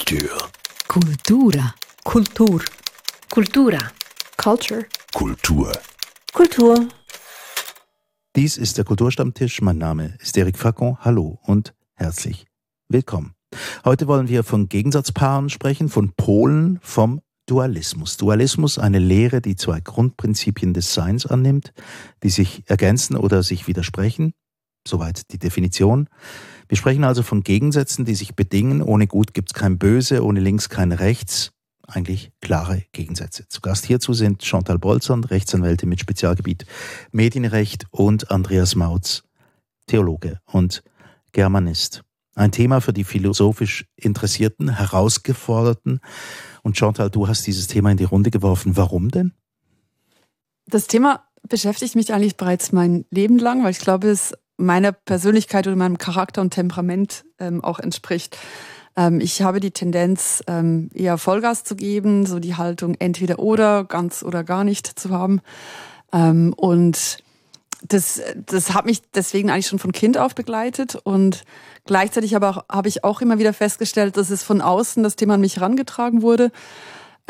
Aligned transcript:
Kultur. 0.00 0.50
Kultura. 0.88 1.74
Kultur. 2.04 2.64
Kultura. 3.28 3.78
Culture. 4.38 4.86
Kultur. 5.12 5.72
Kultur. 6.32 6.88
Dies 8.34 8.56
ist 8.56 8.78
der 8.78 8.86
Kulturstammtisch. 8.86 9.60
Mein 9.60 9.76
Name 9.76 10.16
ist 10.18 10.38
Eric 10.38 10.56
Facon. 10.56 10.96
Hallo 11.00 11.38
und 11.42 11.74
herzlich 11.94 12.46
willkommen. 12.88 13.34
Heute 13.84 14.06
wollen 14.06 14.28
wir 14.28 14.42
von 14.42 14.70
Gegensatzpaaren 14.70 15.50
sprechen, 15.50 15.90
von 15.90 16.12
Polen, 16.16 16.78
vom 16.82 17.20
Dualismus. 17.46 18.16
Dualismus, 18.16 18.78
eine 18.78 18.98
Lehre, 18.98 19.42
die 19.42 19.54
zwei 19.54 19.80
Grundprinzipien 19.80 20.72
des 20.72 20.94
Seins 20.94 21.26
annimmt, 21.26 21.74
die 22.22 22.30
sich 22.30 22.64
ergänzen 22.66 23.16
oder 23.16 23.42
sich 23.42 23.68
widersprechen. 23.68 24.32
Soweit 24.88 25.30
die 25.30 25.38
Definition. 25.38 26.08
Wir 26.70 26.76
sprechen 26.76 27.02
also 27.02 27.24
von 27.24 27.42
Gegensätzen, 27.42 28.04
die 28.04 28.14
sich 28.14 28.36
bedingen. 28.36 28.80
Ohne 28.80 29.08
Gut 29.08 29.34
gibt 29.34 29.50
es 29.50 29.54
kein 29.54 29.76
Böse, 29.76 30.24
ohne 30.24 30.38
Links 30.38 30.68
kein 30.68 30.92
Rechts. 30.92 31.50
Eigentlich 31.84 32.30
klare 32.40 32.84
Gegensätze. 32.92 33.48
Zu 33.48 33.60
Gast 33.60 33.86
hierzu 33.86 34.12
sind 34.12 34.44
Chantal 34.44 34.78
Bolzern, 34.78 35.24
Rechtsanwältin 35.24 35.88
mit 35.88 35.98
Spezialgebiet 35.98 36.66
Medienrecht 37.10 37.86
und 37.90 38.30
Andreas 38.30 38.76
Mautz, 38.76 39.24
Theologe 39.88 40.38
und 40.46 40.84
Germanist. 41.32 42.04
Ein 42.36 42.52
Thema 42.52 42.80
für 42.80 42.92
die 42.92 43.02
philosophisch 43.02 43.86
Interessierten, 43.96 44.76
Herausgeforderten. 44.76 45.98
Und 46.62 46.78
Chantal, 46.78 47.10
du 47.10 47.26
hast 47.26 47.48
dieses 47.48 47.66
Thema 47.66 47.90
in 47.90 47.96
die 47.96 48.04
Runde 48.04 48.30
geworfen. 48.30 48.76
Warum 48.76 49.10
denn? 49.10 49.32
Das 50.66 50.86
Thema 50.86 51.26
beschäftigt 51.48 51.96
mich 51.96 52.14
eigentlich 52.14 52.36
bereits 52.36 52.70
mein 52.70 53.06
Leben 53.10 53.40
lang, 53.40 53.64
weil 53.64 53.72
ich 53.72 53.80
glaube, 53.80 54.08
es 54.08 54.34
meiner 54.60 54.92
Persönlichkeit 54.92 55.66
oder 55.66 55.76
meinem 55.76 55.98
Charakter 55.98 56.40
und 56.40 56.50
Temperament 56.50 57.24
ähm, 57.38 57.64
auch 57.64 57.78
entspricht. 57.78 58.38
Ähm, 58.96 59.20
ich 59.20 59.42
habe 59.42 59.60
die 59.60 59.70
Tendenz, 59.70 60.42
ähm, 60.46 60.90
eher 60.94 61.18
Vollgas 61.18 61.64
zu 61.64 61.76
geben, 61.76 62.26
so 62.26 62.38
die 62.38 62.56
Haltung 62.56 62.94
entweder 62.98 63.38
oder, 63.38 63.84
ganz 63.84 64.22
oder 64.22 64.44
gar 64.44 64.64
nicht 64.64 64.86
zu 64.86 65.10
haben. 65.10 65.40
Ähm, 66.12 66.52
und 66.56 67.18
das, 67.86 68.20
das 68.46 68.74
hat 68.74 68.84
mich 68.84 69.00
deswegen 69.14 69.50
eigentlich 69.50 69.68
schon 69.68 69.78
von 69.78 69.92
Kind 69.92 70.18
auf 70.18 70.34
begleitet 70.34 70.96
und 71.02 71.44
gleichzeitig 71.86 72.36
aber 72.36 72.50
auch, 72.50 72.64
habe 72.68 72.88
ich 72.88 73.04
auch 73.04 73.22
immer 73.22 73.38
wieder 73.38 73.54
festgestellt, 73.54 74.16
dass 74.16 74.30
es 74.30 74.42
von 74.42 74.60
außen 74.60 75.02
das 75.02 75.16
Thema 75.16 75.34
an 75.34 75.40
mich 75.40 75.56
herangetragen 75.56 76.20
wurde 76.20 76.52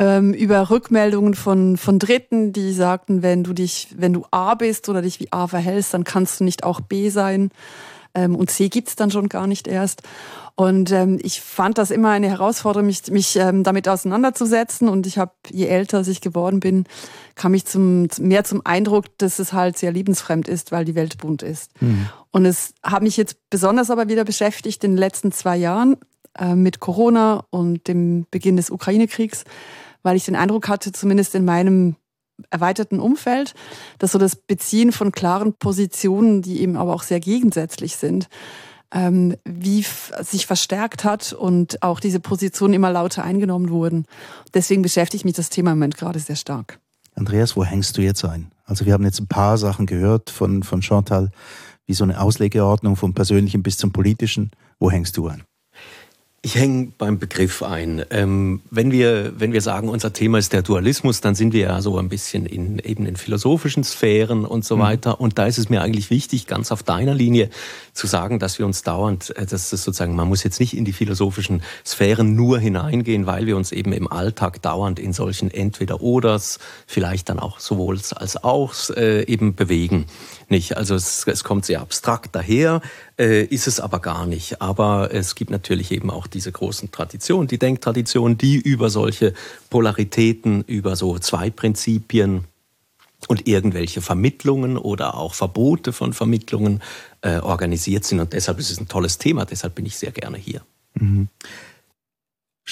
ähm, 0.01 0.33
über 0.33 0.71
Rückmeldungen 0.71 1.35
von, 1.35 1.77
von 1.77 1.99
Dritten, 1.99 2.53
die 2.53 2.73
sagten, 2.73 3.21
wenn 3.21 3.43
du 3.43 3.53
dich, 3.53 3.89
wenn 3.95 4.13
du 4.13 4.25
A 4.31 4.55
bist 4.55 4.89
oder 4.89 5.03
dich 5.03 5.19
wie 5.19 5.31
A 5.31 5.45
verhältst, 5.45 5.93
dann 5.93 6.03
kannst 6.03 6.39
du 6.39 6.43
nicht 6.43 6.63
auch 6.63 6.81
B 6.81 7.09
sein. 7.09 7.51
Ähm, 8.15 8.35
und 8.35 8.49
C 8.49 8.67
gibt's 8.69 8.95
dann 8.95 9.11
schon 9.11 9.29
gar 9.29 9.45
nicht 9.45 9.67
erst. 9.67 10.01
Und 10.55 10.91
ähm, 10.91 11.19
ich 11.21 11.39
fand 11.39 11.77
das 11.77 11.91
immer 11.91 12.09
eine 12.09 12.29
Herausforderung, 12.29 12.87
mich, 12.87 13.11
mich 13.11 13.35
ähm, 13.35 13.63
damit 13.63 13.87
auseinanderzusetzen. 13.87 14.89
Und 14.89 15.05
ich 15.05 15.19
habe, 15.19 15.33
je 15.51 15.67
älter 15.67 16.01
ich 16.07 16.19
geworden 16.19 16.61
bin, 16.61 16.85
kam 17.35 17.53
ich 17.53 17.65
zum, 17.65 18.07
mehr 18.19 18.43
zum 18.43 18.65
Eindruck, 18.65 19.05
dass 19.19 19.37
es 19.37 19.53
halt 19.53 19.77
sehr 19.77 19.91
liebensfremd 19.91 20.47
ist, 20.47 20.71
weil 20.71 20.83
die 20.83 20.95
Welt 20.95 21.19
bunt 21.19 21.43
ist. 21.43 21.79
Mhm. 21.79 22.09
Und 22.31 22.45
es 22.45 22.73
hat 22.81 23.03
mich 23.03 23.17
jetzt 23.17 23.37
besonders 23.51 23.91
aber 23.91 24.09
wieder 24.09 24.25
beschäftigt 24.25 24.83
in 24.83 24.93
den 24.93 24.97
letzten 24.97 25.31
zwei 25.31 25.57
Jahren 25.57 25.95
äh, 26.39 26.55
mit 26.55 26.79
Corona 26.79 27.45
und 27.51 27.87
dem 27.87 28.25
Beginn 28.31 28.57
des 28.57 28.71
Ukraine-Kriegs, 28.71 29.43
weil 30.03 30.15
ich 30.15 30.25
den 30.25 30.35
Eindruck 30.35 30.67
hatte, 30.67 30.91
zumindest 30.91 31.35
in 31.35 31.45
meinem 31.45 31.95
erweiterten 32.49 32.99
Umfeld, 32.99 33.53
dass 33.99 34.13
so 34.13 34.19
das 34.19 34.35
Beziehen 34.35 34.91
von 34.91 35.11
klaren 35.11 35.53
Positionen, 35.53 36.41
die 36.41 36.61
eben 36.61 36.75
aber 36.75 36.93
auch 36.93 37.03
sehr 37.03 37.19
gegensätzlich 37.19 37.95
sind, 37.95 38.29
ähm, 38.93 39.35
wie 39.45 39.85
sich 40.21 40.45
verstärkt 40.45 41.03
hat 41.03 41.33
und 41.33 41.81
auch 41.83 41.99
diese 41.99 42.19
Positionen 42.19 42.73
immer 42.73 42.91
lauter 42.91 43.23
eingenommen 43.23 43.69
wurden. 43.69 44.05
Deswegen 44.53 44.81
beschäftigt 44.81 45.25
mich 45.25 45.35
das 45.35 45.49
Thema 45.49 45.71
im 45.71 45.77
Moment 45.77 45.97
gerade 45.97 46.19
sehr 46.19 46.35
stark. 46.35 46.79
Andreas, 47.15 47.55
wo 47.55 47.63
hängst 47.63 47.97
du 47.97 48.01
jetzt 48.01 48.23
ein? 48.25 48.51
Also 48.65 48.85
wir 48.85 48.93
haben 48.93 49.03
jetzt 49.03 49.19
ein 49.19 49.27
paar 49.27 49.57
Sachen 49.57 49.85
gehört 49.85 50.29
von, 50.29 50.63
von 50.63 50.81
Chantal, 50.81 51.29
wie 51.85 51.93
so 51.93 52.03
eine 52.03 52.21
Auslegeordnung 52.21 52.95
vom 52.95 53.13
Persönlichen 53.13 53.63
bis 53.63 53.77
zum 53.77 53.91
Politischen. 53.91 54.51
Wo 54.79 54.89
hängst 54.91 55.17
du 55.17 55.27
ein? 55.27 55.43
Ich 56.43 56.55
hänge 56.55 56.91
beim 56.97 57.19
Begriff 57.19 57.61
ein. 57.61 58.03
Ähm, 58.09 58.63
wenn, 58.71 58.91
wir, 58.91 59.39
wenn 59.39 59.53
wir 59.53 59.61
sagen, 59.61 59.89
unser 59.89 60.11
Thema 60.11 60.39
ist 60.39 60.53
der 60.53 60.63
Dualismus, 60.63 61.21
dann 61.21 61.35
sind 61.35 61.53
wir 61.53 61.67
ja 61.67 61.81
so 61.83 61.99
ein 61.99 62.09
bisschen 62.09 62.47
in, 62.47 62.79
eben 62.79 63.05
in 63.05 63.15
philosophischen 63.15 63.83
Sphären 63.83 64.45
und 64.45 64.65
so 64.65 64.77
mhm. 64.77 64.81
weiter. 64.81 65.21
Und 65.21 65.37
da 65.37 65.45
ist 65.45 65.59
es 65.59 65.69
mir 65.69 65.83
eigentlich 65.83 66.09
wichtig, 66.09 66.47
ganz 66.47 66.71
auf 66.71 66.81
deiner 66.81 67.13
Linie 67.13 67.51
zu 67.93 68.07
sagen, 68.07 68.39
dass 68.39 68.57
wir 68.57 68.65
uns 68.65 68.81
dauernd, 68.81 69.29
äh, 69.37 69.45
dass 69.45 69.69
das 69.69 69.83
sozusagen, 69.83 70.15
man 70.15 70.27
muss 70.27 70.43
jetzt 70.43 70.59
nicht 70.59 70.75
in 70.75 70.83
die 70.83 70.93
philosophischen 70.93 71.61
Sphären 71.85 72.35
nur 72.35 72.57
hineingehen, 72.57 73.27
weil 73.27 73.45
wir 73.45 73.55
uns 73.55 73.71
eben 73.71 73.93
im 73.93 74.11
Alltag 74.11 74.63
dauernd 74.63 74.97
in 74.97 75.13
solchen 75.13 75.51
Entweder-Oders, 75.51 76.57
vielleicht 76.87 77.29
dann 77.29 77.37
auch 77.37 77.59
sowohl 77.59 77.99
als 78.15 78.43
auch 78.43 78.73
äh, 78.95 79.25
eben 79.25 79.53
bewegen 79.53 80.07
nicht. 80.49 80.75
Also 80.75 80.95
es, 80.95 81.27
es 81.27 81.43
kommt 81.43 81.65
sehr 81.65 81.81
abstrakt 81.81 82.35
daher, 82.35 82.81
äh, 83.19 83.43
ist 83.43 83.67
es 83.67 83.79
aber 83.79 83.99
gar 83.99 84.25
nicht. 84.25 84.61
Aber 84.61 85.13
es 85.13 85.35
gibt 85.35 85.51
natürlich 85.51 85.91
eben 85.91 86.09
auch 86.09 86.27
diese 86.27 86.51
großen 86.51 86.91
Traditionen, 86.91 87.47
die 87.47 87.59
Denktraditionen, 87.59 88.37
die 88.37 88.55
über 88.55 88.89
solche 88.89 89.33
Polaritäten, 89.69 90.63
über 90.63 90.95
so 90.95 91.19
zwei 91.19 91.49
Prinzipien 91.49 92.45
und 93.27 93.47
irgendwelche 93.47 94.01
Vermittlungen 94.01 94.77
oder 94.77 95.15
auch 95.15 95.33
Verbote 95.33 95.93
von 95.93 96.13
Vermittlungen 96.13 96.81
äh, 97.21 97.37
organisiert 97.37 98.03
sind. 98.03 98.19
Und 98.19 98.33
deshalb 98.33 98.59
ist 98.59 98.71
es 98.71 98.79
ein 98.79 98.87
tolles 98.87 99.17
Thema, 99.17 99.45
deshalb 99.45 99.75
bin 99.75 99.85
ich 99.85 99.97
sehr 99.97 100.11
gerne 100.11 100.37
hier. 100.37 100.61
Mhm. 100.95 101.27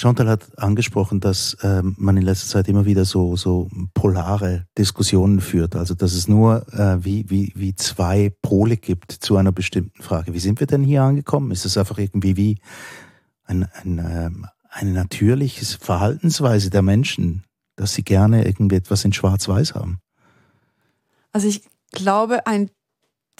Chantal 0.00 0.28
hat 0.28 0.58
angesprochen, 0.58 1.20
dass 1.20 1.58
ähm, 1.62 1.94
man 1.98 2.16
in 2.16 2.22
letzter 2.22 2.48
Zeit 2.48 2.68
immer 2.68 2.86
wieder 2.86 3.04
so, 3.04 3.36
so 3.36 3.68
polare 3.92 4.66
Diskussionen 4.78 5.40
führt. 5.40 5.76
Also 5.76 5.94
dass 5.94 6.14
es 6.14 6.26
nur 6.26 6.66
äh, 6.72 7.04
wie, 7.04 7.28
wie, 7.28 7.52
wie 7.54 7.74
zwei 7.74 8.32
Pole 8.40 8.78
gibt 8.78 9.12
zu 9.12 9.36
einer 9.36 9.52
bestimmten 9.52 10.02
Frage. 10.02 10.32
Wie 10.32 10.38
sind 10.38 10.58
wir 10.58 10.66
denn 10.66 10.82
hier 10.82 11.02
angekommen? 11.02 11.50
Ist 11.50 11.66
es 11.66 11.76
einfach 11.76 11.98
irgendwie 11.98 12.38
wie 12.38 12.58
ein, 13.44 13.68
ein, 13.74 13.98
ähm, 13.98 14.46
eine 14.70 14.92
natürliche 14.92 15.66
Verhaltensweise 15.78 16.70
der 16.70 16.82
Menschen, 16.82 17.44
dass 17.76 17.92
sie 17.92 18.02
gerne 18.02 18.46
irgendwie 18.46 18.76
etwas 18.76 19.04
in 19.04 19.12
Schwarz-Weiß 19.12 19.74
haben? 19.74 19.98
Also 21.32 21.46
ich 21.46 21.68
glaube, 21.92 22.46
ein 22.46 22.70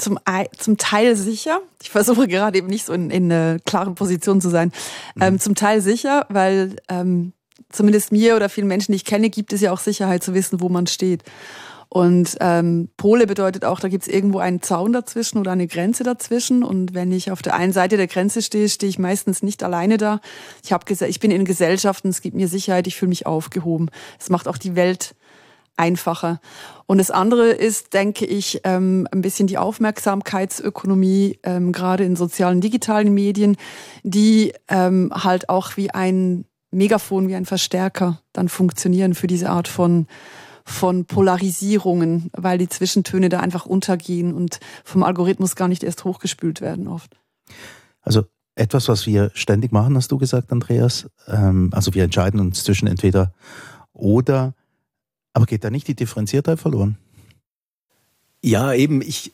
zum, 0.01 0.19
zum 0.57 0.77
Teil 0.77 1.17
sicher. 1.17 1.61
Ich 1.83 1.91
versuche 1.91 2.27
gerade 2.29 2.59
eben 2.59 2.67
nicht 2.67 2.87
so 2.87 2.93
in, 2.93 3.11
in 3.11 3.31
einer 3.31 3.59
klaren 3.61 3.95
Position 3.95 4.41
zu 4.41 4.49
sein. 4.49 4.73
Mhm. 5.15 5.23
Ähm, 5.23 5.41
zum 5.41 5.55
Teil 5.55 5.81
sicher, 5.81 6.27
weil 6.29 6.77
ähm, 6.89 7.33
zumindest 7.71 8.13
mir 8.13 8.37
oder 8.37 8.49
vielen 8.49 8.67
Menschen, 8.67 8.93
die 8.93 8.97
ich 8.97 9.05
kenne, 9.05 9.31
gibt 9.31 9.53
es 9.53 9.61
ja 9.61 9.73
auch 9.73 9.79
Sicherheit 9.79 10.23
zu 10.23 10.35
wissen, 10.35 10.61
wo 10.61 10.69
man 10.69 10.87
steht. 10.87 11.23
Und 11.93 12.37
ähm, 12.41 12.89
Pole 12.97 13.27
bedeutet 13.27 13.65
auch, 13.65 13.81
da 13.81 13.89
gibt 13.89 14.05
es 14.05 14.09
irgendwo 14.09 14.39
einen 14.39 14.63
Zaun 14.63 14.93
dazwischen 14.93 15.39
oder 15.39 15.51
eine 15.51 15.67
Grenze 15.67 16.05
dazwischen. 16.05 16.63
Und 16.63 16.95
wenn 16.95 17.11
ich 17.11 17.33
auf 17.33 17.43
der 17.43 17.55
einen 17.55 17.73
Seite 17.73 17.97
der 17.97 18.07
Grenze 18.07 18.43
stehe, 18.43 18.69
stehe 18.69 18.89
ich 18.89 19.01
meistens 19.01 19.43
nicht 19.43 19.65
alleine 19.65 19.97
da. 19.97 20.21
Ich, 20.63 20.73
hab, 20.73 20.89
ich 20.89 21.21
bin 21.21 21.33
in 21.33 21.45
Gesellschaften, 21.45 22.09
es 22.09 22.23
gibt 22.23 22.37
mir 22.37 22.47
Sicherheit, 22.47 22.87
ich 22.87 22.95
fühle 22.95 23.09
mich 23.09 23.27
aufgehoben. 23.27 23.91
Es 24.21 24.31
macht 24.31 24.47
auch 24.47 24.57
die 24.57 24.77
Welt 24.77 25.17
einfacher. 25.77 26.41
Und 26.87 26.99
das 26.99 27.11
andere 27.11 27.49
ist, 27.51 27.95
denke 27.95 28.27
ich, 28.27 28.61
ähm, 28.65 29.09
ein 29.11 29.23
bisschen 29.23 29.47
die 29.47 29.59
Aufmerksamkeitsökonomie, 29.59 31.39
ähm, 31.43 31.73
gerade 31.73 32.05
in 32.05 32.17
sozialen, 32.17 32.61
digitalen 32.61 33.15
Medien, 33.15 33.57
die 34.03 34.53
ähm, 34.69 35.11
halt 35.13 35.49
auch 35.49 35.77
wie 35.77 35.91
ein 35.91 36.45
Megafon, 36.71 37.29
wie 37.29 37.35
ein 37.35 37.47
Verstärker 37.47 38.21
dann 38.33 38.49
funktionieren 38.49 39.15
für 39.15 39.27
diese 39.27 39.51
Art 39.51 39.69
von 39.69 40.07
von 40.65 41.05
Polarisierungen, 41.05 42.31
weil 42.33 42.59
die 42.59 42.69
Zwischentöne 42.69 43.29
da 43.29 43.41
einfach 43.41 43.67
untergehen 43.67 44.33
und 44.33 44.61
vom 44.85 45.03
Algorithmus 45.03 45.57
gar 45.57 45.67
nicht 45.67 45.83
erst 45.83 46.05
hochgespült 46.05 46.61
werden 46.61 46.87
oft. 46.87 47.17
Also 48.03 48.25
etwas, 48.55 48.87
was 48.87 49.07
wir 49.07 49.33
ständig 49.35 49.73
machen, 49.73 49.97
hast 49.97 50.13
du 50.13 50.19
gesagt, 50.19 50.53
Andreas. 50.53 51.09
also 51.27 51.95
wir 51.95 52.05
entscheiden 52.05 52.39
uns 52.39 52.63
zwischen 52.63 52.87
entweder 52.87 53.33
oder 53.93 54.55
aber 55.33 55.47
geht 55.47 55.65
da 55.65 55.71
nicht 55.71 55.89
die 55.89 55.95
Differenziertheit 55.95 56.59
verloren? 56.59 56.99
Ja, 58.43 58.73
eben, 58.73 59.03
ich, 59.03 59.33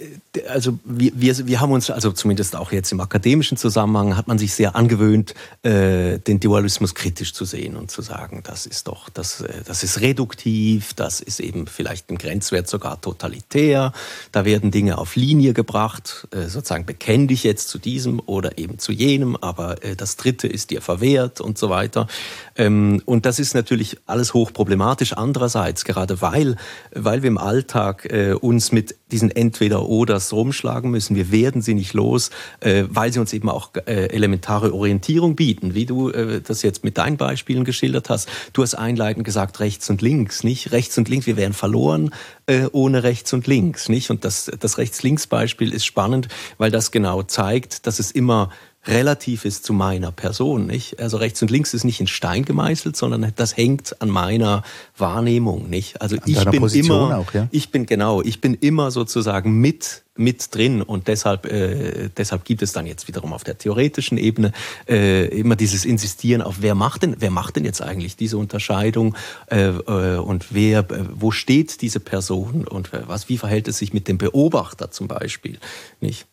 also 0.49 0.81
wir, 0.85 1.13
wir, 1.15 1.47
wir 1.47 1.61
haben 1.61 1.71
uns, 1.71 1.91
also 1.91 2.11
zumindest 2.11 2.57
auch 2.57 2.73
jetzt 2.73 2.91
im 2.91 3.01
akademischen 3.01 3.57
Zusammenhang, 3.57 4.17
hat 4.17 4.27
man 4.27 4.37
sich 4.37 4.53
sehr 4.53 4.75
angewöhnt, 4.75 5.33
äh, 5.63 6.19
den 6.19 6.41
Dualismus 6.41 6.97
kritisch 6.97 7.33
zu 7.33 7.45
sehen 7.45 7.77
und 7.77 7.89
zu 7.89 8.03
sagen, 8.03 8.43
das 8.43 8.67
ist 8.67 8.89
doch, 8.89 9.09
das, 9.09 9.43
äh, 9.43 9.63
das 9.65 9.85
ist 9.85 10.01
reduktiv, 10.01 10.93
das 10.95 11.21
ist 11.21 11.39
eben 11.39 11.69
vielleicht 11.69 12.11
im 12.11 12.19
Grenzwert 12.19 12.67
sogar 12.67 13.01
totalitär, 13.01 13.93
da 14.33 14.45
werden 14.45 14.73
Dinge 14.73 14.99
auf 14.99 15.15
Linie 15.15 15.53
gebracht, 15.53 16.27
äh, 16.33 16.49
sozusagen 16.49 16.85
bekenne 16.85 17.29
dich 17.29 17.45
jetzt 17.45 17.69
zu 17.69 17.79
diesem 17.79 18.21
oder 18.27 18.59
eben 18.59 18.81
zu 18.81 18.91
jenem, 18.91 19.37
aber 19.37 19.85
äh, 19.85 19.95
das 19.95 20.17
Dritte 20.17 20.49
ist 20.49 20.71
dir 20.71 20.83
verwehrt 20.83 21.41
und 21.41 21.59
so 21.59 21.71
weiter. 21.71 22.09
Ähm, 22.57 23.01
und 23.05 23.25
das 23.25 23.39
ist 23.39 23.55
natürlich 23.55 23.99
alles 24.07 24.35
hochproblematisch. 24.35 25.13
Andererseits, 25.13 25.85
gerade 25.85 26.21
weil, 26.21 26.57
weil 26.93 27.23
wir 27.23 27.29
im 27.29 27.39
Alltag 27.39 28.07
äh, 28.07 28.33
uns 28.33 28.73
mit 28.73 28.96
diesen 29.13 29.31
Entweder-Oders 29.31 30.33
rumschlagen 30.33 30.91
müssen. 30.91 31.15
Wir 31.15 31.31
werden 31.31 31.63
sie 31.63 31.75
nicht 31.75 31.95
los, 31.95 32.31
äh, 32.61 32.85
weil 32.89 33.13
sie 33.13 33.21
uns 33.21 33.33
eben 33.33 33.49
auch 33.49 33.71
äh, 33.87 34.09
elementare 34.09 34.75
Orientierung 34.75 35.37
bieten, 35.37 35.75
wie 35.75 35.87
du 35.87 36.11
äh, 36.11 36.41
das 36.41 36.63
jetzt 36.63 36.83
mit 36.83 36.99
deinen 36.99 37.17
Beispielen 37.17 37.65
geschildert 37.65 38.11
hast. 38.11 38.29
Du 38.53 38.63
hast 38.63 38.75
einleitend 38.75 39.25
gesagt, 39.25 39.61
rechts 39.61 39.89
und 39.91 40.03
links, 40.03 40.43
nicht? 40.43 40.73
Rechts 40.73 40.99
und 40.99 41.09
links, 41.09 41.27
wir 41.27 41.37
wären 41.37 41.53
verloren 41.53 42.11
äh, 42.47 42.67
ohne 42.73 43.05
rechts 43.05 43.33
und 43.33 43.47
links, 43.47 43.89
nicht? 43.89 44.11
Und 44.11 44.25
das, 44.25 44.51
das 44.59 44.79
Rechts-Links-Beispiel 44.79 45.73
ist 45.73 45.87
spannend, 45.87 46.29
weil 46.59 46.71
das 46.71 46.91
genau 46.91 47.23
zeigt, 47.23 47.87
dass 47.87 48.01
es 48.01 48.11
immer 48.11 48.51
relativ 48.89 49.45
ist 49.45 49.65
zu 49.65 49.73
meiner 49.73 50.13
Person. 50.13 50.67
Nicht? 50.67 51.01
Also 51.01 51.17
rechts 51.17 51.43
und 51.43 51.51
links 51.51 51.75
ist 51.75 51.85
nicht 51.85 52.01
in 52.01 52.07
Stein 52.07 52.45
gemeißelt, 52.45 52.97
sondern 52.97 53.33
das 53.37 53.57
hängt 53.57 54.01
an 54.01 54.09
meiner 54.09 54.63
Wahrnehmung. 54.97 55.69
Nicht? 55.69 56.01
Also 56.01 56.17
an 56.17 56.23
ich 56.27 56.45
bin 56.45 56.61
Position 56.61 57.09
immer, 57.09 57.19
auch, 57.19 57.33
ja? 57.35 57.49
ich 57.51 57.71
bin 57.71 57.87
genau, 57.87 58.23
ich 58.23 58.41
bin 58.41 58.55
immer 58.55 58.91
sozusagen 58.91 59.61
mit 59.61 60.03
mit 60.19 60.55
drin 60.55 60.81
und 60.81 61.09
deshalb 61.09 61.45
äh, 61.45 62.09
deshalb 62.17 62.47
gibt 62.47 62.63
es 62.63 62.73
dann 62.73 62.87
jetzt 62.87 63.07
wiederum 63.07 63.35
auf 63.35 63.45
der 63.45 63.59
theoretischen 63.59 64.17
Ebene 64.17 64.53
äh, 64.89 65.27
immer 65.27 65.57
dieses 65.57 65.85
Insistieren 65.85 66.41
auf 66.41 66.57
wer 66.61 66.75
macht 66.75 67.03
denn 67.03 67.17
wer 67.19 67.31
macht 67.31 67.57
denn 67.57 67.67
jetzt 67.67 67.83
eigentlich 67.83 68.17
diese 68.17 68.39
Unterscheidung 68.39 69.15
äh, 69.51 69.67
äh, 69.67 70.17
und 70.17 70.55
wer 70.55 70.79
äh, 70.79 71.05
wo 71.13 71.33
steht 71.33 71.83
diese 71.83 72.01
Person 72.01 72.67
und 72.67 72.91
was 73.07 73.29
wie 73.29 73.37
verhält 73.37 73.69
es 73.69 73.77
sich 73.77 73.93
mit 73.93 74.09
dem 74.09 74.17
Beobachter 74.17 74.91
zum 74.91 75.07
Beispiel 75.07 75.59
nicht 76.01 76.27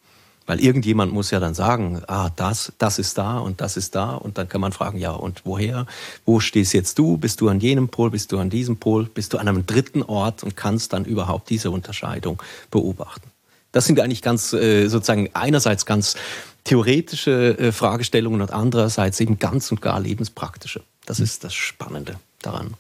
weil 0.46 0.60
irgendjemand 0.60 1.14
muss 1.14 1.32
ja 1.32 1.40
dann 1.40 1.54
sagen, 1.54 2.02
ah, 2.08 2.30
das, 2.36 2.74
das 2.78 3.00
ist 3.00 3.18
da 3.18 3.40
und 3.40 3.62
das 3.62 3.78
ist 3.78 3.96
da. 3.96 4.16
Und 4.16 4.38
dann 4.38 4.50
kann 4.50 4.62
man 4.62 4.72
fragen, 4.72 4.98
ja, 4.98 5.12
und 5.12 5.42
woher? 5.46 5.86
Wo 6.26 6.40
stehst 6.40 6.74
jetzt 6.74 7.00
du? 7.00 7.18
Bist 7.18 7.42
du 7.42 7.50
an 7.50 7.60
jenem 7.60 7.90
Pol? 7.90 8.12
Bist 8.12 8.32
du 8.32 8.40
an 8.40 8.50
diesem 8.50 8.78
Pol? 8.78 9.06
Bist 9.06 9.34
du 9.34 9.38
an 9.38 9.48
einem 9.48 9.66
dritten 9.66 10.04
Ort 10.04 10.44
und 10.44 10.56
kannst 10.58 10.94
dann 10.94 11.06
überhaupt 11.06 11.50
diese 11.50 11.72
Unterscheidung 11.72 12.42
beobachten? 12.72 13.32
Das 13.72 13.86
sind 13.86 14.00
eigentlich 14.00 14.22
ganz, 14.22 14.54
äh, 14.54 14.88
sozusagen 14.88 15.30
einerseits 15.34 15.86
ganz 15.86 16.16
theoretische 16.64 17.58
äh, 17.58 17.72
Fragestellungen 17.72 18.42
und 18.42 18.52
andererseits 18.52 19.20
eben 19.20 19.40
ganz 19.40 19.72
und 19.72 19.82
gar 19.82 20.00
lebenspraktische. 20.00 20.82
Das 21.06 21.20
ist 21.20 21.44
das 21.44 21.54
Spannende 21.54 22.16
daran. 22.42 22.76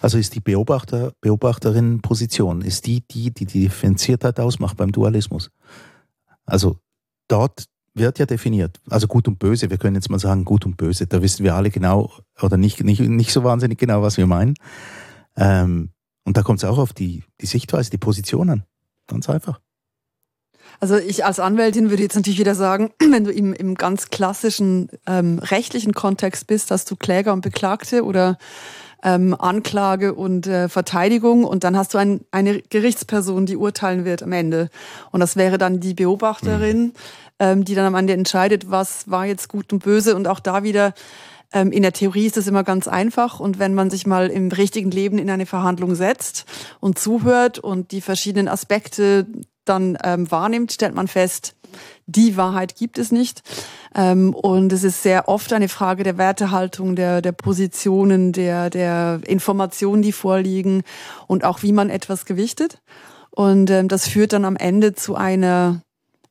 Also 0.00 0.18
ist 0.18 0.34
die 0.34 0.40
Beobachter, 0.40 1.12
Beobachterin-Position, 1.20 2.62
ist 2.62 2.86
die, 2.86 3.00
die 3.00 3.30
die 3.30 3.46
Differenziertheit 3.46 4.38
ausmacht 4.38 4.76
beim 4.76 4.92
Dualismus? 4.92 5.50
Also 6.46 6.76
dort 7.32 7.64
wird 7.94 8.18
ja 8.18 8.26
definiert, 8.26 8.80
also 8.88 9.06
gut 9.06 9.28
und 9.28 9.38
böse, 9.38 9.70
wir 9.70 9.78
können 9.78 9.96
jetzt 9.96 10.10
mal 10.10 10.18
sagen 10.18 10.44
gut 10.44 10.64
und 10.64 10.76
böse, 10.76 11.06
da 11.06 11.20
wissen 11.22 11.44
wir 11.44 11.54
alle 11.54 11.70
genau 11.70 12.10
oder 12.40 12.56
nicht, 12.56 12.82
nicht, 12.82 13.00
nicht 13.00 13.32
so 13.32 13.44
wahnsinnig 13.44 13.78
genau, 13.78 14.02
was 14.02 14.16
wir 14.16 14.26
meinen. 14.26 14.54
Ähm, 15.36 15.90
und 16.24 16.36
da 16.36 16.42
kommt 16.42 16.62
es 16.62 16.64
auch 16.64 16.78
auf 16.78 16.92
die, 16.92 17.24
die 17.40 17.46
Sichtweise, 17.46 17.90
die 17.90 17.98
Position 17.98 18.48
an. 18.48 18.64
Ganz 19.08 19.28
einfach. 19.28 19.60
Also 20.80 20.96
ich 20.96 21.24
als 21.24 21.40
Anwältin 21.40 21.90
würde 21.90 22.02
jetzt 22.02 22.14
natürlich 22.14 22.38
wieder 22.38 22.54
sagen, 22.54 22.92
wenn 23.10 23.24
du 23.24 23.32
im, 23.32 23.52
im 23.52 23.74
ganz 23.74 24.08
klassischen 24.08 24.88
ähm, 25.06 25.38
rechtlichen 25.38 25.92
Kontext 25.92 26.46
bist, 26.46 26.70
hast 26.70 26.90
du 26.90 26.96
Kläger 26.96 27.32
und 27.32 27.42
Beklagte 27.42 28.04
oder 28.04 28.38
ähm, 29.02 29.34
Anklage 29.38 30.14
und 30.14 30.46
äh, 30.46 30.68
Verteidigung 30.68 31.44
und 31.44 31.64
dann 31.64 31.76
hast 31.76 31.94
du 31.94 31.98
ein, 31.98 32.20
eine 32.30 32.60
Gerichtsperson, 32.62 33.46
die 33.46 33.56
urteilen 33.56 34.04
wird 34.04 34.22
am 34.22 34.32
Ende. 34.32 34.68
Und 35.10 35.20
das 35.20 35.36
wäre 35.36 35.58
dann 35.58 35.80
die 35.80 35.94
Beobachterin, 35.94 36.82
mhm. 36.82 36.92
ähm, 37.38 37.64
die 37.64 37.74
dann 37.74 37.86
am 37.86 37.94
Ende 37.94 38.12
entscheidet, 38.12 38.70
was 38.70 39.10
war 39.10 39.26
jetzt 39.26 39.48
gut 39.48 39.72
und 39.72 39.82
böse. 39.82 40.14
Und 40.14 40.28
auch 40.28 40.40
da 40.40 40.62
wieder 40.62 40.94
ähm, 41.52 41.72
in 41.72 41.82
der 41.82 41.92
Theorie 41.92 42.26
ist 42.26 42.36
es 42.36 42.46
immer 42.46 42.64
ganz 42.64 42.88
einfach 42.88 43.40
und 43.40 43.58
wenn 43.58 43.74
man 43.74 43.90
sich 43.90 44.06
mal 44.06 44.28
im 44.28 44.48
richtigen 44.48 44.90
Leben 44.90 45.18
in 45.18 45.30
eine 45.30 45.46
Verhandlung 45.46 45.94
setzt 45.94 46.44
und 46.80 46.98
zuhört 46.98 47.58
und 47.58 47.92
die 47.92 48.00
verschiedenen 48.00 48.48
Aspekte 48.48 49.26
dann 49.64 49.96
ähm, 50.02 50.30
wahrnimmt, 50.30 50.72
stellt 50.72 50.94
man 50.94 51.08
fest, 51.08 51.54
die 52.06 52.36
Wahrheit 52.36 52.76
gibt 52.76 52.98
es 52.98 53.12
nicht. 53.12 53.42
Ähm, 53.94 54.34
und 54.34 54.72
es 54.72 54.84
ist 54.84 55.02
sehr 55.02 55.28
oft 55.28 55.52
eine 55.52 55.68
Frage 55.68 56.02
der 56.02 56.18
Wertehaltung, 56.18 56.96
der, 56.96 57.22
der 57.22 57.32
Positionen, 57.32 58.32
der, 58.32 58.70
der 58.70 59.20
Informationen, 59.26 60.02
die 60.02 60.12
vorliegen 60.12 60.82
und 61.26 61.44
auch 61.44 61.62
wie 61.62 61.72
man 61.72 61.90
etwas 61.90 62.24
gewichtet. 62.24 62.80
Und 63.30 63.70
ähm, 63.70 63.88
das 63.88 64.08
führt 64.08 64.32
dann 64.32 64.44
am 64.44 64.56
Ende 64.56 64.94
zu 64.94 65.14
einer 65.14 65.82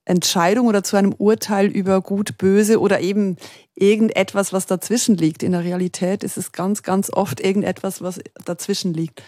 Entscheidung 0.06 0.68
oder 0.68 0.83
zu 0.83 0.98
einem 0.98 1.13
Urteil 1.13 1.68
über 1.68 2.01
gut, 2.01 2.38
böse 2.38 2.80
oder 2.80 3.01
eben 3.01 3.38
irgendetwas, 3.75 4.51
was 4.51 4.66
dazwischen 4.66 5.16
liegt. 5.16 5.44
In 5.44 5.51
der 5.54 5.63
Realität 5.63 6.24
ist 6.24 6.38
es 6.38 6.51
ganz, 6.51 6.83
ganz 6.83 7.12
oft 7.12 7.39
irgendetwas, 7.39 8.01
was 8.01 8.19
dazwischen 8.45 8.94
liegt. 8.94 9.22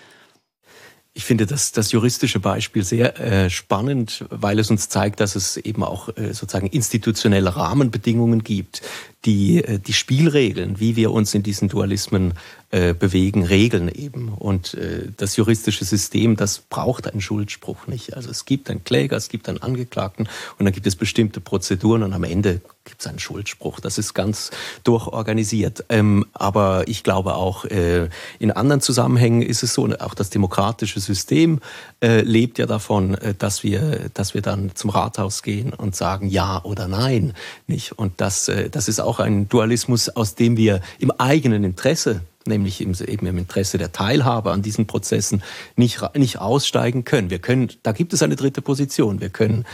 Ich 1.16 1.26
finde 1.26 1.46
das, 1.46 1.72
das 1.72 1.92
juristische 1.92 2.40
Beispiel 2.40 2.84
sehr 2.84 3.20
äh, 3.20 3.50
spannend, 3.52 4.26
weil 4.30 4.58
es 4.58 4.72
uns 4.72 4.90
zeigt, 4.90 5.20
dass 5.20 5.36
es 5.36 5.58
eben 5.58 5.84
auch 5.84 6.10
äh, 6.18 6.34
sozusagen 6.34 6.68
institutionelle 6.68 7.56
Rahmenbedingungen 7.56 8.44
gibt, 8.44 8.82
die, 9.26 9.64
äh, 9.64 9.80
die 9.80 9.94
Spielregeln, 9.94 10.80
wie 10.80 10.96
wir 10.96 11.12
uns 11.12 11.34
in 11.34 11.44
diesen 11.44 11.70
Dualismen 11.70 12.34
äh, 12.74 12.96
bewegen, 12.96 13.44
regeln 13.44 13.88
eben. 13.88 14.30
Und 14.30 14.74
äh, 14.74 15.12
das 15.16 15.36
juristische 15.36 15.86
System, 15.86 16.36
das 16.36 16.58
braucht 16.58 17.08
einen 17.08 17.22
Schuldspruch 17.22 17.86
nicht. 17.86 18.16
Also 18.16 18.32
es 18.32 18.46
gibt 18.46 18.70
einen 18.70 18.84
Kläger, 18.84 19.16
es 19.16 19.30
gibt 19.30 19.48
einen 19.48 19.62
Angeklagten 19.62 20.28
und 20.58 20.66
dann 20.66 20.74
gibt 20.74 20.88
es 20.88 20.96
bestimmte 20.96 21.40
Prozeduren 21.40 22.02
und 22.02 22.14
am 22.14 22.24
Ende 22.24 22.62
gibt 22.84 23.02
es 23.02 23.08
einen 23.08 23.20
Schuldspruch. 23.20 23.80
Das 23.80 23.98
ist 23.98 24.14
ganz 24.14 24.50
durchorganisiert. 24.84 25.86
Ähm, 25.90 26.26
aber 26.34 26.88
ich 26.88 27.04
glaube 27.04 27.36
auch, 27.36 27.66
äh, 27.66 28.10
in 28.40 28.52
anderen 28.52 28.82
Zusammenhängen 28.82 29.44
ist 29.44 29.62
es 29.62 29.74
so, 29.74 29.88
auch 30.00 30.16
das 30.16 30.32
demokratische 30.32 31.00
System 31.00 31.60
äh, 32.02 32.22
lebt 32.22 32.58
ja 32.58 32.66
davon, 32.66 33.14
äh, 33.16 33.36
dass, 33.38 33.64
wir, 33.64 34.10
dass 34.16 34.34
wir 34.34 34.42
dann 34.42 34.72
zum 34.74 34.90
Rathaus 34.90 35.44
gehen 35.44 35.74
und 35.74 35.96
sagen 35.96 36.28
Ja 36.28 36.64
oder 36.64 36.88
Nein. 36.88 37.34
Nicht? 37.68 37.92
Und 37.94 38.20
das, 38.20 38.48
äh, 38.48 38.70
das 38.70 38.88
ist 38.88 39.00
auch 39.00 39.13
ein 39.20 39.50
Dualismus, 39.50 40.10
aus 40.10 40.36
dem 40.36 40.58
wir 40.58 40.82
im 41.00 41.12
eigenen 41.12 41.64
Interesse 41.64 42.22
nämlich 42.46 42.82
im, 42.82 42.94
eben 43.08 43.26
im 43.26 43.38
Interesse 43.38 43.78
der 43.78 43.92
Teilhabe 43.92 44.52
an 44.52 44.62
diesen 44.62 44.86
Prozessen 44.86 45.42
nicht, 45.76 46.02
nicht 46.16 46.40
aussteigen 46.40 47.06
können. 47.06 47.30
Wir 47.30 47.40
können, 47.40 47.70
da 47.84 47.94
gibt 47.94 48.12
es 48.12 48.22
eine 48.22 48.36
dritte 48.36 48.62
Position. 48.62 49.22
Wir 49.22 49.30
können 49.30 49.66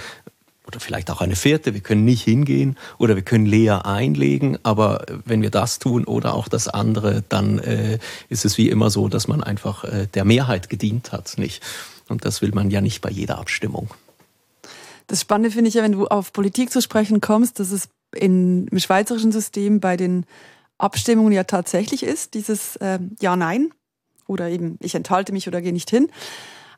oder 0.68 0.80
vielleicht 0.80 1.10
auch 1.10 1.20
eine 1.20 1.36
vierte, 1.36 1.74
wir 1.74 1.82
können 1.82 2.06
nicht 2.06 2.22
hingehen 2.24 2.78
oder 3.00 3.16
wir 3.16 3.24
können 3.24 3.48
leer 3.48 3.88
einlegen, 3.88 4.60
aber 4.62 5.04
wenn 5.26 5.42
wir 5.42 5.50
das 5.50 5.80
tun 5.80 6.06
oder 6.06 6.36
auch 6.36 6.48
das 6.48 6.68
andere, 6.68 7.24
dann 7.28 7.58
äh, 7.58 7.98
ist 8.30 8.46
es 8.46 8.60
wie 8.60 8.70
immer 8.70 8.92
so, 8.92 9.08
dass 9.08 9.28
man 9.28 9.42
einfach 9.42 9.84
äh, 9.84 10.06
der 10.14 10.26
Mehrheit 10.26 10.70
gedient 10.70 11.12
hat, 11.12 11.40
nicht? 11.40 11.64
Und 12.08 12.24
das 12.24 12.44
will 12.44 12.52
man 12.54 12.70
ja 12.70 12.82
nicht 12.82 13.02
bei 13.02 13.10
jeder 13.10 13.40
Abstimmung. 13.40 13.90
Das 15.08 15.22
Spannende 15.22 15.50
finde 15.50 15.70
ich 15.70 15.74
ja, 15.74 15.82
wenn 15.82 15.94
du 15.94 16.06
auf 16.06 16.34
Politik 16.34 16.72
zu 16.72 16.84
sprechen 16.84 17.20
kommst, 17.20 17.60
dass 17.60 17.72
es 17.72 17.90
in, 18.16 18.68
im 18.68 18.80
schweizerischen 18.80 19.32
System 19.32 19.80
bei 19.80 19.98
den 19.98 20.26
Abstimmungen 20.78 21.34
ja 21.34 21.44
tatsächlich 21.44 22.04
ist, 22.04 22.34
dieses 22.34 22.76
äh, 22.78 23.00
Ja-Nein 23.20 23.72
oder 24.28 24.50
eben 24.50 24.78
ich 24.81 24.95
enthalte 24.95 25.33
mich 25.33 25.48
oder 25.48 25.62
gehe 25.62 25.74
nicht 25.74 25.90
hin. 25.90 26.10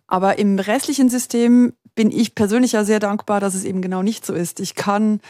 Aber 0.08 0.40
im 0.40 0.60
restlichen 0.60 1.10
System 1.10 1.74
bin 1.96 2.12
ich 2.12 2.36
persönlich 2.36 2.74
ja 2.74 2.84
sehr 2.84 3.00
dankbar, 3.00 3.40
dass 3.40 3.56
es 3.56 3.64
eben 3.64 3.82
genau 3.82 4.02
nicht 4.02 4.26
so 4.26 4.34
ist. 4.34 4.60
Ich 4.60 4.76
kann 4.76 5.22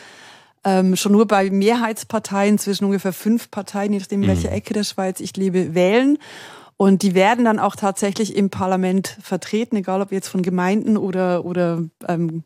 ähm, 0.64 0.96
schon 0.96 1.12
nur 1.12 1.28
bei 1.28 1.50
Mehrheitsparteien 1.50 2.58
zwischen 2.58 2.86
ungefähr 2.86 3.14
fünf 3.14 3.52
Parteien, 3.52 3.94
je 3.94 4.00
nachdem, 4.00 4.24
in 4.24 4.30
welcher 4.30 4.50
mhm. 4.50 4.56
Ecke 4.56 4.74
der 4.74 4.84
Schweiz 4.84 5.20
ich 5.20 5.36
lebe, 5.36 5.74
wählen. 5.74 6.18
Und 6.78 7.04
die 7.04 7.14
werden 7.14 7.46
dann 7.46 7.60
auch 7.60 7.76
tatsächlich 7.76 8.36
im 8.36 8.50
Parlament 8.50 9.18
vertreten, 9.22 9.76
egal 9.76 10.02
ob 10.02 10.10
wir 10.10 10.18
jetzt 10.18 10.30
von 10.30 10.42
Gemeinden 10.42 10.98
oder, 10.98 11.46
oder 11.46 11.84
ähm, 12.08 12.44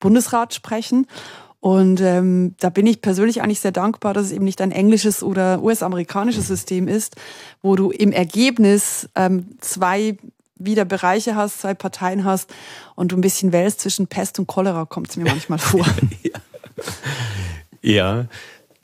Bundesrat 0.00 0.54
sprechen. 0.54 1.06
Und 1.64 2.02
ähm, 2.02 2.54
da 2.60 2.68
bin 2.68 2.86
ich 2.86 3.00
persönlich 3.00 3.40
eigentlich 3.40 3.60
sehr 3.60 3.72
dankbar, 3.72 4.12
dass 4.12 4.26
es 4.26 4.32
eben 4.32 4.44
nicht 4.44 4.60
ein 4.60 4.70
englisches 4.70 5.22
oder 5.22 5.62
US-amerikanisches 5.62 6.46
System 6.46 6.88
ist, 6.88 7.16
wo 7.62 7.74
du 7.74 7.90
im 7.90 8.12
Ergebnis 8.12 9.08
ähm, 9.14 9.46
zwei 9.62 10.18
wieder 10.56 10.84
Bereiche 10.84 11.36
hast, 11.36 11.62
zwei 11.62 11.72
Parteien 11.72 12.26
hast 12.26 12.52
und 12.96 13.12
du 13.12 13.16
ein 13.16 13.22
bisschen 13.22 13.52
wählst 13.52 13.80
zwischen 13.80 14.08
Pest 14.08 14.38
und 14.38 14.46
Cholera, 14.46 14.84
kommt 14.84 15.08
es 15.08 15.16
mir 15.16 15.24
manchmal 15.24 15.58
vor. 15.58 15.86
ja. 16.22 16.40
ja. 17.80 18.26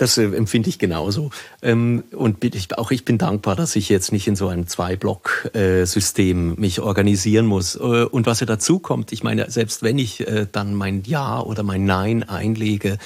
Das 0.01 0.17
äh, 0.17 0.25
empfinde 0.25 0.71
ich 0.71 0.79
genauso. 0.79 1.29
Ähm, 1.61 2.05
und 2.13 2.43
ich, 2.43 2.79
auch 2.79 2.91
ich 2.91 3.05
bin 3.05 3.19
dankbar, 3.19 3.55
dass 3.55 3.77
ich 3.77 3.91
jetzt 3.91 4.13
nicht 4.13 4.27
in 4.27 4.35
so 4.35 4.49
einem 4.49 4.67
Zwei-Block-System 4.67 6.55
mich 6.55 6.81
organisieren 6.81 7.45
muss. 7.45 7.77
Äh, 7.77 7.79
und 7.79 8.25
was 8.25 8.41
ja 8.41 8.47
dazu 8.47 8.79
kommt, 8.79 9.13
ich 9.13 9.23
meine, 9.23 9.51
selbst 9.51 9.83
wenn 9.83 9.99
ich 9.99 10.27
äh, 10.27 10.47
dann 10.51 10.75
mein 10.75 11.03
Ja 11.05 11.43
oder 11.43 11.63
mein 11.63 11.85
Nein 11.85 12.23
einlege, 12.23 12.97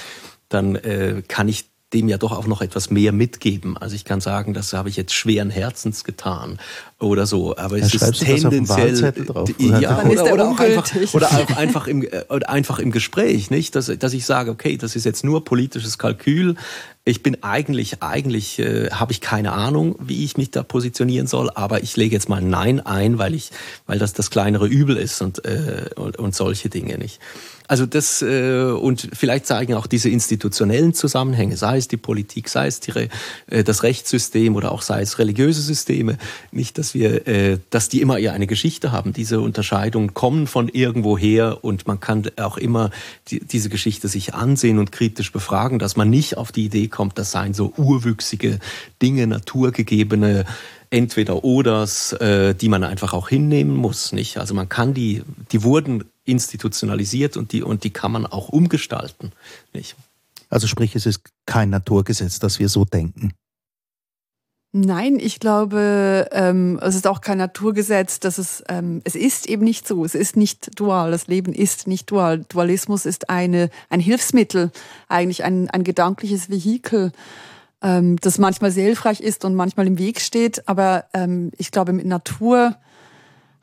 dann 0.48 0.78
kann 1.26 1.48
ich 1.48 1.64
dem 1.94 2.08
ja 2.08 2.18
doch 2.18 2.32
auch 2.32 2.46
noch 2.46 2.60
etwas 2.60 2.90
mehr 2.90 3.12
mitgeben. 3.12 3.78
Also 3.78 3.94
ich 3.94 4.04
kann 4.04 4.20
sagen, 4.20 4.52
das 4.52 4.72
habe 4.72 4.88
ich 4.88 4.96
jetzt 4.96 5.14
schweren 5.14 5.50
Herzens 5.50 6.04
getan 6.04 6.58
oder 6.98 7.26
so. 7.26 7.56
Aber 7.56 7.78
es 7.78 7.92
ja, 7.92 8.08
ist 8.08 8.24
tendenziell 8.24 9.12
drauf, 9.12 9.48
oder? 9.58 9.80
ja, 9.80 10.02
oder, 10.04 10.32
oder, 10.32 10.48
auch 10.50 10.58
einfach, 10.58 11.14
oder 11.14 11.28
auch 11.28 11.56
einfach 11.56 11.86
im 11.86 12.06
oder 12.28 12.50
einfach 12.50 12.78
im 12.78 12.90
Gespräch, 12.90 13.50
nicht, 13.50 13.76
dass, 13.76 13.86
dass 13.86 14.12
ich 14.12 14.26
sage, 14.26 14.50
okay, 14.50 14.76
das 14.76 14.96
ist 14.96 15.04
jetzt 15.04 15.24
nur 15.24 15.44
politisches 15.44 15.96
Kalkül. 15.96 16.56
Ich 17.04 17.22
bin 17.22 17.42
eigentlich, 17.42 18.02
eigentlich 18.02 18.58
äh, 18.58 18.90
habe 18.90 19.12
ich 19.12 19.20
keine 19.20 19.52
Ahnung, 19.52 19.96
wie 20.00 20.24
ich 20.24 20.36
mich 20.36 20.50
da 20.50 20.62
positionieren 20.62 21.26
soll, 21.26 21.50
aber 21.54 21.82
ich 21.82 21.96
lege 21.96 22.14
jetzt 22.14 22.28
mal 22.28 22.42
Nein 22.42 22.80
ein, 22.80 23.18
weil 23.18 23.34
ich, 23.34 23.50
weil 23.86 23.98
das 23.98 24.14
das 24.14 24.30
kleinere 24.30 24.66
Übel 24.66 24.96
ist 24.96 25.20
und, 25.20 25.44
äh, 25.44 25.90
und, 25.96 26.18
und 26.18 26.34
solche 26.34 26.70
Dinge 26.70 26.98
nicht. 26.98 27.20
Also 27.66 27.86
das 27.86 28.20
äh, 28.20 28.62
und 28.62 29.08
vielleicht 29.14 29.46
zeigen 29.46 29.74
auch 29.74 29.86
diese 29.86 30.10
institutionellen 30.10 30.92
Zusammenhänge, 30.92 31.56
sei 31.56 31.78
es 31.78 31.88
die 31.88 31.96
Politik, 31.96 32.50
sei 32.50 32.66
es 32.66 32.80
die, 32.80 33.08
äh, 33.46 33.64
das 33.64 33.82
Rechtssystem 33.82 34.54
oder 34.54 34.70
auch 34.70 34.82
sei 34.82 35.00
es 35.00 35.18
religiöse 35.18 35.62
Systeme, 35.62 36.18
nicht, 36.52 36.76
dass 36.76 36.92
wir, 36.92 37.26
äh, 37.26 37.58
dass 37.70 37.88
die 37.88 38.02
immer 38.02 38.18
eher 38.18 38.34
eine 38.34 38.46
Geschichte 38.46 38.92
haben. 38.92 39.14
Diese 39.14 39.40
Unterscheidungen 39.40 40.12
kommen 40.12 40.46
von 40.46 40.68
irgendwoher 40.68 41.64
und 41.64 41.86
man 41.86 42.00
kann 42.00 42.30
auch 42.36 42.58
immer 42.58 42.90
die, 43.28 43.40
diese 43.40 43.70
Geschichte 43.70 44.08
sich 44.08 44.34
ansehen 44.34 44.78
und 44.78 44.92
kritisch 44.92 45.32
befragen, 45.32 45.78
dass 45.78 45.96
man 45.96 46.10
nicht 46.10 46.36
auf 46.36 46.52
die 46.52 46.66
Idee 46.66 46.88
kommt, 46.88 47.18
das 47.18 47.30
seien 47.30 47.54
so 47.54 47.72
urwüchsige 47.78 48.58
Dinge, 49.00 49.26
naturgegebene 49.26 50.44
entweder 50.90 51.44
oders, 51.44 52.12
äh, 52.12 52.54
die 52.54 52.68
man 52.68 52.84
einfach 52.84 53.14
auch 53.14 53.28
hinnehmen 53.28 53.74
muss, 53.74 54.12
nicht? 54.12 54.36
Also 54.36 54.54
man 54.54 54.68
kann 54.68 54.94
die, 54.94 55.22
die 55.50 55.62
wurden 55.62 56.04
institutionalisiert 56.24 57.36
und 57.36 57.52
die, 57.52 57.62
und 57.62 57.84
die 57.84 57.90
kann 57.90 58.12
man 58.12 58.26
auch 58.26 58.48
umgestalten. 58.48 59.32
Nicht? 59.72 59.96
Also 60.48 60.66
sprich, 60.66 60.94
es 60.94 61.06
ist 61.06 61.20
kein 61.46 61.70
Naturgesetz, 61.70 62.38
dass 62.38 62.58
wir 62.58 62.68
so 62.68 62.84
denken. 62.84 63.34
Nein, 64.76 65.20
ich 65.20 65.38
glaube, 65.38 66.28
ähm, 66.32 66.80
es 66.82 66.96
ist 66.96 67.06
auch 67.06 67.20
kein 67.20 67.38
Naturgesetz, 67.38 68.18
dass 68.18 68.38
es, 68.38 68.64
ähm, 68.68 69.02
es 69.04 69.14
ist 69.14 69.46
eben 69.46 69.62
nicht 69.62 69.86
so, 69.86 70.04
es 70.04 70.16
ist 70.16 70.36
nicht 70.36 70.80
dual, 70.80 71.12
das 71.12 71.28
Leben 71.28 71.52
ist 71.52 71.86
nicht 71.86 72.10
dual. 72.10 72.44
Dualismus 72.48 73.06
ist 73.06 73.30
eine, 73.30 73.70
ein 73.88 74.00
Hilfsmittel, 74.00 74.72
eigentlich 75.08 75.44
ein, 75.44 75.70
ein 75.70 75.84
gedankliches 75.84 76.50
Vehikel, 76.50 77.12
ähm, 77.82 78.16
das 78.16 78.38
manchmal 78.38 78.72
sehr 78.72 78.86
hilfreich 78.86 79.20
ist 79.20 79.44
und 79.44 79.54
manchmal 79.54 79.86
im 79.86 79.96
Weg 79.96 80.20
steht, 80.20 80.68
aber 80.68 81.04
ähm, 81.14 81.52
ich 81.56 81.70
glaube, 81.70 81.92
mit 81.92 82.06
Natur 82.06 82.74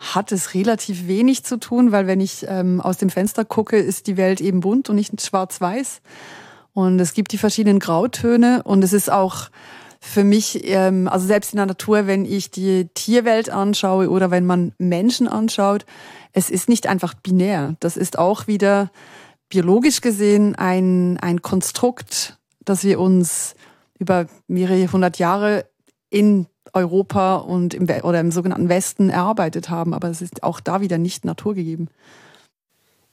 hat 0.02 0.32
es 0.32 0.56
relativ 0.56 1.08
wenig 1.08 1.44
zu 1.44 1.58
tun, 1.58 1.92
weil 1.92 2.08
wenn 2.08 2.20
ich 2.20 2.46
ähm, 2.48 2.82
aus 2.82 2.98
dem 2.98 3.12
Fenster 3.12 3.46
gucke, 3.46 3.78
ist 3.78 4.08
die 4.08 4.18
Welt 4.18 4.42
eben 4.42 4.60
bunt 4.60 4.90
und 4.90 4.96
nicht 4.96 5.22
schwarz-weiß. 5.22 6.02
Und 6.74 7.00
es 7.00 7.14
gibt 7.14 7.32
die 7.32 7.38
verschiedenen 7.38 7.80
Grautöne 7.80 8.64
und 8.64 8.84
es 8.84 8.94
ist 8.94 9.12
auch 9.12 9.50
für 10.00 10.24
mich, 10.24 10.68
ähm, 10.68 11.08
also 11.08 11.28
selbst 11.28 11.54
in 11.54 11.58
der 11.58 11.68
Natur, 11.68 12.08
wenn 12.08 12.26
ich 12.26 12.50
die 12.50 12.88
Tierwelt 12.96 13.52
anschaue 13.52 14.10
oder 14.10 14.32
wenn 14.32 14.46
man 14.46 14.74
Menschen 14.80 15.28
anschaut, 15.28 15.86
es 16.34 16.50
ist 16.50 16.68
nicht 16.68 16.88
einfach 16.88 17.14
binär. 17.14 17.76
Das 17.80 17.96
ist 17.96 18.18
auch 18.18 18.48
wieder 18.48 18.90
biologisch 19.50 20.02
gesehen 20.02 20.56
ein, 20.56 21.20
ein 21.22 21.44
Konstrukt, 21.44 22.40
das 22.66 22.84
wir 22.84 23.00
uns 23.00 23.54
über 24.00 24.26
mehrere 24.48 24.92
hundert 24.92 25.20
Jahre 25.20 25.66
in 26.10 26.48
Europa 26.74 27.36
und 27.36 27.74
im, 27.74 27.90
oder 28.04 28.20
im 28.20 28.32
sogenannten 28.32 28.70
Westen 28.70 29.10
erarbeitet 29.10 29.70
haben. 29.70 29.94
Aber 29.94 30.10
es 30.10 30.22
ist 30.22 30.44
auch 30.44 30.60
da 30.60 30.82
wieder 30.82 30.98
nicht 30.98 31.26
naturgegeben. 31.26 31.90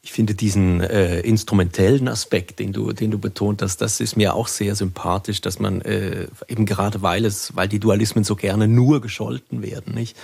Ich 0.01 0.13
finde 0.13 0.35
diesen 0.35 0.81
äh, 0.81 1.21
instrumentellen 1.21 2.09
Aspekt, 2.09 2.61
den 2.61 2.73
du, 2.73 2.93
den 2.93 3.11
du 3.11 3.19
betont 3.19 3.63
hast, 3.63 3.79
das 3.79 4.01
ist 4.01 4.17
mir 4.17 4.35
auch 4.35 4.47
sehr 4.47 4.75
sympathisch, 4.75 5.41
dass 5.41 5.59
man 5.59 5.81
äh, 5.83 6.29
eben 6.47 6.67
gerade 6.67 7.03
weil 7.03 7.25
es, 7.25 7.55
weil 7.57 7.69
die 7.69 7.81
Dualismen 7.81 8.25
so 8.25 8.37
gerne 8.37 8.69
nur 8.69 9.01
gescholten 9.01 9.61
werden, 9.61 9.95
nicht? 9.95 10.17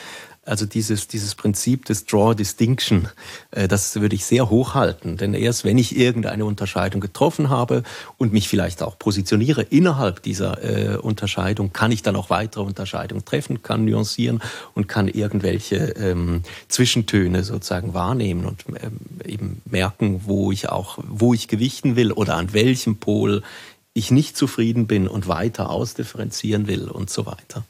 Also 0.47 0.67
dieses, 0.67 1.09
dieses 1.09 1.35
Prinzip 1.35 1.87
des 1.87 2.05
Draw 2.05 2.35
Distinction, 2.35 3.09
äh, 3.51 3.69
das 3.69 3.95
würde 3.97 4.15
ich 4.15 4.25
sehr 4.25 4.51
hochhalten. 4.51 5.17
Denn 5.17 5.35
erst 5.35 5.65
wenn 5.65 5.79
ich 5.79 5.97
irgendeine 5.97 6.45
Unterscheidung 6.45 7.01
getroffen 7.01 7.49
habe 7.49 7.83
und 8.19 8.33
mich 8.33 8.49
vielleicht 8.49 8.83
auch 8.83 8.99
positioniere 8.99 9.63
innerhalb 9.63 10.23
dieser 10.23 10.63
äh, 10.63 10.97
Unterscheidung, 10.97 11.73
kann 11.73 11.93
ich 11.93 12.03
dann 12.03 12.17
auch 12.17 12.31
weitere 12.31 12.63
Unterscheidungen 12.63 13.25
treffen, 13.25 13.63
kann 13.63 13.85
nuancieren 13.85 14.41
und 14.75 14.87
kann 14.87 15.09
irgendwelche 15.09 15.77
ähm, 15.77 16.43
Zwischentöne 16.69 17.45
sozusagen 17.45 17.95
wahrnehmen 17.95 18.45
und 18.45 18.65
ähm, 18.83 18.99
eben 19.25 19.63
merken, 19.65 20.23
wo 20.25 20.53
ich 20.53 20.69
auch, 20.69 20.99
wo 21.03 21.33
ich 21.33 21.49
gewichten 21.49 21.97
will 21.97 22.13
oder 22.13 22.37
an 22.37 22.53
welchem 22.53 22.97
Pol 22.97 23.43
ich 23.95 24.11
nicht 24.11 24.37
zufrieden 24.37 24.87
bin 24.87 25.09
und 25.09 25.29
weiter 25.29 25.71
ausdifferenzieren 25.71 26.67
will 26.67 26.91
und 26.91 27.11
so 27.11 27.27
weiter. 27.27 27.65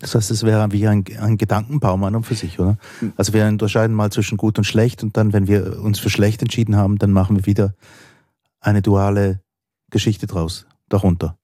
Das 0.00 0.14
heißt, 0.14 0.30
es 0.30 0.42
wäre 0.42 0.72
wie 0.72 0.86
ein, 0.88 1.04
ein 1.20 1.38
Gedankenbaum 1.38 2.02
an 2.04 2.16
und 2.16 2.24
für 2.24 2.34
sich, 2.34 2.58
oder? 2.58 2.78
Also 3.16 3.32
wir 3.32 3.46
unterscheiden 3.46 3.94
mal 3.94 4.10
zwischen 4.10 4.36
gut 4.36 4.58
und 4.58 4.64
schlecht 4.64 5.02
und 5.02 5.16
dann, 5.16 5.32
wenn 5.32 5.46
wir 5.46 5.80
uns 5.80 5.98
für 5.98 6.10
schlecht 6.10 6.42
entschieden 6.42 6.76
haben, 6.76 6.98
dann 6.98 7.12
machen 7.12 7.36
wir 7.36 7.46
wieder 7.46 7.74
eine 8.60 8.82
duale 8.82 9.40
Geschichte 9.90 10.26
draus, 10.26 10.66
darunter. 10.88 11.38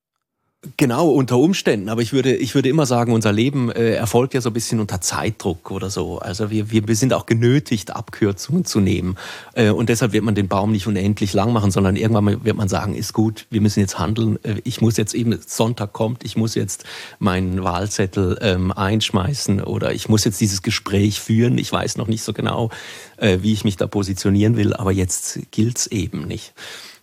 Genau, 0.77 1.09
unter 1.09 1.39
Umständen. 1.39 1.89
Aber 1.89 2.03
ich 2.03 2.13
würde, 2.13 2.37
ich 2.37 2.55
würde 2.55 2.69
immer 2.69 2.85
sagen, 2.85 3.15
unser 3.15 3.33
Leben 3.33 3.71
äh, 3.71 3.95
erfolgt 3.95 4.35
ja 4.35 4.43
so 4.43 4.51
ein 4.51 4.53
bisschen 4.53 4.79
unter 4.79 5.01
Zeitdruck 5.01 5.71
oder 5.71 5.89
so. 5.89 6.19
Also 6.19 6.51
wir, 6.51 6.71
wir, 6.71 6.87
wir 6.87 6.97
sind 6.97 7.15
auch 7.15 7.25
genötigt, 7.25 7.93
Abkürzungen 7.93 8.67
zu 8.67 8.79
nehmen. 8.79 9.17
Äh, 9.55 9.71
und 9.71 9.89
deshalb 9.89 10.13
wird 10.13 10.23
man 10.23 10.35
den 10.35 10.49
Baum 10.49 10.73
nicht 10.73 10.87
unendlich 10.87 11.33
lang 11.33 11.55
machen, 11.55 11.71
sondern 11.71 11.97
irgendwann 11.97 12.45
wird 12.45 12.59
man 12.59 12.69
sagen, 12.69 12.95
ist 12.95 13.15
gut, 13.15 13.47
wir 13.49 13.63
müssen 13.63 13.81
jetzt 13.81 13.99
handeln. 13.99 14.39
Äh, 14.45 14.57
ich 14.65 14.83
muss 14.83 14.99
jetzt 14.99 15.15
eben, 15.15 15.39
Sonntag 15.47 15.95
kommt, 15.95 16.25
ich 16.25 16.37
muss 16.37 16.55
jetzt 16.55 16.85
meinen 17.19 17.65
Wahlzettel 17.65 18.37
ähm, 18.43 18.71
einschmeißen 18.71 19.63
oder 19.63 19.95
ich 19.95 20.11
muss 20.11 20.27
jetzt 20.27 20.43
dieses 20.43 20.61
Gespräch 20.61 21.21
führen. 21.21 21.57
Ich 21.57 21.73
weiß 21.73 21.97
noch 21.97 22.07
nicht 22.07 22.23
so 22.23 22.35
genau, 22.35 22.69
äh, 23.17 23.39
wie 23.41 23.55
ich 23.55 23.65
mich 23.65 23.79
da 23.79 23.87
positionieren 23.87 24.59
will, 24.59 24.75
aber 24.75 24.93
jetzt 24.93 25.41
gilt's 25.53 25.87
eben 25.87 26.27
nicht. 26.27 26.53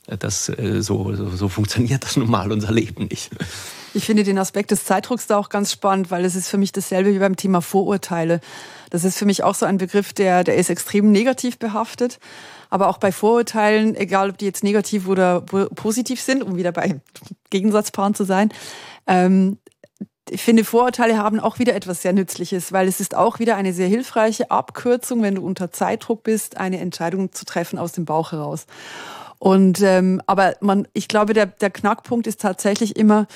Das, 0.08 0.50
äh, 0.50 0.82
so, 0.82 1.14
so, 1.16 1.30
so 1.30 1.50
funktioniert 1.50 2.04
das 2.04 2.16
nun 2.16 2.30
mal 2.30 2.52
unser 2.52 2.72
Leben 2.72 3.08
nicht. 3.08 3.30
Ich 3.94 4.06
finde 4.06 4.24
den 4.24 4.38
Aspekt 4.38 4.72
des 4.72 4.86
Zeitdrucks 4.86 5.28
da 5.28 5.38
auch 5.38 5.50
ganz 5.50 5.72
spannend, 5.72 6.12
weil 6.12 6.24
es 6.24 6.36
ist 6.36 6.48
für 6.48 6.58
mich 6.58 6.72
dasselbe 6.72 7.14
wie 7.14 7.20
beim 7.20 7.36
Thema 7.36 7.62
Vorurteile. 7.62 8.40
Das 8.90 9.04
ist 9.04 9.18
für 9.18 9.26
mich 9.26 9.44
auch 9.44 9.56
so 9.56 9.66
ein 9.66 9.78
Begriff, 9.78 10.14
der, 10.14 10.44
der 10.44 10.56
ist 10.56 10.70
extrem 10.70 11.12
negativ 11.12 11.58
behaftet. 11.58 12.20
Aber 12.70 12.88
auch 12.88 13.00
bei 13.00 13.12
Vorurteilen, 13.12 13.96
egal 13.96 14.30
ob 14.30 14.38
die 14.38 14.46
jetzt 14.46 14.64
negativ 14.64 15.08
oder 15.08 15.42
positiv 15.42 16.22
sind, 16.22 16.44
um 16.44 16.58
wieder 16.58 16.72
bei 16.72 17.02
Gegensatzpaaren 17.50 18.14
zu 18.14 18.24
sein, 18.24 18.54
ähm, 19.08 19.58
ich 20.30 20.44
finde, 20.44 20.66
Vorurteile 20.66 21.18
haben 21.18 21.40
auch 21.40 21.58
wieder 21.58 21.74
etwas 21.74 22.02
sehr 22.02 22.12
Nützliches, 22.12 22.74
weil 22.74 22.88
es 22.88 23.00
ist 23.00 23.16
auch 23.16 23.40
wieder 23.40 23.56
eine 23.56 23.72
sehr 23.72 23.88
hilfreiche 23.88 24.52
Abkürzung, 24.52 25.22
wenn 25.22 25.36
du 25.36 25.42
unter 25.42 25.72
Zeitdruck 25.72 26.24
bist, 26.24 26.58
eine 26.58 26.80
Entscheidung 26.80 27.32
zu 27.32 27.46
treffen 27.46 27.80
aus 27.80 27.94
dem 27.94 28.04
Bauch 28.06 28.34
heraus. 28.34 28.66
Und 29.39 29.82
ähm, 29.82 30.22
aber 30.25 30.56
man, 30.62 30.88
ich 30.94 31.08
glaube, 31.08 31.34
der, 31.34 31.46
der 31.46 31.70
Knackpunkt 31.70 32.27
ist 32.27 32.41
tatsächlich 32.41 32.96
immer, 32.96 33.27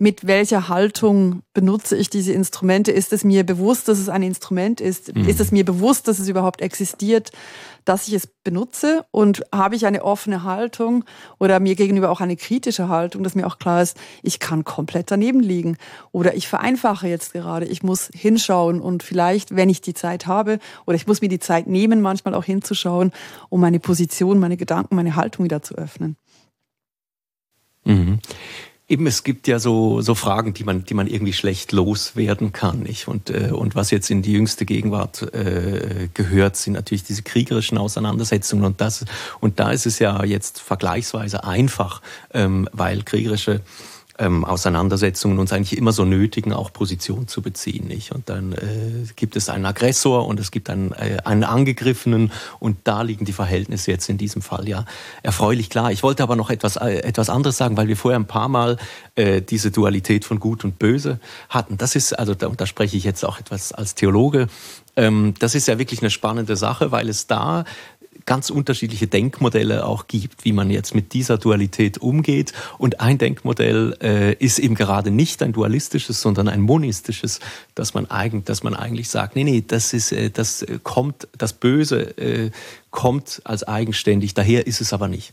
mit 0.00 0.26
welcher 0.26 0.70
Haltung 0.70 1.42
benutze 1.52 1.94
ich 1.94 2.08
diese 2.08 2.32
Instrumente? 2.32 2.90
Ist 2.90 3.12
es 3.12 3.22
mir 3.22 3.44
bewusst, 3.44 3.86
dass 3.86 3.98
es 3.98 4.08
ein 4.08 4.22
Instrument 4.22 4.80
ist? 4.80 5.14
Mhm. 5.14 5.28
Ist 5.28 5.40
es 5.40 5.52
mir 5.52 5.62
bewusst, 5.62 6.08
dass 6.08 6.18
es 6.18 6.26
überhaupt 6.26 6.62
existiert, 6.62 7.32
dass 7.84 8.08
ich 8.08 8.14
es 8.14 8.26
benutze? 8.26 9.04
Und 9.10 9.42
habe 9.54 9.76
ich 9.76 9.84
eine 9.84 10.02
offene 10.02 10.42
Haltung 10.42 11.04
oder 11.38 11.60
mir 11.60 11.74
gegenüber 11.74 12.08
auch 12.08 12.22
eine 12.22 12.36
kritische 12.36 12.88
Haltung, 12.88 13.22
dass 13.22 13.34
mir 13.34 13.46
auch 13.46 13.58
klar 13.58 13.82
ist, 13.82 13.94
ich 14.22 14.38
kann 14.38 14.64
komplett 14.64 15.10
daneben 15.10 15.40
liegen 15.40 15.76
oder 16.12 16.34
ich 16.34 16.48
vereinfache 16.48 17.06
jetzt 17.06 17.34
gerade, 17.34 17.66
ich 17.66 17.82
muss 17.82 18.08
hinschauen 18.14 18.80
und 18.80 19.02
vielleicht, 19.02 19.54
wenn 19.54 19.68
ich 19.68 19.82
die 19.82 19.94
Zeit 19.94 20.26
habe 20.26 20.60
oder 20.86 20.96
ich 20.96 21.06
muss 21.06 21.20
mir 21.20 21.28
die 21.28 21.40
Zeit 21.40 21.66
nehmen, 21.66 22.00
manchmal 22.00 22.34
auch 22.34 22.44
hinzuschauen, 22.44 23.12
um 23.50 23.60
meine 23.60 23.80
Position, 23.80 24.38
meine 24.38 24.56
Gedanken, 24.56 24.96
meine 24.96 25.14
Haltung 25.14 25.44
wieder 25.44 25.60
zu 25.60 25.74
öffnen. 25.74 26.16
Mhm. 27.84 28.18
Eben, 28.90 29.06
es 29.06 29.22
gibt 29.22 29.46
ja 29.46 29.60
so, 29.60 30.00
so 30.00 30.16
Fragen, 30.16 30.52
die 30.52 30.64
man, 30.64 30.84
die 30.84 30.94
man 30.94 31.06
irgendwie 31.06 31.32
schlecht 31.32 31.70
loswerden 31.70 32.50
kann. 32.50 32.80
Nicht? 32.80 33.06
Und, 33.06 33.30
äh, 33.30 33.52
und 33.52 33.76
was 33.76 33.92
jetzt 33.92 34.10
in 34.10 34.20
die 34.20 34.32
jüngste 34.32 34.66
Gegenwart 34.66 35.32
äh, 35.32 36.08
gehört, 36.12 36.56
sind 36.56 36.72
natürlich 36.72 37.04
diese 37.04 37.22
kriegerischen 37.22 37.78
Auseinandersetzungen. 37.78 38.64
Und, 38.64 38.80
das, 38.80 39.04
und 39.38 39.60
da 39.60 39.70
ist 39.70 39.86
es 39.86 40.00
ja 40.00 40.24
jetzt 40.24 40.60
vergleichsweise 40.60 41.44
einfach, 41.44 42.02
ähm, 42.34 42.68
weil 42.72 43.04
kriegerische 43.04 43.60
ähm, 44.20 44.44
Auseinandersetzungen 44.44 45.38
uns 45.38 45.52
eigentlich 45.52 45.76
immer 45.76 45.92
so 45.92 46.04
nötigen, 46.04 46.52
auch 46.52 46.72
Position 46.72 47.26
zu 47.26 47.42
beziehen. 47.42 47.88
Nicht? 47.88 48.12
Und 48.12 48.28
dann 48.28 48.52
äh, 48.52 49.06
gibt 49.16 49.34
es 49.34 49.48
einen 49.48 49.66
Aggressor 49.66 50.26
und 50.26 50.38
es 50.38 50.50
gibt 50.50 50.70
einen, 50.70 50.92
äh, 50.92 51.18
einen 51.24 51.44
Angegriffenen 51.44 52.30
und 52.58 52.76
da 52.84 53.02
liegen 53.02 53.24
die 53.24 53.32
Verhältnisse 53.32 53.90
jetzt 53.90 54.08
in 54.08 54.18
diesem 54.18 54.42
Fall 54.42 54.68
ja 54.68 54.84
erfreulich 55.22 55.70
klar. 55.70 55.90
Ich 55.90 56.02
wollte 56.02 56.22
aber 56.22 56.36
noch 56.36 56.50
etwas, 56.50 56.76
äh, 56.76 56.98
etwas 56.98 57.30
anderes 57.30 57.56
sagen, 57.56 57.76
weil 57.76 57.88
wir 57.88 57.96
vorher 57.96 58.20
ein 58.20 58.26
paar 58.26 58.48
Mal 58.48 58.76
äh, 59.16 59.40
diese 59.40 59.70
Dualität 59.70 60.24
von 60.24 60.38
Gut 60.38 60.64
und 60.64 60.78
Böse 60.78 61.18
hatten. 61.48 61.78
Das 61.78 61.96
ist, 61.96 62.12
also 62.12 62.34
da, 62.34 62.48
da 62.50 62.66
spreche 62.66 62.96
ich 62.96 63.04
jetzt 63.04 63.24
auch 63.24 63.40
etwas 63.40 63.72
als 63.72 63.94
Theologe, 63.94 64.48
ähm, 64.96 65.34
das 65.38 65.54
ist 65.54 65.66
ja 65.68 65.78
wirklich 65.78 66.00
eine 66.00 66.10
spannende 66.10 66.56
Sache, 66.56 66.92
weil 66.92 67.08
es 67.08 67.26
da 67.26 67.64
ganz 68.26 68.50
unterschiedliche 68.50 69.06
Denkmodelle 69.06 69.86
auch 69.86 70.06
gibt, 70.06 70.44
wie 70.44 70.52
man 70.52 70.70
jetzt 70.70 70.94
mit 70.94 71.12
dieser 71.12 71.38
Dualität 71.38 71.98
umgeht. 71.98 72.52
Und 72.78 73.00
ein 73.00 73.18
Denkmodell 73.18 73.96
äh, 74.02 74.34
ist 74.34 74.58
eben 74.58 74.74
gerade 74.74 75.10
nicht 75.10 75.42
ein 75.42 75.52
dualistisches, 75.52 76.20
sondern 76.20 76.48
ein 76.48 76.60
monistisches, 76.60 77.40
dass 77.74 77.94
man 77.94 78.06
eigentlich, 78.10 78.44
dass 78.44 78.62
man 78.62 78.74
eigentlich 78.74 79.08
sagt, 79.08 79.36
nee, 79.36 79.44
nee, 79.44 79.64
das 79.66 79.92
ist, 79.92 80.12
äh, 80.12 80.30
das 80.30 80.64
kommt, 80.82 81.28
das 81.36 81.52
Böse 81.52 82.16
äh, 82.18 82.50
kommt 82.90 83.40
als 83.44 83.62
eigenständig, 83.64 84.34
daher 84.34 84.66
ist 84.66 84.80
es 84.80 84.92
aber 84.92 85.08
nicht. 85.08 85.32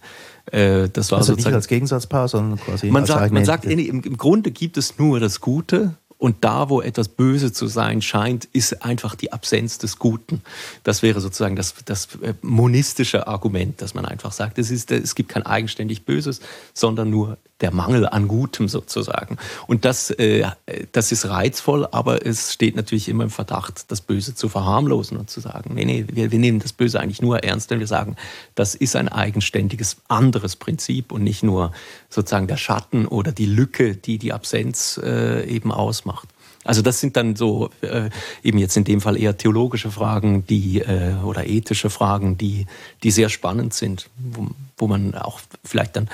Äh, 0.51 0.89
das 0.89 1.11
war 1.11 1.19
also 1.19 1.33
nicht 1.33 1.47
als 1.47 1.67
Gegensatzpaar, 1.67 2.27
sondern 2.27 2.59
quasi 2.59 2.89
man 2.89 3.03
als 3.03 3.09
sagt, 3.09 3.31
Man 3.31 3.45
sagt, 3.45 3.65
im 3.65 4.17
Grunde 4.17 4.51
gibt 4.51 4.77
es 4.77 4.97
nur 4.97 5.19
das 5.19 5.41
Gute 5.41 5.95
und 6.17 6.43
da, 6.43 6.69
wo 6.69 6.81
etwas 6.81 7.09
böse 7.09 7.53
zu 7.53 7.67
sein 7.67 8.01
scheint, 8.01 8.45
ist 8.45 8.83
einfach 8.83 9.15
die 9.15 9.31
Absenz 9.31 9.77
des 9.77 9.99
Guten. 9.99 10.41
Das 10.83 11.03
wäre 11.03 11.21
sozusagen 11.21 11.55
das, 11.55 11.75
das 11.85 12.07
äh, 12.21 12.33
monistische 12.41 13.27
Argument, 13.27 13.81
dass 13.81 13.93
man 13.93 14.05
einfach 14.05 14.31
sagt, 14.31 14.57
es, 14.57 14.71
ist, 14.71 14.91
es 14.91 15.13
gibt 15.13 15.29
kein 15.29 15.45
eigenständig 15.45 16.05
Böses, 16.05 16.39
sondern 16.73 17.09
nur 17.09 17.37
der 17.61 17.73
Mangel 17.73 18.07
an 18.07 18.27
Gutem 18.27 18.67
sozusagen. 18.67 19.37
Und 19.65 19.85
das, 19.85 20.11
äh, 20.11 20.45
das 20.91 21.11
ist 21.11 21.27
reizvoll, 21.27 21.87
aber 21.91 22.25
es 22.25 22.53
steht 22.53 22.75
natürlich 22.75 23.09
immer 23.09 23.23
im 23.23 23.29
Verdacht, 23.29 23.91
das 23.91 24.01
Böse 24.01 24.35
zu 24.35 24.49
verharmlosen 24.49 25.17
und 25.17 25.29
zu 25.29 25.39
sagen, 25.39 25.73
nee, 25.73 25.85
nee, 25.85 26.05
wir, 26.07 26.31
wir 26.31 26.39
nehmen 26.39 26.59
das 26.59 26.73
Böse 26.73 26.99
eigentlich 26.99 27.21
nur 27.21 27.43
ernst, 27.43 27.69
wenn 27.69 27.79
wir 27.79 27.87
sagen, 27.87 28.15
das 28.55 28.75
ist 28.75 28.95
ein 28.95 29.09
eigenständiges 29.09 29.97
anderes 30.07 30.55
Prinzip 30.55 31.11
und 31.11 31.23
nicht 31.23 31.43
nur 31.43 31.71
sozusagen 32.09 32.47
der 32.47 32.57
Schatten 32.57 33.07
oder 33.07 33.31
die 33.31 33.45
Lücke, 33.45 33.95
die 33.95 34.17
die 34.17 34.33
Absenz 34.33 34.99
äh, 35.03 35.45
eben 35.47 35.71
ausmacht. 35.71 36.27
Also 36.67 36.81
das 36.81 36.99
sind 36.99 37.15
dann 37.15 37.37
so 37.37 37.69
äh, 37.81 38.09
eben 38.43 38.57
jetzt 38.57 38.75
in 38.75 38.83
dem 38.83 38.99
Fall 38.99 39.17
eher 39.17 39.37
theologische 39.37 39.89
Fragen, 39.89 40.45
die 40.45 40.81
äh, 40.81 41.13
oder 41.23 41.47
ethische 41.47 41.89
Fragen, 41.89 42.37
die 42.37 42.65
die 43.03 43.11
sehr 43.11 43.29
spannend 43.29 43.73
sind, 43.73 44.09
wo, 44.17 44.47
wo 44.75 44.87
man 44.87 45.15
auch 45.15 45.39
vielleicht 45.63 45.95
dann 45.95 46.09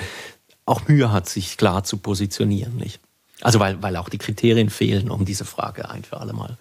auch 0.66 0.88
Mühe 0.88 1.12
hat, 1.12 1.28
sich 1.28 1.56
klar 1.56 1.84
zu 1.84 1.98
positionieren. 1.98 2.76
Nicht? 2.76 3.00
Also 3.40 3.60
weil, 3.60 3.82
weil 3.82 3.96
auch 3.96 4.08
die 4.08 4.18
Kriterien 4.18 4.70
fehlen, 4.70 5.10
um 5.10 5.24
diese 5.24 5.44
Frage 5.44 5.88
ein 5.88 6.04
für 6.04 6.20
alle 6.20 6.32
Mal 6.32 6.56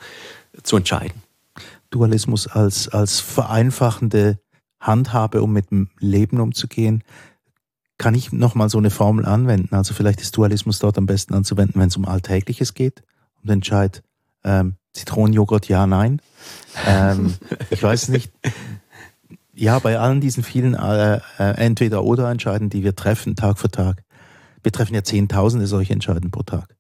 zu 0.64 0.78
entscheiden. 0.78 1.22
Dualismus 1.90 2.48
als, 2.48 2.90
als 2.90 3.20
vereinfachende 3.20 4.40
Handhabe, 4.80 5.42
um 5.42 5.54
mit 5.54 5.72
dem 5.72 5.90
Leben 6.00 6.40
umzugehen, 6.40 7.04
kann 7.98 8.16
ich 8.16 8.32
nochmal 8.32 8.70
so 8.70 8.80
eine 8.80 8.90
Formel 8.90 9.26
anwenden. 9.26 9.76
Also 9.76 9.94
vielleicht 9.94 10.20
ist 10.20 10.36
Dualismus 10.36 10.80
dort 10.80 10.98
am 10.98 11.06
besten 11.06 11.34
anzuwenden, 11.34 11.80
wenn 11.80 11.88
es 11.88 11.96
um 11.96 12.06
Alltägliches 12.06 12.74
geht, 12.74 13.04
um 13.42 13.48
den 13.48 13.54
Entscheid 13.54 14.04
ähm, 14.44 14.76
Zitronenjoghurt 14.94 15.68
ja, 15.70 15.88
nein. 15.88 16.22
Ähm, 16.86 17.36
ich 17.70 17.82
weiß 17.82 18.10
nicht, 18.10 18.32
ja, 19.56 19.80
bei 19.80 20.00
allen 20.00 20.22
diesen 20.22 20.44
vielen 20.44 20.74
äh, 20.74 21.16
äh, 21.16 21.22
Entweder-Oder-Entscheiden, 21.38 22.70
die 22.70 22.84
wir 22.84 22.96
treffen, 22.96 23.36
Tag 23.36 23.60
für 23.60 23.70
Tag, 23.70 24.04
wir 24.64 24.72
treffen 24.72 24.96
ja 24.96 25.04
Zehntausende 25.04 25.68
solche 25.68 25.94
Entscheiden 25.94 26.32
pro 26.32 26.44
Tag. 26.44 26.76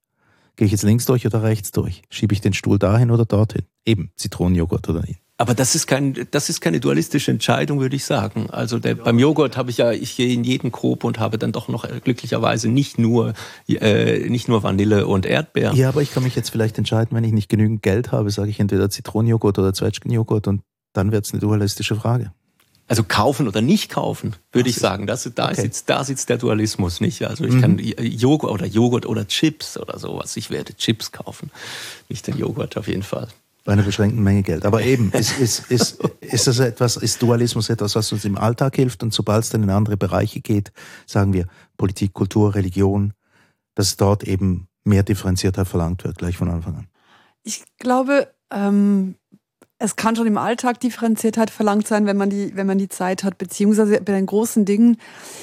Gehe 0.55 0.65
ich 0.65 0.71
jetzt 0.71 0.83
links 0.83 1.05
durch 1.05 1.25
oder 1.25 1.41
rechts 1.43 1.71
durch? 1.71 2.03
Schiebe 2.09 2.33
ich 2.33 2.41
den 2.41 2.53
Stuhl 2.53 2.77
dahin 2.77 3.09
oder 3.11 3.25
dorthin? 3.25 3.63
Eben, 3.85 4.11
Zitronenjoghurt 4.15 4.87
oder 4.87 5.01
nicht. 5.01 5.19
Aber 5.37 5.55
das 5.55 5.73
ist, 5.73 5.87
kein, 5.87 6.27
das 6.29 6.49
ist 6.49 6.61
keine 6.61 6.79
dualistische 6.79 7.31
Entscheidung, 7.31 7.79
würde 7.79 7.95
ich 7.95 8.05
sagen. 8.05 8.51
Also 8.51 8.77
der, 8.77 8.95
beim 8.95 9.17
Joghurt 9.17 9.57
habe 9.57 9.71
ich 9.71 9.77
ja, 9.77 9.91
ich 9.91 10.15
gehe 10.15 10.31
in 10.31 10.43
jeden 10.43 10.71
Grob 10.71 11.03
und 11.03 11.19
habe 11.19 11.39
dann 11.39 11.51
doch 11.51 11.67
noch 11.67 11.85
äh, 11.85 11.99
glücklicherweise 12.03 12.69
nicht 12.69 12.99
nur, 12.99 13.33
äh, 13.67 14.29
nicht 14.29 14.47
nur 14.47 14.61
Vanille 14.61 15.07
und 15.07 15.25
Erdbeer. 15.25 15.73
Ja, 15.73 15.89
aber 15.89 16.03
ich 16.03 16.13
kann 16.13 16.23
mich 16.23 16.35
jetzt 16.35 16.49
vielleicht 16.49 16.77
entscheiden, 16.77 17.17
wenn 17.17 17.23
ich 17.23 17.33
nicht 17.33 17.49
genügend 17.49 17.81
Geld 17.81 18.11
habe, 18.11 18.29
sage 18.29 18.51
ich 18.51 18.59
entweder 18.59 18.91
Zitronenjoghurt 18.91 19.57
oder 19.57 19.73
Zwetschgenjoghurt 19.73 20.47
und 20.47 20.61
dann 20.93 21.11
wird 21.11 21.25
es 21.25 21.33
eine 21.33 21.41
dualistische 21.41 21.95
Frage. 21.95 22.31
Also 22.87 23.03
kaufen 23.03 23.47
oder 23.47 23.61
nicht 23.61 23.89
kaufen, 23.89 24.35
würde 24.51 24.69
ich 24.69 24.75
sagen. 24.75 25.07
Das, 25.07 25.29
da, 25.33 25.45
okay. 25.45 25.61
sitzt, 25.61 25.89
da 25.89 26.03
sitzt 26.03 26.29
der 26.29 26.37
Dualismus 26.37 26.99
nicht. 26.99 27.23
Also 27.23 27.45
ich 27.45 27.53
mhm. 27.53 27.61
kann 27.61 27.79
Joghurt 27.79 28.51
oder 28.51 28.65
Joghurt 28.65 29.05
oder 29.05 29.25
Chips 29.27 29.77
oder 29.77 29.97
sowas. 29.97 30.35
Ich 30.35 30.49
werde 30.49 30.75
Chips 30.75 31.11
kaufen, 31.11 31.49
nicht 32.09 32.27
den 32.27 32.37
Joghurt 32.37 32.75
auf 32.77 32.87
jeden 32.87 33.03
Fall. 33.03 33.29
Bei 33.63 33.71
einer 33.71 33.83
beschränkten 33.83 34.21
Menge 34.21 34.43
Geld. 34.43 34.65
Aber 34.65 34.81
eben, 34.81 35.11
ist, 35.13 35.39
ist, 35.39 35.71
ist, 35.71 36.01
ist, 36.19 36.47
das 36.47 36.59
etwas, 36.59 36.97
ist 36.97 37.21
Dualismus 37.21 37.69
etwas, 37.69 37.95
was 37.95 38.11
uns 38.11 38.25
im 38.25 38.37
Alltag 38.37 38.75
hilft? 38.75 39.01
Und 39.01 39.13
sobald 39.13 39.45
es 39.45 39.49
dann 39.49 39.63
in 39.63 39.69
andere 39.69 39.95
Bereiche 39.95 40.41
geht, 40.41 40.73
sagen 41.05 41.31
wir 41.31 41.47
Politik, 41.77 42.13
Kultur, 42.13 42.53
Religion, 42.55 43.13
dass 43.75 43.95
dort 43.95 44.23
eben 44.23 44.67
mehr 44.83 45.03
Differenziertheit 45.03 45.67
verlangt 45.67 46.03
wird, 46.03 46.17
gleich 46.17 46.35
von 46.35 46.49
Anfang 46.49 46.75
an. 46.75 46.87
Ich 47.43 47.63
glaube, 47.77 48.27
ähm, 48.51 49.15
es 49.83 49.97
kann 49.97 50.15
schon 50.15 50.27
im 50.27 50.37
Alltag 50.37 50.79
Differenziertheit 50.79 51.49
verlangt 51.49 51.87
sein, 51.87 52.05
wenn 52.05 52.15
man 52.15 52.29
die, 52.29 52.55
wenn 52.55 52.65
man 52.65 52.77
die 52.77 52.87
Zeit 52.87 53.25
hat, 53.25 53.37
beziehungsweise 53.37 53.99
bei 53.99 54.13
den 54.13 54.25
großen 54.25 54.63
Dingen. 54.63 54.95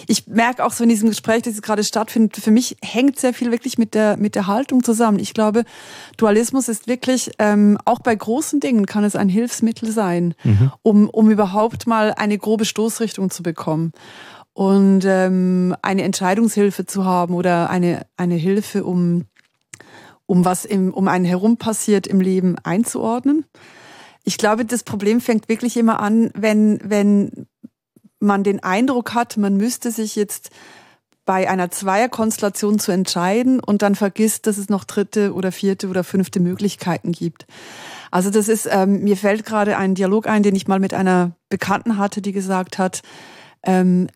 Ich 0.07 0.29
merke 0.29 0.65
auch 0.65 0.73
so 0.73 0.83
in 0.83 0.89
diesem 0.89 1.11
Gespräch, 1.11 1.43
das 1.43 1.61
gerade 1.61 1.85
stattfindet, 1.85 2.37
für 2.37 2.51
mich 2.51 2.79
hängt 2.83 3.19
sehr 3.19 3.35
viel 3.35 3.51
wirklich 3.51 3.77
mit 3.77 3.93
der, 3.93 4.17
mit 4.17 4.35
der 4.35 4.47
Haltung 4.47 4.83
zusammen. 4.83 5.19
Ich 5.19 5.35
glaube, 5.35 5.65
Dualismus 6.17 6.69
ist 6.69 6.89
wirklich, 6.89 7.33
ähm, 7.39 7.77
auch 7.85 7.99
bei 7.99 8.15
großen 8.15 8.61
Dingen 8.61 8.87
kann 8.87 9.05
es 9.05 9.15
ein 9.15 9.29
Hilfsmittel 9.29 9.93
sein, 9.93 10.35
mhm. 10.43 10.73
um, 10.81 11.11
um 11.11 11.31
überhaupt 11.31 11.87
mal 11.87 12.15
eine 12.15 12.39
grobe 12.39 12.65
Stoßrichtung 12.65 13.29
zu 13.29 13.43
bekommen 13.43 13.93
und 14.55 15.05
ähm, 15.05 15.77
eine 15.83 16.03
Entscheidungshilfe 16.03 16.87
zu 16.87 17.05
haben 17.05 17.35
oder 17.35 17.69
eine, 17.69 18.07
eine 18.17 18.37
Hilfe, 18.37 18.85
um, 18.85 19.27
um 20.25 20.47
was 20.47 20.65
im, 20.65 20.95
um 20.95 21.09
einen 21.09 21.27
herum 21.27 21.59
passiert 21.59 22.07
im 22.07 22.23
Leben 22.23 22.57
einzuordnen. 22.63 23.45
Ich 24.25 24.39
glaube, 24.39 24.65
das 24.65 24.83
Problem 24.83 25.21
fängt 25.21 25.49
wirklich 25.49 25.77
immer 25.77 26.01
an, 26.01 26.31
wenn, 26.35 26.81
wenn 26.85 27.47
man 28.19 28.45
den 28.45 28.63
Eindruck 28.63 29.15
hat, 29.15 29.37
man 29.37 29.57
müsste 29.57 29.91
sich 29.91 30.15
jetzt 30.17 30.51
bei 31.25 31.49
einer 31.49 31.71
Zweierkonstellation 31.71 32.79
zu 32.79 32.93
entscheiden 32.93 33.61
und 33.61 33.83
dann 33.83 33.95
vergisst, 33.95 34.47
dass 34.47 34.59
es 34.59 34.69
noch 34.69 34.85
dritte 34.85 35.33
oder 35.35 35.53
vierte 35.53 35.89
oder 35.89 36.03
fünfte 36.03 36.41
Möglichkeiten 36.41 37.13
gibt. 37.13 37.47
Also 38.11 38.31
das 38.31 38.49
ist, 38.49 38.69
ähm, 38.71 39.05
mir 39.05 39.17
fällt 39.17 39.47
gerade 39.47 39.77
ein 39.77 39.95
Dialog 39.95 40.27
ein, 40.27 40.43
den 40.43 40.57
ich 40.57 40.67
mal 40.67 40.81
mit 40.81 40.93
einer 40.93 41.33
Bekannten 41.49 41.99
hatte, 41.99 42.21
die 42.21 42.33
gesagt 42.33 42.79
hat, 42.79 43.03
ähm, 43.63 44.09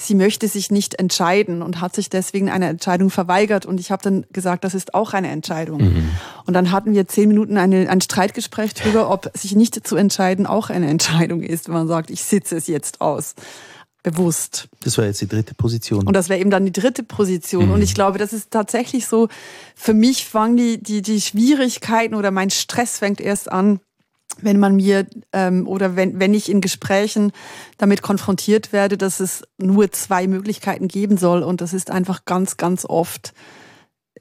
sie 0.00 0.14
möchte 0.14 0.48
sich 0.48 0.70
nicht 0.70 0.98
entscheiden 0.98 1.62
und 1.62 1.80
hat 1.80 1.94
sich 1.94 2.08
deswegen 2.10 2.48
eine 2.48 2.68
Entscheidung 2.68 3.10
verweigert. 3.10 3.66
Und 3.66 3.78
ich 3.78 3.90
habe 3.90 4.02
dann 4.02 4.24
gesagt, 4.32 4.64
das 4.64 4.74
ist 4.74 4.94
auch 4.94 5.12
eine 5.12 5.28
Entscheidung. 5.28 5.82
Mhm. 5.82 6.10
Und 6.46 6.54
dann 6.54 6.72
hatten 6.72 6.92
wir 6.92 7.06
zehn 7.06 7.28
Minuten 7.28 7.58
eine, 7.58 7.88
ein 7.88 8.00
Streitgespräch 8.00 8.74
darüber, 8.74 9.10
ob 9.10 9.30
sich 9.36 9.54
nicht 9.54 9.86
zu 9.86 9.96
entscheiden 9.96 10.46
auch 10.46 10.70
eine 10.70 10.88
Entscheidung 10.88 11.42
ist, 11.42 11.68
wenn 11.68 11.74
man 11.74 11.88
sagt, 11.88 12.10
ich 12.10 12.24
sitze 12.24 12.56
es 12.56 12.66
jetzt 12.66 13.00
aus. 13.00 13.34
Bewusst. 14.02 14.68
Das 14.82 14.96
war 14.96 15.04
jetzt 15.04 15.20
die 15.20 15.28
dritte 15.28 15.54
Position. 15.54 16.06
Und 16.06 16.14
das 16.14 16.30
wäre 16.30 16.40
eben 16.40 16.48
dann 16.48 16.64
die 16.64 16.72
dritte 16.72 17.02
Position. 17.02 17.66
Mhm. 17.66 17.72
Und 17.72 17.82
ich 17.82 17.94
glaube, 17.94 18.18
das 18.18 18.32
ist 18.32 18.50
tatsächlich 18.50 19.06
so, 19.06 19.28
für 19.74 19.92
mich 19.92 20.24
fangen 20.24 20.56
die, 20.56 20.82
die, 20.82 21.02
die 21.02 21.20
Schwierigkeiten 21.20 22.14
oder 22.14 22.30
mein 22.30 22.48
Stress 22.48 22.98
fängt 22.98 23.20
erst 23.20 23.52
an, 23.52 23.80
wenn 24.42 24.58
man 24.58 24.76
mir 24.76 25.06
ähm, 25.32 25.66
oder 25.66 25.96
wenn, 25.96 26.20
wenn 26.20 26.34
ich 26.34 26.50
in 26.50 26.60
Gesprächen 26.60 27.32
damit 27.78 28.02
konfrontiert 28.02 28.72
werde, 28.72 28.96
dass 28.96 29.20
es 29.20 29.42
nur 29.58 29.90
zwei 29.92 30.26
Möglichkeiten 30.26 30.88
geben 30.88 31.16
soll 31.16 31.42
und 31.42 31.60
das 31.60 31.72
ist 31.72 31.90
einfach 31.90 32.24
ganz, 32.24 32.56
ganz 32.56 32.84
oft 32.84 33.32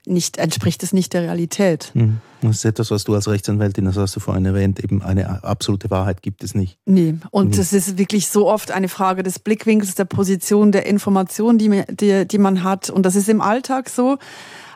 nicht, 0.06 0.38
entspricht 0.38 0.84
es 0.84 0.94
nicht 0.94 1.14
der 1.14 1.24
Realität. 1.24 1.92
Mhm. 1.94 2.18
Das 2.42 2.58
ist 2.58 2.66
etwas, 2.66 2.90
was 2.90 3.04
du 3.04 3.14
als 3.14 3.28
Rechtsanwältin, 3.28 3.86
das 3.86 3.98
hast 3.98 4.16
du 4.16 4.20
vorhin 4.20 4.46
erwähnt, 4.46 4.82
eben 4.82 5.02
eine 5.02 5.44
absolute 5.44 5.90
Wahrheit 5.90 6.22
gibt 6.22 6.44
es 6.44 6.56
nicht. 6.56 6.78
Nee, 6.86 7.16
und 7.32 7.58
es 7.58 7.74
ist 7.74 7.98
wirklich 7.98 8.30
so 8.30 8.50
oft 8.50 8.72
eine 8.72 8.88
Frage 8.88 9.24
des 9.24 9.40
Blickwinkels, 9.40 9.96
der 9.96 10.06
Position, 10.06 10.72
der 10.72 10.86
Information, 10.86 11.58
die, 11.58 11.84
die, 11.90 12.26
die 12.26 12.38
man 12.38 12.64
hat. 12.64 12.90
Und 12.90 13.06
das 13.06 13.16
ist 13.16 13.28
im 13.28 13.42
Alltag 13.42 13.90
so. 13.90 14.18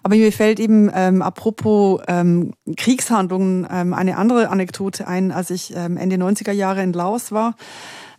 Aber 0.03 0.15
mir 0.15 0.31
fällt 0.33 0.59
eben 0.59 0.91
ähm, 0.93 1.21
apropos 1.21 2.01
ähm, 2.07 2.51
Kriegshandlungen 2.75 3.65
ähm, 3.71 3.93
eine 3.93 4.17
andere 4.17 4.49
Anekdote 4.49 5.07
ein, 5.07 5.31
als 5.31 5.49
ich 5.49 5.73
ähm, 5.75 5.95
Ende 5.95 6.17
90er 6.17 6.51
Jahre 6.51 6.83
in 6.83 6.91
Laos 6.91 7.31
war. 7.31 7.55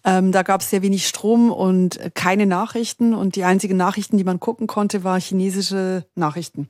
Ähm, 0.02 0.32
da 0.32 0.42
gab 0.42 0.62
es 0.62 0.70
sehr 0.70 0.82
wenig 0.82 1.06
Strom 1.06 1.50
und 1.50 1.98
keine 2.14 2.46
Nachrichten. 2.46 3.14
Und 3.14 3.36
die 3.36 3.44
einzigen 3.44 3.76
Nachrichten, 3.76 4.16
die 4.16 4.24
man 4.24 4.40
gucken 4.40 4.66
konnte, 4.66 5.04
war 5.04 5.20
chinesische 5.20 6.06
Nachrichten. 6.14 6.68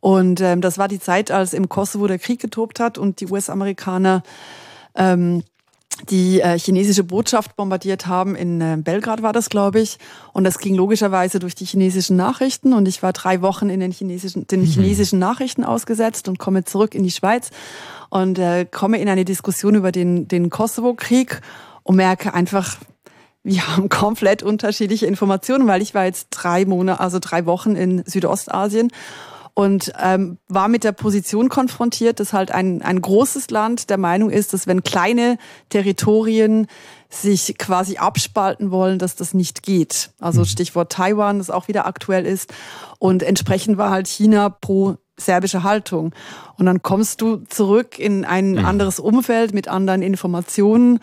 Und 0.00 0.40
ähm, 0.40 0.60
das 0.60 0.76
war 0.76 0.88
die 0.88 0.98
Zeit, 0.98 1.30
als 1.30 1.54
im 1.54 1.68
Kosovo 1.68 2.08
der 2.08 2.18
Krieg 2.18 2.40
getobt 2.40 2.80
hat 2.80 2.98
und 2.98 3.20
die 3.20 3.28
US-Amerikaner 3.28 4.24
ähm, 4.96 5.44
die 6.08 6.40
äh, 6.40 6.58
chinesische 6.58 7.04
Botschaft 7.04 7.56
bombardiert 7.56 8.06
haben. 8.06 8.34
In 8.34 8.60
äh, 8.60 8.76
Belgrad 8.78 9.22
war 9.22 9.32
das, 9.32 9.50
glaube 9.50 9.80
ich. 9.80 9.98
Und 10.32 10.44
das 10.44 10.58
ging 10.58 10.74
logischerweise 10.74 11.38
durch 11.38 11.54
die 11.54 11.64
chinesischen 11.64 12.16
Nachrichten. 12.16 12.72
Und 12.72 12.88
ich 12.88 13.02
war 13.02 13.12
drei 13.12 13.42
Wochen 13.42 13.68
in 13.68 13.80
den 13.80 13.92
chinesischen, 13.92 14.46
den 14.46 14.60
mhm. 14.60 14.66
chinesischen 14.66 15.18
Nachrichten 15.18 15.64
ausgesetzt 15.64 16.28
und 16.28 16.38
komme 16.38 16.64
zurück 16.64 16.94
in 16.94 17.02
die 17.02 17.10
Schweiz 17.10 17.50
und 18.10 18.38
äh, 18.38 18.64
komme 18.64 18.98
in 18.98 19.08
eine 19.08 19.24
Diskussion 19.24 19.74
über 19.74 19.92
den, 19.92 20.28
den 20.28 20.50
Kosovo-Krieg 20.50 21.40
und 21.82 21.96
merke 21.96 22.34
einfach, 22.34 22.78
wir 23.42 23.66
haben 23.66 23.88
komplett 23.88 24.42
unterschiedliche 24.42 25.06
Informationen, 25.06 25.66
weil 25.66 25.82
ich 25.82 25.94
war 25.94 26.04
jetzt 26.04 26.28
drei 26.30 26.64
Monate, 26.64 27.00
also 27.00 27.18
drei 27.20 27.46
Wochen 27.46 27.76
in 27.76 28.02
Südostasien 28.06 28.90
und 29.54 29.92
ähm, 30.00 30.38
war 30.48 30.68
mit 30.68 30.82
der 30.82 30.92
Position 30.92 31.48
konfrontiert, 31.48 32.20
dass 32.20 32.32
halt 32.32 32.50
ein, 32.50 32.80
ein 32.82 33.02
großes 33.02 33.50
Land 33.50 33.90
der 33.90 33.98
Meinung 33.98 34.30
ist, 34.30 34.54
dass 34.54 34.66
wenn 34.66 34.82
kleine 34.82 35.36
Territorien 35.68 36.66
sich 37.10 37.58
quasi 37.58 37.98
abspalten 37.98 38.70
wollen, 38.70 38.98
dass 38.98 39.14
das 39.14 39.34
nicht 39.34 39.62
geht. 39.62 40.10
Also 40.18 40.40
mhm. 40.40 40.46
Stichwort 40.46 40.92
Taiwan, 40.92 41.38
das 41.38 41.50
auch 41.50 41.68
wieder 41.68 41.86
aktuell 41.86 42.24
ist. 42.24 42.52
Und 42.98 43.22
entsprechend 43.22 43.76
war 43.76 43.90
halt 43.90 44.08
China 44.08 44.48
pro 44.48 44.96
serbische 45.18 45.62
Haltung. 45.62 46.14
Und 46.56 46.66
dann 46.66 46.80
kommst 46.80 47.20
du 47.20 47.36
zurück 47.48 47.98
in 47.98 48.24
ein 48.24 48.52
mhm. 48.52 48.64
anderes 48.64 48.98
Umfeld 48.98 49.52
mit 49.52 49.68
anderen 49.68 50.00
Informationen 50.00 51.00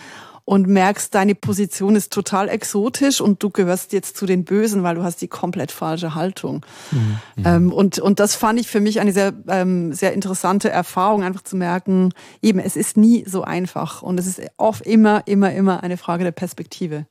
und 0.49 0.67
merkst, 0.67 1.13
deine 1.13 1.35
Position 1.35 1.95
ist 1.95 2.11
total 2.11 2.49
exotisch 2.49 3.21
und 3.21 3.43
du 3.43 3.51
gehörst 3.51 3.93
jetzt 3.93 4.17
zu 4.17 4.25
den 4.25 4.45
Bösen, 4.45 4.81
weil 4.81 4.95
du 4.95 5.03
hast 5.03 5.21
die 5.21 5.27
komplett 5.27 5.71
falsche 5.71 6.15
Haltung. 6.15 6.65
Mhm. 6.89 7.19
Ähm, 7.45 7.71
und, 7.71 7.99
und 7.99 8.19
das 8.19 8.33
fand 8.33 8.59
ich 8.59 8.67
für 8.67 8.79
mich 8.79 8.99
eine 8.99 9.11
sehr, 9.11 9.31
ähm, 9.47 9.93
sehr 9.93 10.11
interessante 10.11 10.71
Erfahrung, 10.71 11.21
einfach 11.21 11.43
zu 11.43 11.55
merken, 11.55 12.15
eben, 12.41 12.57
es 12.57 12.77
ist 12.77 12.97
nie 12.97 13.25
so 13.27 13.43
einfach 13.43 14.01
und 14.01 14.19
es 14.19 14.25
ist 14.25 14.41
oft 14.57 14.83
immer, 14.87 15.21
immer, 15.27 15.53
immer 15.53 15.83
eine 15.83 15.97
Frage 15.97 16.23
der 16.23 16.31
Perspektive. 16.31 17.05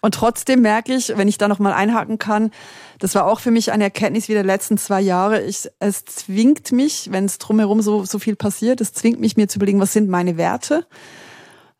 Und 0.00 0.14
trotzdem 0.14 0.62
merke 0.62 0.94
ich, 0.94 1.12
wenn 1.18 1.28
ich 1.28 1.36
da 1.36 1.48
nochmal 1.48 1.74
einhaken 1.74 2.18
kann, 2.18 2.50
das 2.98 3.14
war 3.14 3.26
auch 3.26 3.40
für 3.40 3.50
mich 3.50 3.72
eine 3.72 3.84
Erkenntnis 3.84 4.28
wie 4.28 4.32
der 4.32 4.42
letzten 4.42 4.78
zwei 4.78 5.02
Jahre. 5.02 5.42
Ich, 5.42 5.68
es 5.80 6.06
zwingt 6.06 6.72
mich, 6.72 7.10
wenn 7.12 7.26
es 7.26 7.36
drumherum 7.36 7.82
so, 7.82 8.06
so 8.06 8.18
viel 8.18 8.36
passiert, 8.36 8.80
es 8.80 8.94
zwingt 8.94 9.20
mich 9.20 9.36
mir 9.36 9.48
zu 9.48 9.58
überlegen, 9.58 9.80
was 9.80 9.92
sind 9.92 10.08
meine 10.08 10.38
Werte? 10.38 10.86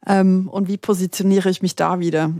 Ähm, 0.06 0.48
und 0.48 0.68
wie 0.68 0.76
positioniere 0.76 1.50
ich 1.50 1.62
mich 1.62 1.76
da 1.76 1.98
wieder? 1.98 2.32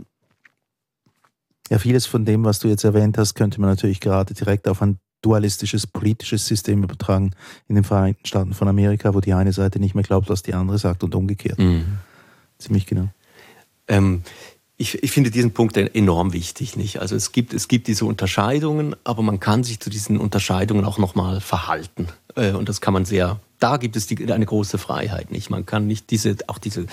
Ja, 1.69 1.79
vieles 1.79 2.05
von 2.05 2.25
dem, 2.25 2.43
was 2.45 2.59
du 2.59 2.67
jetzt 2.67 2.83
erwähnt 2.83 3.17
hast, 3.17 3.33
könnte 3.33 3.59
man 3.59 3.69
natürlich 3.69 3.99
gerade 3.99 4.33
direkt 4.33 4.67
auf 4.67 4.81
ein 4.81 4.99
dualistisches 5.21 5.87
politisches 5.87 6.45
System 6.45 6.83
übertragen 6.83 7.31
in 7.67 7.75
den 7.75 7.83
Vereinigten 7.83 8.27
Staaten 8.27 8.53
von 8.53 8.67
Amerika, 8.67 9.15
wo 9.15 9.21
die 9.21 9.33
eine 9.33 9.53
Seite 9.53 9.79
nicht 9.79 9.95
mehr 9.95 10.03
glaubt, 10.03 10.29
was 10.29 10.43
die 10.43 10.53
andere 10.53 10.77
sagt 10.77 11.03
und 11.03 11.15
umgekehrt. 11.15 11.57
Mhm. 11.57 11.97
Ziemlich 12.59 12.85
genau. 12.85 13.09
Ähm, 13.87 14.21
ich, 14.77 15.01
ich 15.03 15.11
finde 15.11 15.31
diesen 15.31 15.51
Punkt 15.51 15.77
enorm 15.77 16.33
wichtig. 16.33 16.75
Nicht? 16.75 16.99
Also 16.99 17.15
es 17.15 17.31
gibt, 17.31 17.53
es 17.53 17.67
gibt 17.67 17.87
diese 17.87 18.05
Unterscheidungen, 18.05 18.95
aber 19.03 19.23
man 19.23 19.39
kann 19.39 19.63
sich 19.63 19.79
zu 19.79 19.89
diesen 19.89 20.17
Unterscheidungen 20.17 20.85
auch 20.85 20.97
nochmal 20.97 21.41
verhalten. 21.41 22.07
Äh, 22.35 22.51
und 22.51 22.69
das 22.69 22.81
kann 22.81 22.93
man 22.93 23.05
sehr, 23.05 23.39
da 23.59 23.77
gibt 23.77 23.95
es 23.95 24.05
die, 24.05 24.31
eine 24.31 24.45
große 24.45 24.77
Freiheit. 24.77 25.31
Nicht? 25.31 25.49
Man 25.49 25.65
kann 25.65 25.87
nicht 25.87 26.11
diese, 26.11 26.35
auch 26.47 26.59
diese 26.59 26.85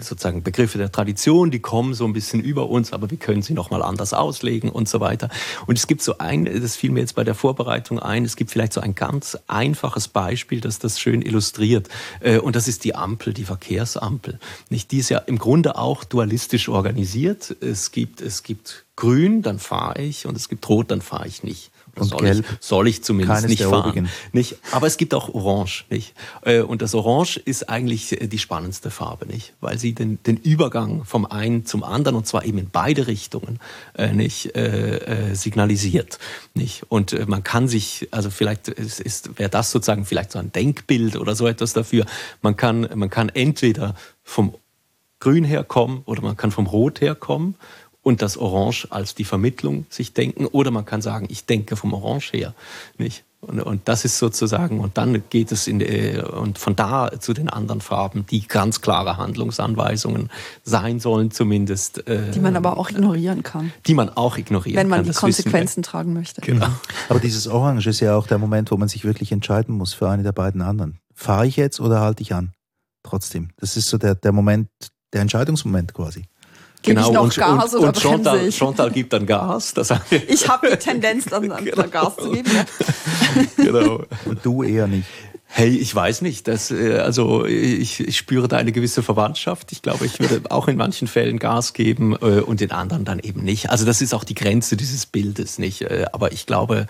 sozusagen 0.00 0.42
Begriffe 0.42 0.78
der 0.78 0.90
Tradition, 0.90 1.50
die 1.50 1.60
kommen 1.60 1.94
so 1.94 2.04
ein 2.04 2.12
bisschen 2.12 2.40
über 2.40 2.68
uns, 2.68 2.92
aber 2.92 3.10
wir 3.10 3.18
können 3.18 3.42
sie 3.42 3.54
nochmal 3.54 3.82
anders 3.82 4.12
auslegen 4.12 4.70
und 4.70 4.88
so 4.88 5.00
weiter. 5.00 5.28
Und 5.66 5.78
es 5.78 5.86
gibt 5.86 6.02
so 6.02 6.18
ein, 6.18 6.44
das 6.44 6.76
fiel 6.76 6.90
mir 6.90 7.00
jetzt 7.00 7.14
bei 7.14 7.24
der 7.24 7.34
Vorbereitung 7.34 7.98
ein, 7.98 8.24
es 8.24 8.36
gibt 8.36 8.50
vielleicht 8.50 8.72
so 8.72 8.80
ein 8.80 8.94
ganz 8.94 9.38
einfaches 9.46 10.08
Beispiel, 10.08 10.60
das 10.60 10.78
das 10.78 10.98
schön 11.00 11.22
illustriert. 11.22 11.88
Äh, 12.20 12.38
und 12.38 12.56
das 12.56 12.68
ist 12.68 12.84
die 12.84 12.94
Ampel, 12.94 13.32
die 13.32 13.44
Verkehrsampel. 13.44 14.38
Nicht, 14.70 14.90
die 14.90 14.98
ist 14.98 15.08
ja 15.08 15.18
im 15.18 15.38
Grunde 15.38 15.76
auch 15.76 16.04
dualistisch 16.04 16.68
organisiert. 16.68 17.56
Es 17.60 17.92
gibt, 17.92 18.20
es 18.20 18.42
gibt 18.42 18.84
grün, 18.96 19.42
dann 19.42 19.58
fahre 19.58 20.02
ich 20.02 20.26
und 20.26 20.36
es 20.36 20.48
gibt 20.48 20.68
rot, 20.68 20.90
dann 20.90 21.02
fahre 21.02 21.28
ich 21.28 21.42
nicht. 21.42 21.70
Und 21.96 22.08
soll 22.08 22.20
gelb. 22.20 22.44
Ich, 22.50 22.56
soll 22.60 22.88
ich 22.88 23.02
zumindest 23.02 23.42
Keines 23.42 23.50
nicht 23.50 23.62
fahren. 23.62 24.08
Nicht? 24.32 24.56
Aber 24.72 24.86
es 24.86 24.96
gibt 24.96 25.14
auch 25.14 25.32
Orange. 25.32 25.84
Nicht? 25.90 26.14
Äh, 26.42 26.60
und 26.60 26.82
das 26.82 26.94
Orange 26.94 27.38
ist 27.38 27.68
eigentlich 27.68 28.20
äh, 28.20 28.26
die 28.26 28.38
spannendste 28.38 28.90
Farbe, 28.90 29.26
nicht? 29.26 29.54
weil 29.60 29.78
sie 29.78 29.92
den, 29.92 30.22
den 30.22 30.36
Übergang 30.36 31.04
vom 31.04 31.26
einen 31.26 31.66
zum 31.66 31.84
anderen, 31.84 32.16
und 32.16 32.26
zwar 32.26 32.44
eben 32.44 32.58
in 32.58 32.70
beide 32.70 33.06
Richtungen, 33.06 33.60
äh, 33.96 34.12
nicht, 34.12 34.54
äh, 34.56 35.34
signalisiert. 35.34 36.18
Nicht? 36.54 36.84
Und 36.88 37.28
man 37.28 37.42
kann 37.42 37.68
sich, 37.68 38.08
also 38.10 38.30
vielleicht 38.30 38.68
ist, 38.68 39.00
ist, 39.00 39.38
wäre 39.38 39.50
das 39.50 39.70
sozusagen 39.70 40.04
vielleicht 40.04 40.32
so 40.32 40.38
ein 40.38 40.52
Denkbild 40.52 41.16
oder 41.16 41.34
so 41.34 41.46
etwas 41.46 41.72
dafür, 41.72 42.06
man 42.42 42.56
kann, 42.56 42.88
man 42.94 43.10
kann 43.10 43.28
entweder 43.28 43.94
vom 44.22 44.54
Grün 45.20 45.44
herkommen 45.44 46.02
oder 46.04 46.20
man 46.20 46.36
kann 46.36 46.50
vom 46.50 46.66
Rot 46.66 47.00
herkommen 47.00 47.54
und 48.04 48.22
das 48.22 48.36
Orange 48.36 48.86
als 48.90 49.16
die 49.16 49.24
Vermittlung 49.24 49.86
sich 49.88 50.12
denken. 50.12 50.46
Oder 50.46 50.70
man 50.70 50.84
kann 50.84 51.02
sagen, 51.02 51.26
ich 51.30 51.46
denke 51.46 51.74
vom 51.74 51.92
Orange 51.92 52.32
her. 52.32 52.54
Nicht? 52.98 53.24
Und, 53.40 53.60
und 53.60 53.88
das 53.88 54.04
ist 54.04 54.18
sozusagen, 54.18 54.80
und 54.80 54.96
dann 54.96 55.22
geht 55.30 55.52
es 55.52 55.66
in, 55.66 55.80
äh, 55.80 56.22
und 56.22 56.58
von 56.58 56.76
da 56.76 57.10
zu 57.18 57.34
den 57.34 57.48
anderen 57.48 57.80
Farben, 57.80 58.26
die 58.26 58.46
ganz 58.46 58.80
klare 58.80 59.16
Handlungsanweisungen 59.16 60.30
sein 60.62 61.00
sollen, 61.00 61.30
zumindest. 61.30 62.06
Äh, 62.06 62.30
die 62.30 62.40
man 62.40 62.56
aber 62.56 62.78
auch 62.78 62.90
ignorieren 62.90 63.42
kann. 63.42 63.72
Die 63.86 63.94
man 63.94 64.10
auch 64.10 64.38
ignorieren 64.38 64.76
kann. 64.76 64.84
Wenn 64.84 64.88
man 64.88 65.04
kann, 65.04 65.12
die 65.12 65.18
Konsequenzen 65.18 65.82
tragen 65.82 66.12
möchte. 66.12 66.40
Genau. 66.40 66.68
Aber 67.08 67.20
dieses 67.20 67.46
Orange 67.46 67.86
ist 67.86 68.00
ja 68.00 68.16
auch 68.16 68.26
der 68.26 68.38
Moment, 68.38 68.70
wo 68.70 68.76
man 68.76 68.88
sich 68.88 69.04
wirklich 69.04 69.32
entscheiden 69.32 69.74
muss 69.74 69.92
für 69.92 70.08
eine 70.08 70.22
der 70.22 70.32
beiden 70.32 70.62
anderen. 70.62 70.98
Fahre 71.14 71.46
ich 71.46 71.56
jetzt 71.56 71.80
oder 71.80 72.00
halte 72.00 72.22
ich 72.22 72.34
an? 72.34 72.52
Trotzdem. 73.02 73.50
Das 73.58 73.76
ist 73.76 73.88
so 73.88 73.98
der, 73.98 74.14
der 74.14 74.32
Moment, 74.32 74.68
der 75.12 75.20
Entscheidungsmoment 75.20 75.92
quasi. 75.92 76.24
Genau, 76.84 77.08
ich 77.08 77.14
noch 77.14 77.22
und, 77.24 77.36
Gas 77.36 77.74
und, 77.74 77.80
oder 77.80 77.88
und 77.88 77.98
Chantal, 77.98 78.52
Chantal 78.52 78.90
gibt 78.90 79.12
dann 79.12 79.24
Gas. 79.26 79.72
Das 79.72 79.92
ich 80.28 80.48
habe 80.48 80.70
die 80.70 80.76
Tendenz, 80.76 81.24
dann, 81.24 81.48
dann 81.48 81.64
genau. 81.64 81.88
Gas 81.88 82.16
zu 82.16 82.30
geben. 82.30 82.50
Ja. 82.54 83.64
genau. 83.64 84.02
Und 84.26 84.44
du 84.44 84.62
eher 84.62 84.86
nicht. 84.86 85.06
Hey, 85.56 85.68
ich 85.68 85.94
weiß 85.94 86.22
nicht. 86.22 86.48
Das, 86.48 86.72
äh, 86.72 86.98
also 86.98 87.44
ich, 87.44 88.00
ich 88.00 88.16
spüre 88.16 88.48
da 88.48 88.56
eine 88.56 88.72
gewisse 88.72 89.04
Verwandtschaft. 89.04 89.70
Ich 89.70 89.82
glaube, 89.82 90.04
ich 90.04 90.18
würde 90.18 90.50
auch 90.50 90.66
in 90.66 90.76
manchen 90.76 91.06
Fällen 91.06 91.38
Gas 91.38 91.74
geben 91.74 92.14
äh, 92.14 92.40
und 92.40 92.60
in 92.60 92.72
anderen 92.72 93.04
dann 93.04 93.20
eben 93.20 93.44
nicht. 93.44 93.70
Also 93.70 93.84
das 93.84 94.02
ist 94.02 94.14
auch 94.14 94.24
die 94.24 94.34
Grenze 94.34 94.76
dieses 94.76 95.06
Bildes, 95.06 95.60
nicht? 95.60 95.82
Äh, 95.82 96.06
aber 96.12 96.32
ich 96.32 96.46
glaube, 96.46 96.86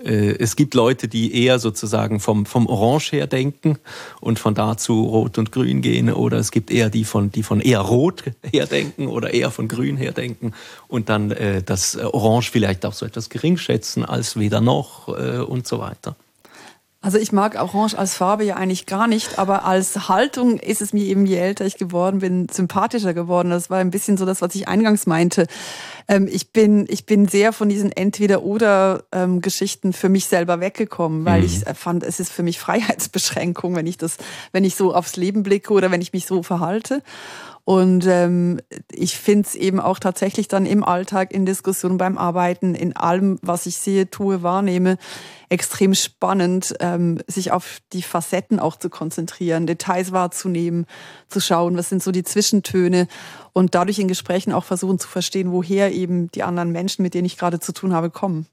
es 0.00 0.54
gibt 0.54 0.74
Leute, 0.74 1.08
die 1.08 1.34
eher 1.44 1.58
sozusagen 1.58 2.20
vom, 2.20 2.46
vom 2.46 2.68
Orange 2.68 3.10
her 3.10 3.26
denken 3.26 3.78
und 4.20 4.38
von 4.38 4.54
da 4.54 4.76
zu 4.76 5.02
Rot 5.02 5.38
und 5.38 5.50
Grün 5.50 5.82
gehen. 5.82 6.12
Oder 6.12 6.38
es 6.38 6.52
gibt 6.52 6.70
eher 6.70 6.88
die 6.88 7.02
von, 7.02 7.32
die 7.32 7.42
von 7.42 7.60
eher 7.60 7.80
Rot 7.80 8.22
her 8.52 8.66
denken 8.66 9.08
oder 9.08 9.34
eher 9.34 9.50
von 9.50 9.66
Grün 9.66 9.96
her 9.96 10.12
denken 10.12 10.52
und 10.86 11.08
dann 11.08 11.34
das 11.66 11.96
Orange 11.96 12.52
vielleicht 12.52 12.86
auch 12.86 12.92
so 12.92 13.06
etwas 13.06 13.28
gering 13.28 13.56
schätzen 13.56 14.04
als 14.04 14.38
weder 14.38 14.60
noch 14.60 15.08
und 15.08 15.66
so 15.66 15.80
weiter. 15.80 16.14
Also 17.00 17.16
ich 17.16 17.30
mag 17.30 17.54
Orange 17.54 17.96
als 17.96 18.16
Farbe 18.16 18.42
ja 18.42 18.56
eigentlich 18.56 18.84
gar 18.84 19.06
nicht, 19.06 19.38
aber 19.38 19.64
als 19.64 20.08
Haltung 20.08 20.58
ist 20.58 20.82
es 20.82 20.92
mir 20.92 21.04
eben, 21.04 21.26
je 21.26 21.36
älter 21.36 21.64
ich 21.64 21.76
geworden 21.76 22.18
bin, 22.18 22.48
sympathischer 22.50 23.14
geworden. 23.14 23.50
Das 23.50 23.70
war 23.70 23.78
ein 23.78 23.90
bisschen 23.90 24.16
so 24.16 24.26
das, 24.26 24.42
was 24.42 24.52
ich 24.56 24.66
eingangs 24.66 25.06
meinte. 25.06 25.46
Ähm, 26.08 26.28
ich 26.28 26.50
bin, 26.50 26.86
ich 26.88 27.06
bin 27.06 27.28
sehr 27.28 27.52
von 27.52 27.68
diesen 27.68 27.92
Entweder-Oder-Geschichten 27.92 29.92
für 29.92 30.08
mich 30.08 30.26
selber 30.26 30.58
weggekommen, 30.58 31.24
weil 31.24 31.42
mhm. 31.42 31.46
ich 31.46 31.64
fand, 31.76 32.02
es 32.02 32.18
ist 32.18 32.32
für 32.32 32.42
mich 32.42 32.58
Freiheitsbeschränkung, 32.58 33.76
wenn 33.76 33.86
ich 33.86 33.96
das, 33.96 34.16
wenn 34.50 34.64
ich 34.64 34.74
so 34.74 34.92
aufs 34.92 35.14
Leben 35.14 35.44
blicke 35.44 35.72
oder 35.72 35.92
wenn 35.92 36.00
ich 36.00 36.12
mich 36.12 36.26
so 36.26 36.42
verhalte. 36.42 37.04
Und 37.68 38.06
ähm, 38.06 38.62
ich 38.90 39.18
finde 39.18 39.46
es 39.46 39.54
eben 39.54 39.78
auch 39.78 39.98
tatsächlich 39.98 40.48
dann 40.48 40.64
im 40.64 40.82
Alltag, 40.82 41.34
in 41.34 41.44
Diskussionen, 41.44 41.98
beim 41.98 42.16
Arbeiten, 42.16 42.74
in 42.74 42.96
allem, 42.96 43.38
was 43.42 43.66
ich 43.66 43.76
sehe, 43.76 44.08
tue, 44.08 44.42
wahrnehme, 44.42 44.96
extrem 45.50 45.92
spannend, 45.92 46.74
ähm, 46.80 47.20
sich 47.26 47.52
auf 47.52 47.80
die 47.92 48.00
Facetten 48.00 48.58
auch 48.58 48.76
zu 48.76 48.88
konzentrieren, 48.88 49.66
Details 49.66 50.12
wahrzunehmen, 50.12 50.86
zu 51.28 51.40
schauen, 51.40 51.76
was 51.76 51.90
sind 51.90 52.02
so 52.02 52.10
die 52.10 52.24
Zwischentöne 52.24 53.06
und 53.52 53.74
dadurch 53.74 53.98
in 53.98 54.08
Gesprächen 54.08 54.54
auch 54.54 54.64
versuchen 54.64 54.98
zu 54.98 55.06
verstehen, 55.06 55.52
woher 55.52 55.92
eben 55.92 56.30
die 56.30 56.44
anderen 56.44 56.72
Menschen, 56.72 57.02
mit 57.02 57.12
denen 57.12 57.26
ich 57.26 57.36
gerade 57.36 57.60
zu 57.60 57.74
tun 57.74 57.92
habe, 57.92 58.08
kommen. 58.08 58.46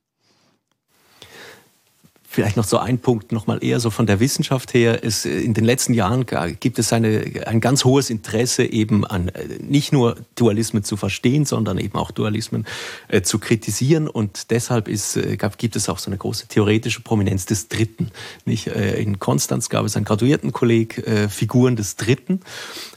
Vielleicht 2.35 2.57
noch 2.57 2.65
so 2.65 2.79
ein 2.79 2.99
Punkt, 2.99 3.31
nochmal 3.31 3.63
eher 3.63 3.79
so 3.79 3.89
von 3.89 4.07
der 4.07 4.19
Wissenschaft 4.19 4.73
her. 4.73 5.03
ist 5.03 5.25
äh, 5.25 5.39
in 5.39 5.53
den 5.53 5.63
letzten 5.63 5.93
Jahren 5.93 6.25
gibt 6.59 6.79
es 6.79 6.91
eine, 6.91 7.23
ein 7.45 7.61
ganz 7.61 7.85
hohes 7.85 8.09
Interesse 8.09 8.65
eben 8.65 9.05
an 9.05 9.29
äh, 9.29 9.47
nicht 9.61 9.93
nur 9.93 10.17
Dualismen 10.35 10.83
zu 10.83 10.97
verstehen, 10.97 11.45
sondern 11.45 11.77
eben 11.77 11.97
auch 11.97 12.11
Dualismen 12.11 12.65
äh, 13.07 13.21
zu 13.21 13.39
kritisieren. 13.39 14.09
Und 14.09 14.51
deshalb 14.51 14.89
ist, 14.89 15.15
äh, 15.15 15.37
gibt 15.57 15.77
es 15.77 15.87
auch 15.87 15.97
so 15.97 16.09
eine 16.09 16.17
große 16.17 16.49
theoretische 16.49 16.99
Prominenz 16.99 17.45
des 17.45 17.69
Dritten. 17.69 18.11
Nicht? 18.43 18.67
Äh, 18.67 19.01
in 19.01 19.17
Konstanz 19.17 19.69
gab 19.69 19.85
es 19.85 19.95
einen 19.95 20.03
Graduiertenkolleg, 20.03 21.07
äh, 21.07 21.29
Figuren 21.29 21.77
des 21.77 21.95
Dritten. 21.95 22.41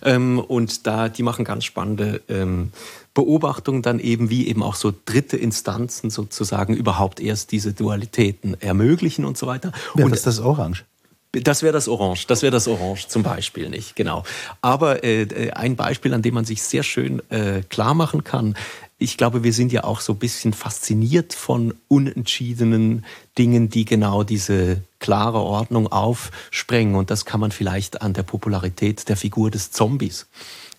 Ähm, 0.03 0.41
und 0.41 0.85
da, 0.89 1.09
die 1.09 1.23
machen 1.23 1.45
ganz 1.45 1.65
spannende 1.65 2.23
ähm, 2.29 2.73
Beobachtung 3.19 3.83
dann 3.83 3.99
eben, 3.99 4.31
wie 4.31 4.47
eben 4.47 4.63
auch 4.63 4.77
so 4.77 4.95
dritte 5.05 5.37
Instanzen 5.37 6.09
sozusagen 6.09 6.77
überhaupt 6.77 7.19
erst 7.19 7.51
diese 7.51 7.73
Dualitäten 7.73 8.55
ermöglichen 8.61 9.25
und 9.25 9.37
so 9.37 9.49
weiter. 9.49 9.73
Ja, 9.97 10.05
und 10.05 10.13
das 10.13 10.21
ist 10.21 10.27
das 10.29 10.39
Orange. 10.39 10.85
Das 11.33 11.65
wäre 11.65 11.73
das 11.73 11.89
Orange, 11.89 12.29
das 12.29 12.43
wäre 12.43 12.53
das 12.53 12.69
Orange 12.69 13.09
zum 13.09 13.25
Beispiel 13.25 13.71
nicht, 13.71 13.97
genau. 13.97 14.23
Aber 14.63 15.03
äh, 15.03 15.23
äh, 15.23 15.51
ein 15.51 15.75
Beispiel, 15.75 16.15
an 16.15 16.23
dem 16.23 16.35
man 16.35 16.45
sich 16.45 16.63
sehr 16.63 16.85
schön 16.85 17.21
äh, 17.31 17.63
klar 17.69 17.93
machen 17.93 18.23
kann, 18.23 18.55
ich 18.99 19.17
glaube, 19.17 19.43
wir 19.43 19.53
sind 19.53 19.73
ja 19.73 19.83
auch 19.83 20.01
so 20.01 20.13
ein 20.13 20.21
bisschen 20.21 20.53
fasziniert 20.53 21.35
von 21.35 21.75
unentschiedenen 21.89 23.05
Dingen, 23.37 23.69
die 23.69 23.85
genau 23.85 24.23
diese 24.23 24.81
klare 25.01 25.41
Ordnung 25.41 25.89
aufsprengen. 25.89 26.95
Und 26.95 27.11
das 27.11 27.25
kann 27.25 27.41
man 27.41 27.51
vielleicht 27.51 28.01
an 28.01 28.13
der 28.13 28.23
Popularität 28.23 29.09
der 29.09 29.17
Figur 29.17 29.51
des 29.51 29.73
Zombies 29.73 30.29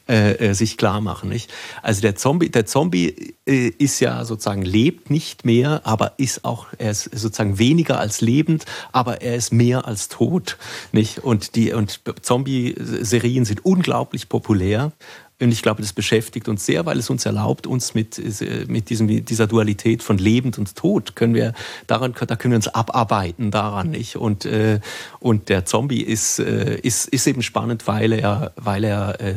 äh, 0.10 0.32
äh, 0.50 0.54
sich 0.54 0.76
klar 0.76 1.02
machen. 1.02 1.30
Nicht? 1.30 1.54
Also 1.84 2.02
der 2.02 2.16
Zombie, 2.16 2.50
der 2.50 2.66
Zombie 2.66 3.36
äh, 3.46 3.68
ist 3.78 4.00
ja 4.00 4.26
sozusagen 4.26 4.64
lebt 4.64 5.12
nicht 5.12 5.46
mehr, 5.46 5.82
aber 5.84 6.14
ist 6.18 6.46
auch 6.46 6.66
er 6.80 6.90
ist 6.90 7.04
sozusagen 7.04 7.60
weniger 7.60 8.00
als 8.00 8.20
lebend, 8.20 8.66
aber 8.92 9.22
er 9.22 9.36
ist 9.36 9.54
mehr 9.54 9.86
als 9.86 10.08
tot. 10.08 10.58
Nicht? 10.92 11.20
Und 11.20 11.56
die 11.56 11.74
und 11.74 12.02
Zombie-Serien 12.24 13.46
sind 13.46 13.64
unglaublich 13.64 14.30
populär. 14.30 14.94
Und 15.40 15.52
ich 15.52 15.62
glaube, 15.62 15.84
das 15.84 15.94
beschäftigt 15.94 16.50
uns 16.50 16.66
sehr, 16.66 16.88
weil 16.88 16.98
es 16.98 17.12
uns 17.12 17.26
erlaubt, 17.28 17.68
uns 17.68 17.94
mit, 17.94 18.20
mit 18.68 18.90
diesem, 18.90 19.24
dieser 19.24 19.46
Dualität 19.46 20.02
von 20.02 20.18
Lebend 20.18 20.58
und 20.58 20.76
Tod 20.76 21.16
können 21.16 21.36
wir 21.36 21.54
daran, 21.86 22.14
da 22.14 22.36
können 22.36 22.54
wir 22.54 22.58
uns 22.58 22.68
abarbeiten 22.68 23.52
daran 23.52 23.92
nicht. 23.92 24.16
Und, 24.16 24.46
äh, 24.46 24.80
und 25.20 25.50
der 25.50 25.66
Zombie 25.66 26.02
ist, 26.02 26.40
äh, 26.40 26.80
ist, 26.80 27.08
ist 27.08 27.28
eben 27.28 27.44
spannend, 27.44 27.88
weil 27.88 28.12
er, 28.12 28.54
weil 28.58 28.84
er 28.84 29.22
äh, 29.22 29.36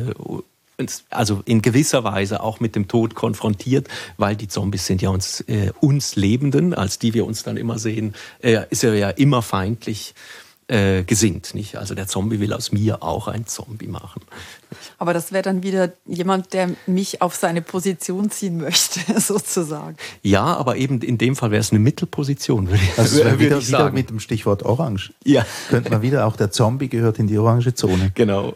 also 1.09 1.41
in 1.45 1.61
gewisser 1.61 2.03
Weise 2.03 2.41
auch 2.41 2.59
mit 2.59 2.75
dem 2.75 2.87
Tod 2.87 3.15
konfrontiert, 3.15 3.87
weil 4.17 4.35
die 4.35 4.47
Zombies 4.47 4.85
sind 4.85 5.01
ja 5.01 5.09
uns, 5.09 5.41
äh, 5.41 5.71
uns 5.79 6.15
Lebenden, 6.15 6.73
als 6.73 6.99
die 6.99 7.13
wir 7.13 7.25
uns 7.25 7.43
dann 7.43 7.57
immer 7.57 7.77
sehen, 7.77 8.15
äh, 8.39 8.61
ist 8.69 8.83
er 8.83 8.95
ja 8.95 9.09
immer 9.09 9.41
feindlich 9.41 10.13
äh, 10.67 11.03
gesinnt. 11.03 11.55
Nicht? 11.55 11.77
Also 11.77 11.95
der 11.95 12.07
Zombie 12.07 12.39
will 12.39 12.53
aus 12.53 12.71
mir 12.71 13.03
auch 13.03 13.27
ein 13.27 13.45
Zombie 13.45 13.87
machen. 13.87 14.21
Aber 14.97 15.13
das 15.13 15.31
wäre 15.31 15.43
dann 15.43 15.63
wieder 15.63 15.91
jemand, 16.05 16.53
der 16.53 16.71
mich 16.87 17.21
auf 17.21 17.35
seine 17.35 17.61
Position 17.61 18.31
ziehen 18.31 18.57
möchte, 18.57 18.99
sozusagen. 19.19 19.97
Ja, 20.21 20.43
aber 20.43 20.77
eben 20.77 21.01
in 21.01 21.17
dem 21.17 21.35
Fall 21.35 21.51
wäre 21.51 21.61
es 21.61 21.71
eine 21.71 21.79
Mittelposition, 21.79 22.67
würde 22.69 22.83
ich, 22.83 22.97
also 22.97 23.23
würde 23.23 23.39
wieder, 23.39 23.57
ich 23.57 23.67
sagen. 23.67 23.85
Wieder 23.85 23.93
mit 23.93 24.09
dem 24.09 24.19
Stichwort 24.19 24.63
Orange. 24.63 25.13
Ja. 25.23 25.45
Könnte 25.69 25.89
man 25.89 26.01
wieder, 26.01 26.25
auch 26.25 26.35
der 26.35 26.51
Zombie 26.51 26.89
gehört 26.89 27.19
in 27.19 27.27
die 27.27 27.37
orange 27.37 27.73
Zone. 27.75 28.11
Genau. 28.15 28.55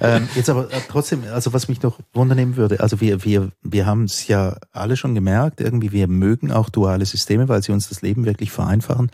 Ähm, 0.00 0.28
jetzt 0.34 0.48
aber 0.48 0.72
äh, 0.72 0.80
trotzdem, 0.88 1.22
also 1.32 1.52
was 1.52 1.68
mich 1.68 1.82
noch 1.82 1.98
wundernehmen 2.14 2.56
würde, 2.56 2.80
also 2.80 3.00
wir, 3.00 3.24
wir, 3.24 3.50
wir 3.62 3.86
haben 3.86 4.04
es 4.04 4.26
ja 4.26 4.56
alle 4.72 4.96
schon 4.96 5.14
gemerkt, 5.14 5.60
irgendwie 5.60 5.92
wir 5.92 6.08
mögen 6.08 6.50
auch 6.50 6.70
duale 6.70 7.04
Systeme, 7.04 7.48
weil 7.48 7.62
sie 7.62 7.72
uns 7.72 7.88
das 7.88 8.02
Leben 8.02 8.24
wirklich 8.24 8.50
vereinfachen. 8.50 9.10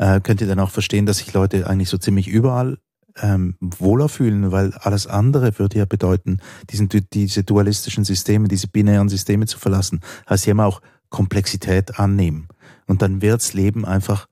Äh, 0.00 0.22
könnt 0.22 0.40
ihr 0.40 0.46
dann 0.46 0.60
auch 0.60 0.70
verstehen, 0.70 1.04
dass 1.04 1.18
sich 1.18 1.34
Leute 1.34 1.66
eigentlich 1.66 1.90
so 1.90 1.98
ziemlich 1.98 2.26
überall 2.26 2.78
ähm, 3.20 3.56
wohler 3.60 4.08
fühlen, 4.08 4.50
weil 4.50 4.72
alles 4.72 5.06
andere 5.06 5.58
würde 5.58 5.78
ja 5.78 5.84
bedeuten, 5.84 6.38
diesen, 6.70 6.88
diese 6.88 7.44
dualistischen 7.44 8.04
Systeme, 8.04 8.48
diese 8.48 8.66
binären 8.66 9.10
Systeme 9.10 9.44
zu 9.44 9.58
verlassen, 9.58 10.00
heißt 10.28 10.46
ja 10.46 10.52
immer 10.52 10.64
auch 10.64 10.80
Komplexität 11.10 11.98
annehmen. 11.98 12.48
Und 12.86 13.02
dann 13.02 13.20
wirds 13.20 13.52
Leben 13.52 13.84
einfach 13.84 14.26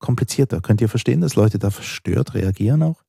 komplizierter. 0.00 0.60
Könnt 0.60 0.80
ihr 0.80 0.88
verstehen, 0.88 1.20
dass 1.20 1.36
Leute 1.36 1.60
da 1.60 1.70
verstört 1.70 2.34
reagieren 2.34 2.82
auch? 2.82 3.04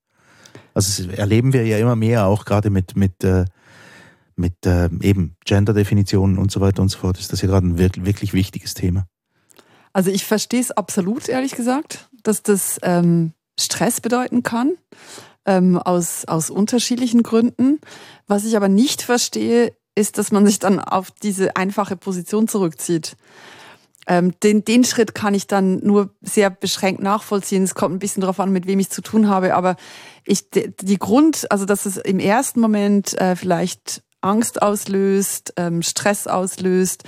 Also 0.76 1.10
erleben 1.10 1.52
wir 1.52 1.66
ja 1.66 1.80
immer 1.80 1.96
mehr, 1.96 2.28
auch 2.28 2.46
gerade 2.46 2.70
mit, 2.70 2.96
mit, 2.96 3.24
äh, 3.24 3.46
mit 4.36 4.68
äh, 4.68 4.88
eben 5.02 5.36
Gender-Definitionen 5.46 6.38
und 6.38 6.52
so 6.52 6.62
weiter 6.62 6.84
und 6.84 6.90
so 6.90 7.00
fort, 7.00 7.18
ist 7.18 7.34
das 7.34 7.42
ja 7.42 7.48
gerade 7.48 7.66
ein 7.66 7.80
wirklich 7.80 8.34
wichtiges 8.34 8.76
Thema. 8.76 9.08
Also 9.94 10.10
ich 10.10 10.26
verstehe 10.26 10.60
es 10.60 10.72
absolut, 10.72 11.30
ehrlich 11.30 11.56
gesagt, 11.56 12.10
dass 12.24 12.42
das 12.42 12.80
ähm, 12.82 13.34
Stress 13.60 14.02
bedeuten 14.02 14.44
kann, 14.44 14.74
ähm, 15.46 15.78
aus, 15.78 16.26
aus 16.26 16.50
unterschiedlichen 16.50 17.24
Gründen. 17.24 17.80
Was 18.28 18.46
ich 18.46 18.56
aber 18.56 18.70
nicht 18.70 19.04
verstehe, 19.04 19.74
ist, 19.96 20.18
dass 20.18 20.32
man 20.32 20.46
sich 20.46 20.60
dann 20.60 20.80
auf 20.80 21.12
diese 21.12 21.56
einfache 21.56 21.96
Position 21.96 22.48
zurückzieht. 22.48 23.16
Ähm, 24.08 24.34
den, 24.42 24.66
den 24.66 24.84
Schritt 24.84 25.16
kann 25.16 25.34
ich 25.34 25.48
dann 25.48 25.80
nur 25.80 26.10
sehr 26.22 26.50
beschränkt 26.50 27.02
nachvollziehen. 27.02 27.64
Es 27.64 27.76
kommt 27.76 27.96
ein 27.96 28.00
bisschen 28.00 28.22
darauf 28.22 28.40
an, 28.40 28.52
mit 28.52 28.68
wem 28.68 28.80
ich 28.80 28.90
zu 28.90 29.02
tun 29.02 29.30
habe. 29.30 29.56
Aber 29.56 29.76
ich, 30.26 30.50
die 30.50 30.98
Grund, 30.98 31.50
also 31.52 31.66
dass 31.66 31.86
es 31.86 31.98
im 31.98 32.20
ersten 32.20 32.60
Moment 32.60 33.18
äh, 33.20 33.36
vielleicht 33.36 34.04
Angst 34.22 34.62
auslöst, 34.62 35.54
ähm, 35.58 35.82
Stress 35.84 36.28
auslöst, 36.28 37.04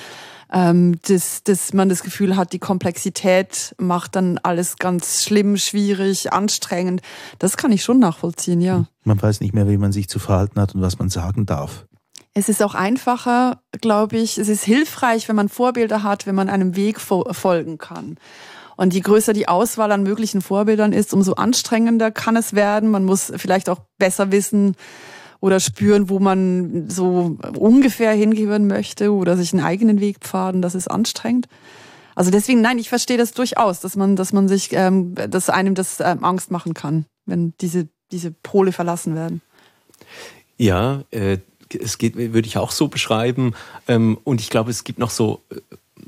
ähm, 0.51 0.99
dass, 1.07 1.43
dass 1.43 1.73
man 1.73 1.89
das 1.89 2.03
Gefühl 2.03 2.35
hat, 2.35 2.53
die 2.53 2.59
Komplexität 2.59 3.75
macht 3.77 4.15
dann 4.15 4.37
alles 4.39 4.77
ganz 4.77 5.23
schlimm, 5.23 5.57
schwierig, 5.57 6.33
anstrengend. 6.33 7.01
Das 7.39 7.57
kann 7.57 7.71
ich 7.71 7.83
schon 7.83 7.99
nachvollziehen, 7.99 8.61
ja. 8.61 8.85
Man 9.03 9.21
weiß 9.21 9.41
nicht 9.41 9.53
mehr, 9.53 9.67
wie 9.67 9.77
man 9.77 9.91
sich 9.91 10.07
zu 10.07 10.19
verhalten 10.19 10.59
hat 10.59 10.75
und 10.75 10.81
was 10.81 10.99
man 10.99 11.09
sagen 11.09 11.45
darf. 11.45 11.85
Es 12.33 12.49
ist 12.49 12.61
auch 12.61 12.75
einfacher, 12.75 13.61
glaube 13.79 14.17
ich. 14.17 14.37
Es 14.37 14.49
ist 14.49 14.63
hilfreich, 14.63 15.29
wenn 15.29 15.37
man 15.37 15.47
Vorbilder 15.47 16.03
hat, 16.03 16.27
wenn 16.27 16.35
man 16.35 16.49
einem 16.49 16.75
Weg 16.75 16.99
folgen 16.99 17.77
kann. 17.77 18.17
Und 18.75 18.93
je 18.93 18.99
größer 18.99 19.31
die 19.31 19.47
Auswahl 19.47 19.91
an 19.93 20.03
möglichen 20.03 20.41
Vorbildern 20.41 20.91
ist, 20.91 21.13
umso 21.13 21.33
anstrengender 21.35 22.11
kann 22.11 22.35
es 22.35 22.53
werden. 22.53 22.89
Man 22.89 23.05
muss 23.05 23.31
vielleicht 23.37 23.69
auch 23.69 23.79
besser 23.97 24.31
wissen 24.33 24.75
oder 25.39 25.59
spüren, 25.59 26.09
wo 26.09 26.19
man 26.19 26.89
so 26.89 27.37
ungefähr 27.57 28.13
hingehören 28.13 28.67
möchte 28.67 29.11
oder 29.13 29.37
sich 29.37 29.53
einen 29.53 29.63
eigenen 29.63 29.99
Weg 29.99 30.19
pfaden. 30.19 30.61
Das 30.61 30.75
ist 30.75 30.89
anstrengend. 30.89 31.47
Also 32.15 32.31
deswegen, 32.31 32.61
nein, 32.61 32.79
ich 32.79 32.89
verstehe 32.89 33.17
das 33.17 33.33
durchaus, 33.33 33.81
dass 33.81 33.95
man, 33.95 34.15
dass 34.15 34.31
man 34.31 34.47
sich, 34.47 34.69
ähm, 34.71 35.15
dass 35.15 35.49
einem 35.49 35.75
das 35.75 35.99
ähm, 35.99 36.23
Angst 36.23 36.49
machen 36.49 36.73
kann, 36.73 37.05
wenn 37.25 37.53
diese, 37.59 37.89
diese 38.11 38.31
Pole 38.31 38.71
verlassen 38.71 39.15
werden. 39.15 39.41
Ja, 40.57 41.03
äh, 41.11 41.39
es 41.77 41.97
geht, 41.97 42.15
würde 42.15 42.47
ich 42.47 42.57
auch 42.57 42.71
so 42.71 42.87
beschreiben. 42.87 43.53
Ähm, 43.87 44.17
und 44.23 44.39
ich 44.39 44.49
glaube, 44.49 44.71
es 44.71 44.85
gibt 44.85 44.99
noch 44.99 45.09
so 45.09 45.41
äh, 45.49 45.55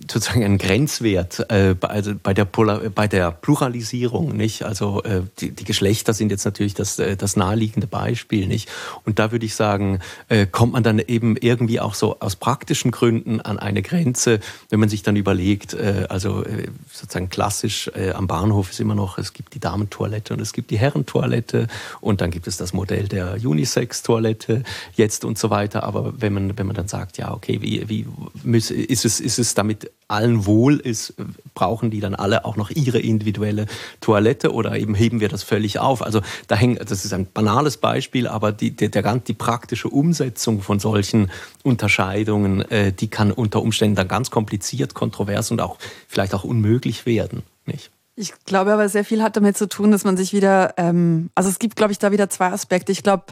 sozusagen 0.10 0.44
einen 0.44 0.58
Grenzwert 0.58 1.50
äh, 1.50 1.74
bei, 1.74 1.88
also 1.88 2.14
der 2.14 2.46
bei 2.46 3.08
der 3.08 3.32
Pluralisierung, 3.32 4.36
nicht? 4.36 4.64
Also 4.64 5.04
äh, 5.04 5.22
die, 5.40 5.52
die 5.52 5.64
Geschlechter 5.64 6.14
sind 6.14 6.32
jetzt 6.32 6.46
natürlich 6.46 6.74
das, 6.74 7.00
äh, 7.00 7.18
das 7.18 7.36
naheliegende 7.36 7.88
Beispiel, 7.88 8.48
nicht? 8.48 8.70
Und 9.06 9.20
da 9.20 9.32
würde 9.32 9.46
ich 9.46 9.56
sagen, 9.56 10.00
äh, 10.30 10.46
kommt 10.46 10.74
man 10.74 10.84
dann 10.84 11.00
eben 11.00 11.36
irgendwie 11.38 11.80
auch 11.80 11.94
so 11.94 12.20
aus 12.20 12.36
praktischen 12.36 12.92
Gründen 12.92 13.42
an 13.42 13.60
eine 13.60 13.82
Grenze, 13.82 14.40
wenn 14.70 14.80
man 14.80 14.90
sich 14.90 15.04
dann 15.04 15.16
überlegt, 15.16 15.74
äh, 15.74 16.06
also 16.10 16.44
äh, 16.44 16.68
sozusagen 16.92 17.30
klassisch 17.30 17.92
am 18.14 18.28
Bahnhof 18.28 18.72
ist 18.72 18.80
immer 18.80 18.96
noch, 18.96 19.18
es 19.18 19.34
gibt 19.34 19.54
die 19.54 19.60
Damentoilette 19.60 20.34
und 20.34 20.40
es 20.40 20.54
gibt 20.54 20.72
die 20.72 20.78
Herrentoilette 20.78 21.68
und 22.02 22.22
dann 22.22 22.32
gibt 22.32 22.48
es 22.48 22.58
das 22.58 22.74
Modell 22.74 23.08
der 23.08 23.38
Unisex-Toilette 23.44 24.64
jetzt 24.96 25.26
und 25.26 25.38
so 25.38 25.50
weiter. 25.50 25.84
Aber 25.84 26.14
wenn 26.18 26.34
man, 26.34 26.58
wenn 26.58 26.68
man 26.68 26.76
dann 26.76 26.88
sagt, 26.88 27.18
ja, 27.18 27.34
okay, 27.34 27.62
wie, 27.62 27.88
wie 27.88 28.06
ist, 28.44 29.06
es, 29.06 29.20
ist 29.20 29.40
es 29.40 29.54
damit 29.54 29.87
allen 30.08 30.46
wohl 30.46 30.80
ist, 30.80 31.16
brauchen 31.54 31.92
die 31.92 32.00
dann 32.00 32.16
alle 32.16 32.46
auch 32.46 32.56
noch 32.56 32.70
ihre 32.70 33.00
individuelle 33.00 33.66
Toilette 34.00 34.54
oder 34.54 34.78
eben 34.78 34.96
heben 34.96 35.20
wir 35.20 35.30
das 35.30 35.44
völlig 35.44 35.80
auf? 35.80 36.02
Also 36.02 36.22
da 36.48 36.56
hängt, 36.56 36.80
das 36.90 37.04
ist 37.04 37.14
ein 37.14 37.28
banales 37.32 37.78
Beispiel, 37.78 38.28
aber 38.28 38.52
die, 38.52 38.72
der, 38.72 38.90
der, 38.90 39.18
die 39.18 39.34
praktische 39.34 39.90
Umsetzung 39.90 40.62
von 40.62 40.80
solchen 40.80 41.30
Unterscheidungen, 41.64 42.62
äh, 42.72 42.94
die 42.94 43.10
kann 43.10 43.32
unter 43.32 43.62
Umständen 43.62 43.96
dann 43.96 44.08
ganz 44.08 44.32
kompliziert, 44.32 44.94
kontrovers 44.94 45.52
und 45.52 45.62
auch 45.62 45.78
vielleicht 46.08 46.34
auch 46.34 46.44
unmöglich 46.44 47.06
werden, 47.06 47.44
nicht? 47.66 47.92
Ich 48.20 48.34
glaube 48.46 48.74
aber, 48.74 48.90
sehr 48.90 49.06
viel 49.06 49.22
hat 49.22 49.38
damit 49.38 49.58
zu 49.58 49.70
tun, 49.70 49.92
dass 49.92 50.04
man 50.04 50.18
sich 50.18 50.34
wieder, 50.34 50.74
ähm, 50.78 51.30
also 51.36 51.52
es 51.52 51.60
gibt, 51.60 51.76
glaube 51.76 51.92
ich, 51.92 52.00
da 52.00 52.12
wieder 52.12 52.32
zwei 52.32 52.48
Aspekte. 52.48 52.92
Ich 52.92 53.04
glaube, 53.04 53.26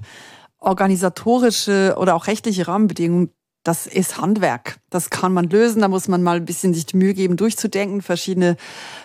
organisatorische 0.59 1.95
oder 1.97 2.15
auch 2.15 2.27
rechtliche 2.27 2.67
Rahmenbedingungen 2.67 3.31
das 3.65 3.87
ist 3.87 4.21
Handwerk. 4.21 4.77
Das 4.91 5.09
kann 5.09 5.33
man 5.33 5.49
lösen. 5.49 5.81
Da 5.81 5.87
muss 5.87 6.07
man 6.07 6.21
mal 6.21 6.37
ein 6.37 6.45
bisschen 6.45 6.75
sich 6.75 6.85
die 6.85 6.97
Mühe 6.97 7.15
geben, 7.15 7.35
durchzudenken, 7.35 8.03
verschiedene 8.03 8.57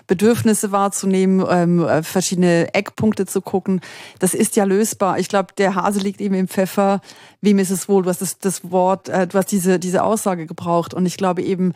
Bedürfnisse 0.06 0.70
wahrzunehmen, 0.70 1.44
ähm, 1.48 1.82
äh, 1.82 2.02
verschiedene 2.02 2.74
Eckpunkte 2.74 3.24
zu 3.24 3.40
gucken. 3.40 3.80
Das 4.18 4.34
ist 4.34 4.56
ja 4.56 4.64
lösbar. 4.64 5.18
Ich 5.18 5.30
glaube, 5.30 5.54
der 5.56 5.76
Hase 5.76 6.00
liegt 6.00 6.20
eben 6.20 6.34
im 6.34 6.46
Pfeffer. 6.46 7.00
Wem 7.40 7.58
ist 7.58 7.70
es 7.70 7.88
wohl? 7.88 8.02
Du 8.02 8.10
hast 8.10 8.20
das, 8.20 8.38
das 8.38 8.70
Wort, 8.70 9.08
äh, 9.08 9.26
du 9.26 9.38
hast 9.38 9.50
diese, 9.50 9.78
diese 9.78 10.04
Aussage 10.04 10.46
gebraucht. 10.46 10.92
Und 10.92 11.06
ich 11.06 11.16
glaube 11.16 11.40
eben, 11.40 11.72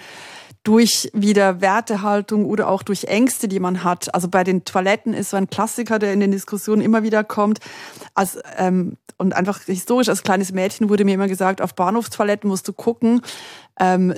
durch 0.64 1.11
wieder 1.12 1.61
Wertehaltung 1.61 2.46
oder 2.46 2.68
auch 2.68 2.83
durch 2.83 3.05
Ängste, 3.05 3.48
die 3.48 3.61
man 3.61 3.85
hat. 3.85 4.12
Also 4.14 4.29
bei 4.29 4.44
den 4.44 4.64
Toiletten 4.64 5.12
ist 5.12 5.31
so 5.31 5.37
ein 5.37 5.48
Klassiker, 5.48 5.98
der 5.98 6.12
in 6.12 6.20
den 6.20 6.33
Diskussionen 6.33 6.81
immer 6.81 7.03
wieder 7.03 7.22
kommt. 7.22 7.61
Als, 8.14 8.38
ähm, 8.57 8.96
und 9.18 9.35
einfach 9.35 9.61
historisch, 9.62 10.09
als 10.09 10.22
kleines 10.22 10.53
Mädchen 10.53 10.88
wurde 10.88 11.05
mir 11.05 11.14
immer 11.14 11.29
gesagt, 11.29 11.61
auf 11.61 11.74
Bahnhofstoiletten 11.74 12.48
musst 12.48 12.66
du 12.66 12.72
gucken, 12.72 13.20
ähm, 13.79 14.14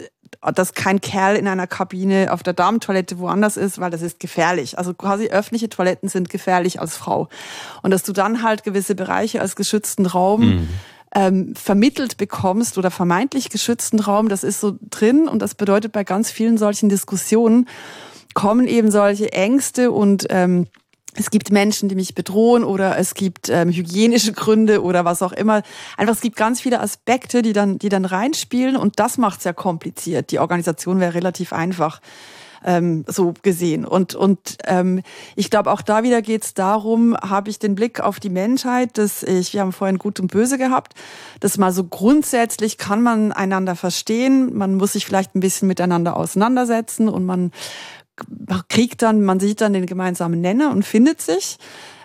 dass 0.54 0.74
kein 0.74 1.00
Kerl 1.00 1.35
in 1.37 1.48
einer 1.48 1.66
Kabine 1.66 2.32
auf 2.32 2.44
der 2.44 2.52
Damentoilette 2.52 3.18
woanders 3.18 3.56
ist, 3.56 3.80
weil 3.80 3.90
das 3.90 4.02
ist 4.02 4.20
gefährlich. 4.20 4.78
Also 4.78 4.94
quasi 4.94 5.28
öffentliche 5.28 5.68
Toiletten 5.68 6.09
sind 6.09 6.30
gefährlich 6.30 6.80
als 6.80 6.96
Frau. 6.96 7.28
Und 7.82 7.90
dass 7.90 8.04
du 8.04 8.12
dann 8.12 8.42
halt 8.42 8.62
gewisse 8.62 8.94
Bereiche 8.94 9.40
als 9.40 9.56
geschützten 9.56 10.06
Raum 10.06 10.40
mhm 10.40 10.68
ähm, 11.16 11.55
vermittelt 11.57 12.18
bekommst 12.18 12.76
oder 12.76 12.90
vermeintlich 12.90 13.48
geschützten 13.48 14.00
Raum, 14.00 14.29
das 14.29 14.44
ist 14.44 14.61
so 14.61 14.76
drin 14.90 15.29
und 15.29 15.40
das 15.40 15.55
bedeutet 15.55 15.92
bei 15.92 16.05
ganz 16.05 16.31
vielen 16.31 16.59
solchen 16.59 16.90
Diskussionen 16.90 17.66
kommen 18.35 18.66
eben 18.66 18.90
solche 18.90 19.33
Ängste 19.33 19.92
und 19.92 20.26
ähm, 20.29 20.66
es 21.14 21.31
gibt 21.31 21.50
Menschen, 21.50 21.88
die 21.88 21.94
mich 21.94 22.14
bedrohen 22.14 22.64
oder 22.64 22.98
es 22.98 23.14
gibt 23.14 23.48
ähm, 23.48 23.70
hygienische 23.70 24.35
Gründe 24.35 24.83
oder 24.83 25.07
was 25.07 25.22
auch 25.22 25.33
immer. 25.33 25.62
Einfach, 25.96 26.14
es 26.14 26.20
gibt 26.20 26.37
ganz 26.37 26.61
viele 26.61 26.81
Aspekte, 26.81 27.40
die 27.40 27.55
dann, 27.55 27.79
die 27.79 27.88
dann 27.88 28.05
reinspielen 28.05 28.76
und 28.76 28.98
das 29.00 29.16
macht 29.16 29.38
es 29.38 29.44
ja 29.44 29.55
kompliziert. 29.55 30.31
Die 30.33 30.38
Organisation 30.38 31.00
wäre 31.00 31.14
relativ 31.14 31.55
einfach. 31.55 32.02
Ähm, 32.64 33.05
so 33.07 33.35
gesehen. 33.42 33.85
Und, 33.85 34.14
und 34.14 34.59
ähm, 34.64 35.03
ich 35.35 35.51
glaube, 35.51 35.71
auch 35.71 35.83
da 35.83 36.03
wieder 36.03 36.23
geht 36.23 36.45
es 36.45 36.55
darum, 36.55 37.16
habe 37.16 37.51
ich 37.51 37.59
den 37.59 37.75
Blick 37.75 38.01
auf 38.01 38.21
die 38.21 38.31
Menschheit, 38.31 38.99
dass 38.99 39.23
ich, 39.23 39.53
wir 39.53 39.61
haben 39.61 39.73
vorhin 39.73 39.99
Gut 39.99 40.21
und 40.21 40.33
Böse 40.33 40.59
gehabt, 40.59 40.95
dass 41.40 41.59
mal 41.59 41.73
so 41.73 41.85
grundsätzlich 41.85 42.79
kann 42.79 43.03
man 43.03 43.33
einander 43.33 43.77
verstehen, 43.77 44.57
man 44.57 44.75
muss 44.75 44.92
sich 44.92 45.07
vielleicht 45.07 45.35
ein 45.35 45.40
bisschen 45.40 45.69
miteinander 45.69 46.16
auseinandersetzen 46.16 47.09
und 47.09 47.25
man 47.25 47.53
kriegt 48.69 49.03
dann, 49.03 49.23
man 49.23 49.40
sieht 49.40 49.61
dann 49.61 49.73
den 49.73 49.87
gemeinsamen 49.87 50.40
Nenner 50.40 50.71
und 50.71 50.85
findet 50.85 51.21
sich. 51.21 51.59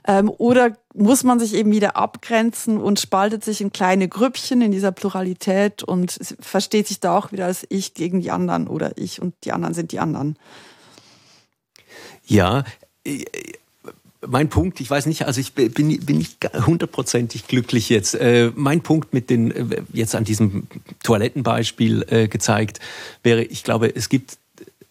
Ähm, 0.08 0.32
oder 0.36 0.76
muss 0.94 1.24
man 1.24 1.40
sich 1.40 1.54
eben 1.54 1.72
wieder 1.72 1.96
abgrenzen 1.96 2.78
und 2.78 3.00
spaltet 3.00 3.44
sich 3.44 3.62
in 3.62 3.72
kleine 3.72 4.08
Grüppchen 4.08 4.62
in 4.62 4.72
dieser 4.72 4.92
Pluralität 4.92 5.84
und 5.84 6.18
versteht 6.40 6.88
sich 6.88 7.00
da 7.00 7.18
auch 7.18 7.32
wieder 7.32 7.46
als 7.46 7.66
ich 7.70 7.94
gegen 7.94 8.22
die 8.22 8.32
anderen 8.32 8.68
oder 8.68 8.98
ich 8.98 9.22
und 9.22 9.36
die 9.44 9.52
anderen 9.52 9.74
sind 9.74 9.92
die 9.92 10.00
anderen. 10.00 10.38
Ja, 12.26 12.64
äh, 13.06 13.26
mein 14.28 14.50
Punkt, 14.50 14.80
ich 14.80 14.90
weiß 14.90 15.08
nicht, 15.08 15.26
also 15.26 15.40
ich 15.40 15.54
bin, 15.54 15.72
bin 15.74 16.18
nicht 16.18 16.38
hundertprozentig 16.66 17.48
glücklich 17.48 17.90
jetzt. 17.90 18.16
Äh, 18.16 18.52
mein 18.56 18.82
Punkt 18.82 19.14
mit 19.14 19.30
den, 19.30 19.52
äh, 19.52 19.84
jetzt 19.94 20.16
an 20.16 20.24
diesem 20.24 20.68
Toilettenbeispiel 21.04 22.28
gezeigt, 22.28 22.80
wäre, 23.24 23.44
ich 23.44 23.64
glaube, 23.64 23.94
es 23.96 24.10
gibt, 24.10 24.38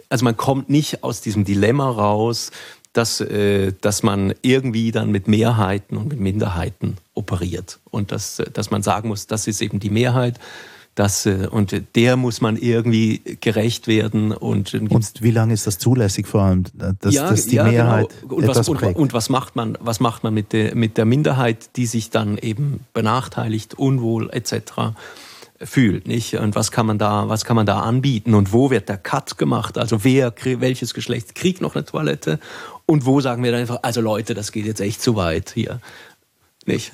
also 0.08 0.24
man 0.24 0.36
kommt 0.36 0.68
nicht 0.68 1.04
aus 1.04 1.20
diesem 1.20 1.44
Dilemma 1.44 1.88
raus, 1.88 2.50
dass, 2.92 3.20
äh, 3.20 3.72
dass 3.80 4.02
man 4.02 4.34
irgendwie 4.42 4.90
dann 4.90 5.10
mit 5.10 5.28
Mehrheiten 5.28 5.96
und 5.96 6.08
mit 6.08 6.20
Minderheiten 6.20 6.96
operiert. 7.14 7.78
Und 7.90 8.12
dass, 8.12 8.42
dass 8.52 8.70
man 8.70 8.82
sagen 8.82 9.08
muss, 9.08 9.26
das 9.26 9.46
ist 9.46 9.62
eben 9.62 9.78
die 9.78 9.90
Mehrheit. 9.90 10.38
Das, 10.96 11.24
äh, 11.24 11.46
und 11.48 11.82
der 11.94 12.16
muss 12.16 12.40
man 12.40 12.56
irgendwie 12.56 13.20
gerecht 13.40 13.86
werden. 13.86 14.32
Und, 14.32 14.74
und 14.74 15.22
wie 15.22 15.30
lange 15.30 15.54
ist 15.54 15.66
das 15.66 15.78
zulässig 15.78 16.26
vor 16.26 16.42
allem, 16.42 16.64
dass, 16.74 17.14
ja, 17.14 17.30
dass 17.30 17.46
die 17.46 17.56
ja, 17.56 17.62
genau. 17.62 17.72
Mehrheit 17.72 18.08
genau. 18.22 18.34
und, 18.34 18.48
was, 18.48 18.68
und, 18.68 18.82
und, 18.82 19.12
was 19.12 19.28
macht 19.28 19.54
man, 19.54 19.78
was 19.80 20.00
macht 20.00 20.24
man 20.24 20.34
mit, 20.34 20.52
der, 20.52 20.74
mit 20.74 20.96
der 20.96 21.04
Minderheit, 21.04 21.76
die 21.76 21.86
sich 21.86 22.10
dann 22.10 22.38
eben 22.38 22.80
benachteiligt, 22.92 23.74
unwohl 23.74 24.30
etc 24.30 24.94
fühlt, 25.62 26.06
nicht? 26.06 26.34
Und 26.34 26.54
was 26.54 26.70
kann 26.70 26.86
man 26.86 26.98
da, 26.98 27.28
was 27.28 27.44
kann 27.44 27.56
man 27.56 27.66
da 27.66 27.80
anbieten? 27.80 28.34
Und 28.34 28.52
wo 28.52 28.70
wird 28.70 28.88
der 28.88 28.96
Cut 28.96 29.36
gemacht? 29.36 29.76
Also 29.76 30.04
wer, 30.04 30.32
welches 30.42 30.94
Geschlecht 30.94 31.34
kriegt 31.34 31.60
noch 31.60 31.74
eine 31.74 31.84
Toilette? 31.84 32.38
Und 32.86 33.04
wo 33.06 33.20
sagen 33.20 33.42
wir 33.42 33.52
dann 33.52 33.60
einfach, 33.60 33.80
also 33.82 34.00
Leute, 34.00 34.34
das 34.34 34.52
geht 34.52 34.66
jetzt 34.66 34.80
echt 34.80 35.02
zu 35.02 35.16
weit 35.16 35.50
hier, 35.50 35.80
nicht? 36.66 36.92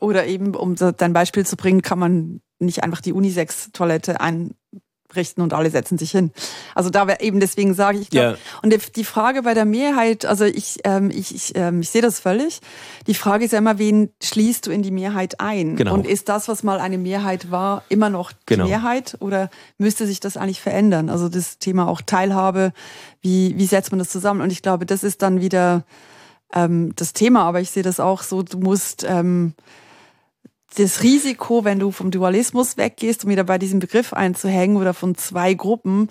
Oder 0.00 0.26
eben, 0.26 0.54
um 0.54 0.74
dein 0.76 1.12
Beispiel 1.12 1.46
zu 1.46 1.56
bringen, 1.56 1.82
kann 1.82 1.98
man 1.98 2.40
nicht 2.58 2.82
einfach 2.82 3.00
die 3.00 3.12
Unisex-Toilette 3.12 4.20
ein, 4.20 4.54
richten 5.16 5.40
und 5.40 5.52
alle 5.52 5.70
setzen 5.70 5.98
sich 5.98 6.10
hin. 6.10 6.32
Also 6.74 6.90
da 6.90 7.06
wäre 7.06 7.20
eben 7.20 7.40
deswegen 7.40 7.74
sage 7.74 7.98
ich, 7.98 8.10
glaub, 8.10 8.24
ja. 8.24 8.36
und 8.62 8.96
die 8.96 9.04
Frage 9.04 9.42
bei 9.42 9.54
der 9.54 9.64
Mehrheit, 9.64 10.24
also 10.24 10.44
ich, 10.44 10.80
ähm, 10.84 11.10
ich, 11.10 11.34
ich, 11.34 11.52
ähm, 11.56 11.80
ich 11.80 11.90
sehe 11.90 12.02
das 12.02 12.20
völlig. 12.20 12.60
Die 13.06 13.14
Frage 13.14 13.44
ist 13.44 13.52
ja 13.52 13.58
immer, 13.58 13.78
wen 13.78 14.10
schließt 14.22 14.66
du 14.66 14.70
in 14.70 14.82
die 14.82 14.90
Mehrheit 14.90 15.40
ein? 15.40 15.76
Genau. 15.76 15.94
Und 15.94 16.06
ist 16.06 16.28
das, 16.28 16.48
was 16.48 16.62
mal 16.62 16.80
eine 16.80 16.98
Mehrheit 16.98 17.50
war, 17.50 17.82
immer 17.88 18.10
noch 18.10 18.32
die 18.32 18.38
genau. 18.46 18.66
Mehrheit 18.66 19.16
oder 19.20 19.50
müsste 19.78 20.06
sich 20.06 20.20
das 20.20 20.36
eigentlich 20.36 20.60
verändern? 20.60 21.08
Also 21.08 21.28
das 21.28 21.58
Thema 21.58 21.88
auch 21.88 22.00
Teilhabe, 22.00 22.72
wie, 23.20 23.56
wie 23.56 23.66
setzt 23.66 23.90
man 23.92 23.98
das 23.98 24.10
zusammen? 24.10 24.40
Und 24.40 24.50
ich 24.50 24.62
glaube, 24.62 24.86
das 24.86 25.02
ist 25.02 25.22
dann 25.22 25.40
wieder 25.40 25.84
ähm, 26.52 26.92
das 26.96 27.12
Thema, 27.12 27.44
aber 27.44 27.60
ich 27.60 27.70
sehe 27.70 27.82
das 27.82 28.00
auch 28.00 28.22
so, 28.22 28.42
du 28.42 28.58
musst 28.58 29.04
ähm, 29.08 29.54
das 30.76 31.02
Risiko, 31.02 31.64
wenn 31.64 31.78
du 31.78 31.90
vom 31.90 32.10
Dualismus 32.10 32.76
weggehst, 32.76 33.24
um 33.24 33.30
wieder 33.30 33.44
bei 33.44 33.58
diesem 33.58 33.80
Begriff 33.80 34.12
einzuhängen 34.12 34.76
oder 34.76 34.94
von 34.94 35.16
zwei 35.16 35.54
Gruppen, 35.54 36.08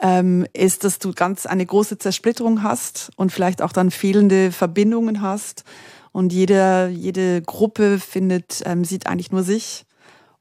ähm, 0.00 0.46
ist, 0.52 0.84
dass 0.84 0.98
du 0.98 1.12
ganz 1.12 1.46
eine 1.46 1.66
große 1.66 1.98
Zersplitterung 1.98 2.62
hast 2.62 3.10
und 3.16 3.32
vielleicht 3.32 3.62
auch 3.62 3.72
dann 3.72 3.90
fehlende 3.90 4.52
Verbindungen 4.52 5.20
hast. 5.20 5.64
Und 6.12 6.32
jede, 6.32 6.88
jede 6.88 7.42
Gruppe 7.42 7.98
findet, 7.98 8.62
ähm, 8.64 8.84
sieht 8.84 9.06
eigentlich 9.06 9.30
nur 9.30 9.42
sich 9.42 9.84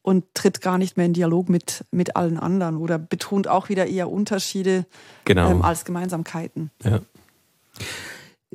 und 0.01 0.23
tritt 0.34 0.62
gar 0.62 0.77
nicht 0.77 0.95
mehr 0.95 1.06
in 1.06 1.13
Dialog 1.13 1.49
mit, 1.49 1.84
mit 1.91 2.15
allen 2.15 2.39
anderen 2.39 2.77
oder 2.77 2.97
betont 2.97 3.49
auch 3.49 3.67
wieder 3.67 3.88
eher 3.88 4.10
Unterschiede 4.10 4.86
genau. 5.25 5.51
ähm, 5.51 5.62
als 5.62 5.84
Gemeinsamkeiten. 5.84 6.71
Ja. 6.84 7.01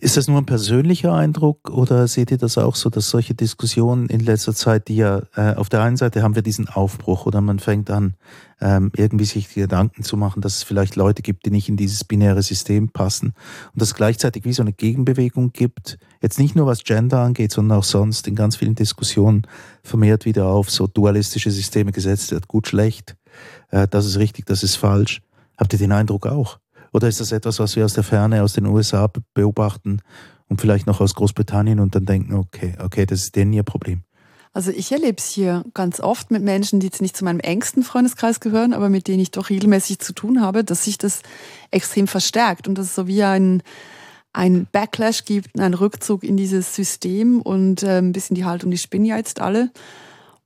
Ist 0.02 0.16
das 0.16 0.26
nur 0.26 0.38
ein 0.38 0.46
persönlicher 0.46 1.14
Eindruck 1.14 1.70
oder 1.70 2.08
seht 2.08 2.32
ihr 2.32 2.36
das 2.36 2.58
auch 2.58 2.74
so, 2.74 2.90
dass 2.90 3.08
solche 3.08 3.36
Diskussionen 3.36 4.08
in 4.08 4.18
letzter 4.18 4.52
Zeit, 4.52 4.88
die 4.88 4.96
ja 4.96 5.22
äh, 5.36 5.54
auf 5.54 5.68
der 5.68 5.80
einen 5.80 5.96
Seite 5.96 6.24
haben 6.24 6.34
wir 6.34 6.42
diesen 6.42 6.68
Aufbruch 6.68 7.24
oder 7.24 7.40
man 7.40 7.60
fängt 7.60 7.88
an, 7.88 8.14
ähm, 8.60 8.90
irgendwie 8.96 9.26
sich 9.26 9.54
Gedanken 9.54 10.02
zu 10.02 10.16
machen, 10.16 10.42
dass 10.42 10.56
es 10.56 10.62
vielleicht 10.64 10.96
Leute 10.96 11.22
gibt, 11.22 11.46
die 11.46 11.52
nicht 11.52 11.68
in 11.68 11.76
dieses 11.76 12.02
binäre 12.02 12.42
System 12.42 12.88
passen 12.88 13.28
und 13.74 13.80
dass 13.80 13.90
es 13.90 13.94
gleichzeitig 13.94 14.44
wie 14.44 14.52
so 14.52 14.62
eine 14.62 14.72
Gegenbewegung 14.72 15.52
gibt, 15.52 16.00
jetzt 16.20 16.40
nicht 16.40 16.56
nur 16.56 16.66
was 16.66 16.82
Gender 16.82 17.20
angeht, 17.20 17.52
sondern 17.52 17.78
auch 17.78 17.84
sonst 17.84 18.26
in 18.26 18.34
ganz 18.34 18.56
vielen 18.56 18.74
Diskussionen 18.74 19.46
vermehrt 19.84 20.24
wieder 20.24 20.46
auf 20.46 20.68
so 20.68 20.88
dualistische 20.88 21.52
Systeme 21.52 21.92
gesetzt 21.92 22.32
wird, 22.32 22.48
gut, 22.48 22.66
schlecht, 22.66 23.14
äh, 23.70 23.86
das 23.86 24.04
ist 24.06 24.18
richtig, 24.18 24.46
das 24.46 24.64
ist 24.64 24.74
falsch. 24.74 25.22
Habt 25.56 25.72
ihr 25.74 25.78
den 25.78 25.92
Eindruck 25.92 26.26
auch? 26.26 26.58
Oder 26.92 27.08
ist 27.08 27.20
das 27.20 27.32
etwas, 27.32 27.58
was 27.58 27.74
wir 27.76 27.84
aus 27.84 27.94
der 27.94 28.04
Ferne, 28.04 28.42
aus 28.42 28.52
den 28.52 28.66
USA 28.66 29.10
beobachten 29.34 30.00
und 30.48 30.60
vielleicht 30.60 30.86
noch 30.86 31.00
aus 31.00 31.14
Großbritannien 31.14 31.80
und 31.80 31.94
dann 31.94 32.04
denken, 32.04 32.34
okay, 32.34 32.76
okay, 32.82 33.06
das 33.06 33.22
ist 33.22 33.36
denen 33.36 33.52
ihr 33.52 33.62
Problem? 33.62 34.02
Also 34.54 34.70
ich 34.70 34.92
erlebe 34.92 35.16
es 35.16 35.30
hier 35.30 35.64
ganz 35.72 35.98
oft 35.98 36.30
mit 36.30 36.42
Menschen, 36.42 36.78
die 36.78 36.86
jetzt 36.86 37.00
nicht 37.00 37.16
zu 37.16 37.24
meinem 37.24 37.40
engsten 37.40 37.82
Freundeskreis 37.82 38.40
gehören, 38.40 38.74
aber 38.74 38.90
mit 38.90 39.08
denen 39.08 39.20
ich 39.20 39.30
doch 39.30 39.48
regelmäßig 39.48 40.00
zu 40.00 40.12
tun 40.12 40.42
habe, 40.42 40.62
dass 40.62 40.84
sich 40.84 40.98
das 40.98 41.22
extrem 41.70 42.06
verstärkt 42.06 42.68
und 42.68 42.76
dass 42.76 42.86
es 42.86 42.94
so 42.94 43.06
wie 43.06 43.22
ein, 43.22 43.62
ein 44.34 44.66
Backlash 44.70 45.24
gibt, 45.24 45.58
einen 45.58 45.72
Rückzug 45.72 46.22
in 46.22 46.36
dieses 46.36 46.74
System 46.74 47.40
und 47.40 47.82
äh, 47.82 47.98
ein 47.98 48.12
bisschen 48.12 48.34
die 48.34 48.44
Haltung, 48.44 48.70
die 48.70 48.76
spinnen 48.78 49.06
ja 49.06 49.16
jetzt 49.16 49.40
alle. 49.40 49.70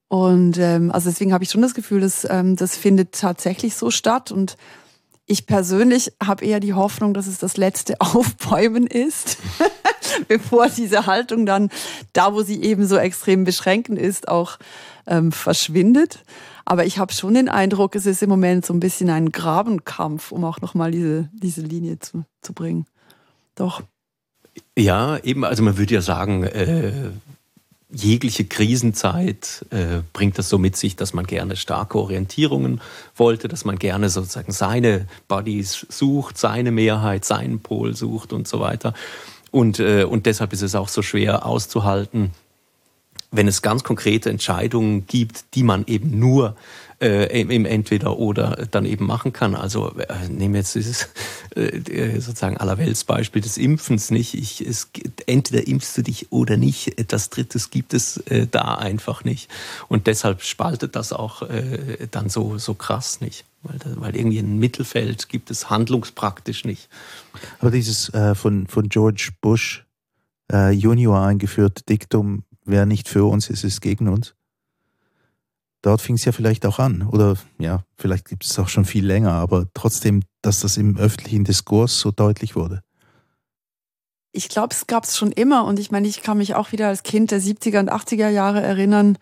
Und 0.06 0.56
ähm, 0.58 0.92
also 0.92 1.10
deswegen 1.10 1.32
habe 1.32 1.42
ich 1.42 1.50
schon 1.50 1.62
das 1.62 1.74
Gefühl, 1.74 2.00
dass 2.00 2.24
ähm, 2.30 2.54
das 2.54 2.76
findet 2.76 3.12
tatsächlich 3.12 3.74
so 3.74 3.90
statt 3.90 4.30
und 4.30 4.56
ich 5.26 5.46
persönlich 5.46 6.12
habe 6.22 6.44
eher 6.44 6.60
die 6.60 6.74
Hoffnung, 6.74 7.12
dass 7.12 7.26
es 7.26 7.38
das 7.38 7.56
letzte 7.56 8.00
Aufbäumen 8.00 8.86
ist, 8.86 9.38
bevor 10.28 10.68
diese 10.68 11.06
Haltung 11.06 11.46
dann 11.46 11.70
da, 12.12 12.32
wo 12.32 12.42
sie 12.42 12.62
eben 12.62 12.86
so 12.86 12.96
extrem 12.96 13.44
beschränkend 13.44 13.98
ist, 13.98 14.28
auch 14.28 14.58
ähm, 15.06 15.32
verschwindet. 15.32 16.24
Aber 16.64 16.84
ich 16.84 16.98
habe 16.98 17.12
schon 17.12 17.34
den 17.34 17.48
Eindruck, 17.48 17.94
es 17.94 18.06
ist 18.06 18.22
im 18.22 18.28
Moment 18.28 18.66
so 18.66 18.74
ein 18.74 18.80
bisschen 18.80 19.08
ein 19.10 19.30
Grabenkampf, 19.30 20.32
um 20.32 20.44
auch 20.44 20.60
nochmal 20.60 20.90
diese, 20.90 21.28
diese 21.32 21.60
Linie 21.60 22.00
zu, 22.00 22.24
zu 22.42 22.52
bringen. 22.52 22.86
Doch. 23.54 23.82
Ja, 24.76 25.18
eben, 25.18 25.44
also 25.44 25.62
man 25.62 25.78
würde 25.78 25.94
ja 25.94 26.00
sagen, 26.00 26.42
äh, 26.42 27.10
jegliche 27.90 28.44
Krisenzeit 28.44 29.64
äh, 29.70 30.02
bringt 30.12 30.38
das 30.38 30.48
so 30.48 30.58
mit 30.58 30.76
sich, 30.76 30.96
dass 30.96 31.14
man 31.14 31.26
gerne 31.26 31.56
starke 31.56 31.98
Orientierungen 31.98 32.80
wollte, 33.14 33.48
dass 33.48 33.64
man 33.64 33.78
gerne 33.78 34.08
sozusagen 34.10 34.52
seine 34.52 35.06
Buddies 35.28 35.86
sucht, 35.88 36.36
seine 36.36 36.72
Mehrheit, 36.72 37.24
seinen 37.24 37.60
Pol 37.60 37.94
sucht 37.94 38.32
und 38.32 38.48
so 38.48 38.60
weiter. 38.60 38.92
Und, 39.52 39.78
äh, 39.78 40.04
und 40.04 40.26
deshalb 40.26 40.52
ist 40.52 40.62
es 40.62 40.74
auch 40.74 40.88
so 40.88 41.02
schwer 41.02 41.46
auszuhalten, 41.46 42.32
wenn 43.30 43.48
es 43.48 43.62
ganz 43.62 43.84
konkrete 43.84 44.30
Entscheidungen 44.30 45.06
gibt, 45.06 45.54
die 45.54 45.62
man 45.62 45.84
eben 45.86 46.18
nur 46.18 46.56
äh, 47.00 47.40
im 47.40 47.66
Entweder 47.66 48.18
oder 48.18 48.66
dann 48.70 48.86
eben 48.86 49.06
machen 49.06 49.32
kann. 49.32 49.54
Also 49.54 49.90
äh, 49.98 50.28
nehmen 50.28 50.54
wir 50.54 50.60
jetzt 50.60 50.74
dieses 50.74 51.08
äh, 51.54 52.20
sozusagen 52.20 52.56
Allerweltsbeispiel 52.56 53.42
des 53.42 53.58
Impfens 53.58 54.10
nicht. 54.10 54.34
Ich, 54.34 54.60
es, 54.66 54.90
entweder 55.26 55.66
impfst 55.66 55.98
du 55.98 56.02
dich 56.02 56.32
oder 56.32 56.56
nicht. 56.56 56.98
Etwas 56.98 57.28
Drittes 57.28 57.70
gibt 57.70 57.92
es 57.92 58.22
da 58.50 58.76
einfach 58.76 59.24
nicht. 59.24 59.50
Und 59.88 60.06
deshalb 60.06 60.42
spaltet 60.42 60.96
das 60.96 61.12
auch 61.12 61.42
dann 62.10 62.28
so, 62.28 62.58
so 62.58 62.74
krass 62.74 63.20
nicht. 63.20 63.44
Weil, 63.62 63.78
weil 63.96 64.16
irgendwie 64.16 64.38
ein 64.38 64.58
Mittelfeld 64.58 65.28
gibt 65.28 65.50
es 65.50 65.70
handlungspraktisch 65.70 66.64
nicht. 66.64 66.88
Aber 67.58 67.70
dieses 67.70 68.12
äh, 68.14 68.34
von, 68.34 68.66
von 68.66 68.88
George 68.88 69.30
Bush 69.40 69.84
äh, 70.52 70.70
Junior 70.70 71.20
eingeführte 71.26 71.82
Diktum, 71.84 72.44
wer 72.66 72.86
nicht 72.86 73.08
für 73.08 73.24
uns 73.24 73.48
ist, 73.48 73.64
ist 73.64 73.80
gegen 73.80 74.08
uns 74.08 74.34
dort 75.86 76.00
fing 76.00 76.16
es 76.16 76.24
ja 76.24 76.32
vielleicht 76.32 76.66
auch 76.66 76.80
an. 76.80 77.02
Oder 77.02 77.36
ja, 77.58 77.84
vielleicht 77.96 78.28
gibt 78.28 78.44
es 78.44 78.58
auch 78.58 78.68
schon 78.68 78.84
viel 78.84 79.06
länger, 79.06 79.32
aber 79.32 79.66
trotzdem, 79.72 80.22
dass 80.42 80.60
das 80.60 80.76
im 80.76 80.96
öffentlichen 80.96 81.44
Diskurs 81.44 82.00
so 82.00 82.10
deutlich 82.10 82.56
wurde. 82.56 82.82
Ich 84.32 84.48
glaube, 84.48 84.74
es 84.74 84.86
gab 84.86 85.04
es 85.04 85.16
schon 85.16 85.32
immer. 85.32 85.64
Und 85.64 85.78
ich 85.78 85.92
meine, 85.92 86.08
ich 86.08 86.22
kann 86.22 86.38
mich 86.38 86.54
auch 86.56 86.72
wieder 86.72 86.88
als 86.88 87.04
Kind 87.04 87.30
der 87.30 87.40
70er 87.40 87.78
und 87.78 87.90
80er 87.90 88.28
Jahre 88.28 88.60
erinnern, 88.60 89.16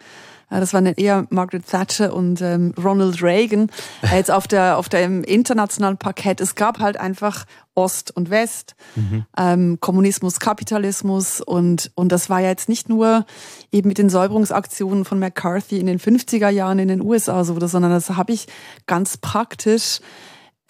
das 0.51 0.75
waren 0.75 0.87
eher 0.87 1.27
Margaret 1.31 1.67
Thatcher 1.67 2.15
und 2.15 2.41
ähm, 2.41 2.75
Ronald 2.83 3.23
Reagan. 3.23 3.71
Äh, 4.03 4.17
jetzt 4.17 4.31
auf 4.31 4.47
der 4.47 4.79
auf 4.79 4.89
dem 4.89 5.25
internationalen 5.25 5.97
Parkett. 5.97 6.41
Es 6.41 6.55
gab 6.55 6.79
halt 6.79 6.99
einfach 6.99 7.45
Ost 7.75 8.17
und 8.17 8.31
West, 8.31 8.77
mhm. 8.95 9.27
ähm, 9.37 9.79
Kommunismus, 9.81 10.39
Kapitalismus 10.39 11.41
und 11.41 11.91
und 11.95 12.13
das 12.13 12.31
war 12.31 12.41
ja 12.41 12.49
jetzt 12.49 12.69
nicht 12.69 12.89
nur 12.89 13.27
eben 13.73 13.89
mit 13.89 13.99
den 13.99 14.11
Säuberungsaktionen 14.11 15.05
von 15.05 15.19
McCarthy 15.19 15.79
in 15.79 15.87
den 15.87 15.99
50er 15.99 16.51
Jahren 16.51 16.79
in 16.79 16.89
den 16.89 17.01
USA 17.01 17.43
so, 17.45 17.59
sondern 17.67 17.91
das 17.91 18.11
habe 18.11 18.33
ich 18.33 18.47
ganz 18.87 19.17
praktisch 19.17 20.01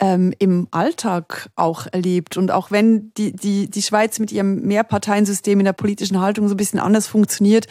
ähm, 0.00 0.32
im 0.38 0.66
Alltag 0.70 1.50
auch 1.56 1.86
erlebt. 1.90 2.36
Und 2.36 2.50
auch 2.50 2.70
wenn 2.70 3.12
die, 3.14 3.32
die, 3.32 3.70
die 3.70 3.82
Schweiz 3.82 4.18
mit 4.18 4.32
ihrem 4.32 4.62
Mehrparteiensystem 4.62 5.58
in 5.58 5.64
der 5.64 5.72
politischen 5.72 6.20
Haltung 6.20 6.48
so 6.48 6.54
ein 6.54 6.58
bisschen 6.58 6.80
anders 6.80 7.06
funktioniert, 7.06 7.66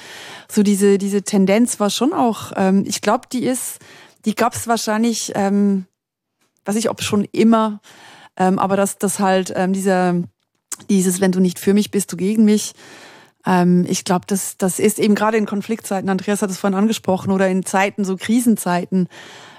so 0.49 0.63
diese, 0.63 0.97
diese 0.97 1.23
Tendenz 1.23 1.79
war 1.79 1.89
schon 1.89 2.13
auch, 2.13 2.53
ähm, 2.55 2.83
ich 2.87 3.01
glaube, 3.01 3.27
die 3.31 3.43
ist, 3.43 3.79
die 4.25 4.35
gab 4.35 4.53
es 4.53 4.67
wahrscheinlich, 4.67 5.33
ähm, 5.35 5.85
weiß 6.65 6.75
ich, 6.77 6.89
ob 6.89 7.01
schon 7.01 7.25
immer, 7.31 7.81
ähm, 8.37 8.57
aber 8.57 8.77
dass 8.77 8.97
das 8.97 9.19
halt 9.19 9.51
ähm, 9.55 9.73
dieser, 9.73 10.15
dieses, 10.89 11.19
wenn 11.19 11.33
du 11.33 11.39
nicht 11.39 11.59
für 11.59 11.73
mich 11.73 11.91
bist, 11.91 12.11
du 12.11 12.17
gegen 12.17 12.45
mich, 12.45 12.73
ähm, 13.45 13.85
ich 13.87 14.05
glaube, 14.05 14.25
das, 14.27 14.57
das 14.57 14.79
ist 14.79 14.99
eben 14.99 15.15
gerade 15.15 15.37
in 15.37 15.45
Konfliktzeiten, 15.45 16.09
Andreas 16.09 16.41
hat 16.41 16.49
es 16.49 16.57
vorhin 16.57 16.79
angesprochen, 16.79 17.31
oder 17.31 17.49
in 17.49 17.65
Zeiten, 17.65 18.05
so 18.05 18.15
Krisenzeiten, 18.15 19.09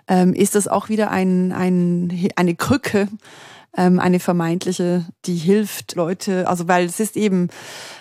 ähm, 0.08 0.34
ist 0.34 0.54
das 0.54 0.68
auch 0.68 0.88
wieder 0.88 1.10
ein, 1.10 1.52
ein, 1.52 2.30
eine 2.36 2.54
Krücke, 2.54 3.08
ähm, 3.76 3.98
eine 3.98 4.20
vermeintliche, 4.20 5.04
die 5.24 5.36
hilft 5.36 5.94
Leute, 5.94 6.48
also 6.48 6.68
weil 6.68 6.84
es 6.84 7.00
ist 7.00 7.16
eben, 7.16 7.48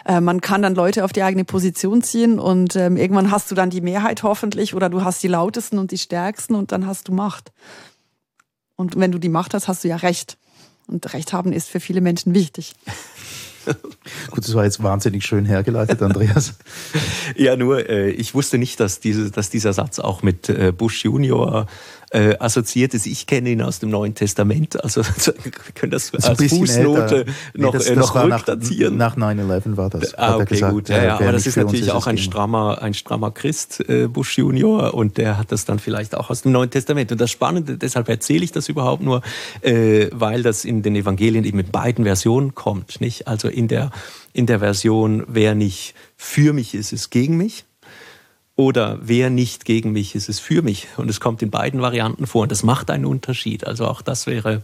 äh, 0.06 0.22
man 0.22 0.41
kann 0.41 0.62
dann 0.62 0.76
Leute 0.76 1.04
auf 1.04 1.14
die 1.14 1.24
eigene 1.24 1.45
Position 1.45 2.01
ziehen 2.01 2.39
und 2.39 2.76
ähm, 2.76 2.97
irgendwann 2.97 3.32
hast 3.32 3.49
du 3.49 3.56
dann 3.56 3.70
die 3.70 3.82
Mehrheit 3.82 4.24
hoffentlich 4.24 4.76
oder 4.76 4.89
du 4.89 5.04
hast 5.04 5.24
die 5.24 5.28
lautesten 5.28 5.80
und 5.80 5.91
die 5.91 5.97
stärksten 5.97 6.56
und 6.56 6.72
dann 6.72 6.86
hast 6.86 7.08
du 7.08 7.14
Macht. 7.14 7.51
Und 8.76 8.97
wenn 8.97 9.12
du 9.12 9.20
die 9.20 9.30
Macht 9.30 9.54
hast, 9.54 9.68
hast 9.68 9.84
du 9.84 9.88
ja 9.88 9.97
Recht. 9.97 10.38
Und 10.88 11.14
Recht 11.14 11.32
haben 11.32 11.54
ist 11.54 11.70
für 11.70 11.80
viele 11.80 12.01
Menschen 12.01 12.34
wichtig. 12.34 12.74
Gut, 14.32 14.45
das 14.45 14.53
war 14.53 14.64
jetzt 14.64 14.82
wahnsinnig 14.82 15.26
schön 15.26 15.45
hergeleitet, 15.45 16.01
Andreas. 16.01 16.55
ja, 17.36 17.55
nur 17.55 17.89
äh, 17.89 18.09
ich 18.09 18.34
wusste 18.34 18.57
nicht, 18.57 18.80
dass, 18.80 18.99
diese, 18.99 19.32
dass 19.32 19.49
dieser 19.49 19.74
Satz 19.74 19.99
auch 19.99 20.24
mit 20.24 20.49
äh, 20.49 20.72
Bush 20.72 21.03
Junior 21.03 21.68
äh, 22.14 22.38
assoziiert 22.38 22.93
ist. 22.93 23.07
Ich 23.07 23.26
kenne 23.26 23.49
ihn 23.49 23.61
aus 23.61 23.80
dem 23.80 23.89
Neuen 23.89 24.14
Testament, 24.14 24.82
also 24.84 25.01
wir 25.43 25.51
können 25.74 25.91
das, 25.91 26.11
das 26.11 26.26
als 26.26 26.43
Fußnote 26.43 27.26
noch, 27.55 27.74
nee, 27.74 27.78
das, 27.78 27.88
äh, 27.88 27.95
noch 27.95 28.16
rückdatieren. 28.16 28.97
Nach, 28.97 29.16
nach 29.18 29.34
9-11 29.34 29.78
war 29.78 29.89
das. 29.89 30.14
Ah, 30.14 30.36
okay, 30.36 30.45
gesagt, 30.45 30.74
gut. 30.74 30.89
Ja, 30.89 31.03
ja, 31.03 31.16
aber 31.16 31.32
das 31.32 31.47
ist 31.47 31.57
natürlich 31.57 31.91
auch 31.91 32.05
ein 32.05 32.20
strammer, 32.20 32.82
ein 32.82 32.93
strammer 32.93 33.32
Christ, 33.32 33.84
äh, 33.89 34.07
Bush 34.07 34.38
Junior, 34.38 34.93
und 34.93 35.18
der 35.18 35.39
hat 35.39 35.51
das 35.51 35.66
dann 35.66 35.80
vielleicht 35.80 36.16
auch 36.16 36.30
aus 36.30 36.43
dem 36.43 36.51
Neuen 36.51 36.70
Testament. 36.70 37.11
Und 37.11 37.20
das 37.20 37.32
Spannende, 37.32 37.78
deshalb 37.78 38.07
erzähle 38.07 38.43
ich 38.43 38.51
das 38.51 38.70
überhaupt 38.70 39.01
nur, 39.01 39.24
äh, 39.61 40.07
weil 40.11 40.43
das 40.43 40.66
in 40.66 40.84
den 40.84 40.95
Evangelien 40.95 41.43
eben 41.45 41.59
in 41.59 41.72
beiden 41.72 42.05
Versionen 42.05 42.53
kommt. 42.53 43.01
Nicht? 43.01 43.28
Also 43.28 43.47
in 43.47 43.68
der, 43.68 43.89
in 44.34 44.45
der 44.45 44.59
Version, 44.59 45.24
wer 45.28 45.55
nicht 45.55 45.95
für 46.16 46.53
mich 46.53 46.76
ist, 46.76 46.93
ist 46.93 47.09
gegen 47.09 47.38
mich. 47.38 47.66
Oder 48.56 48.99
wer 49.01 49.30
nicht 49.30 49.66
gegen 49.66 49.91
mich 49.91 50.14
ist, 50.14 50.30
ist 50.30 50.39
für 50.39 50.62
mich. 50.62 50.88
Und 50.97 51.10
es 51.10 51.20
kommt 51.20 51.41
in 51.41 51.49
beiden 51.49 51.82
Varianten 51.82 52.28
vor. 52.28 52.43
Und 52.43 52.51
das 52.51 52.64
macht 52.64 52.91
einen 52.91 53.06
Unterschied. 53.06 53.66
Also 53.66 53.88
auch 53.88 54.01
das 54.01 54.28
wäre 54.28 54.64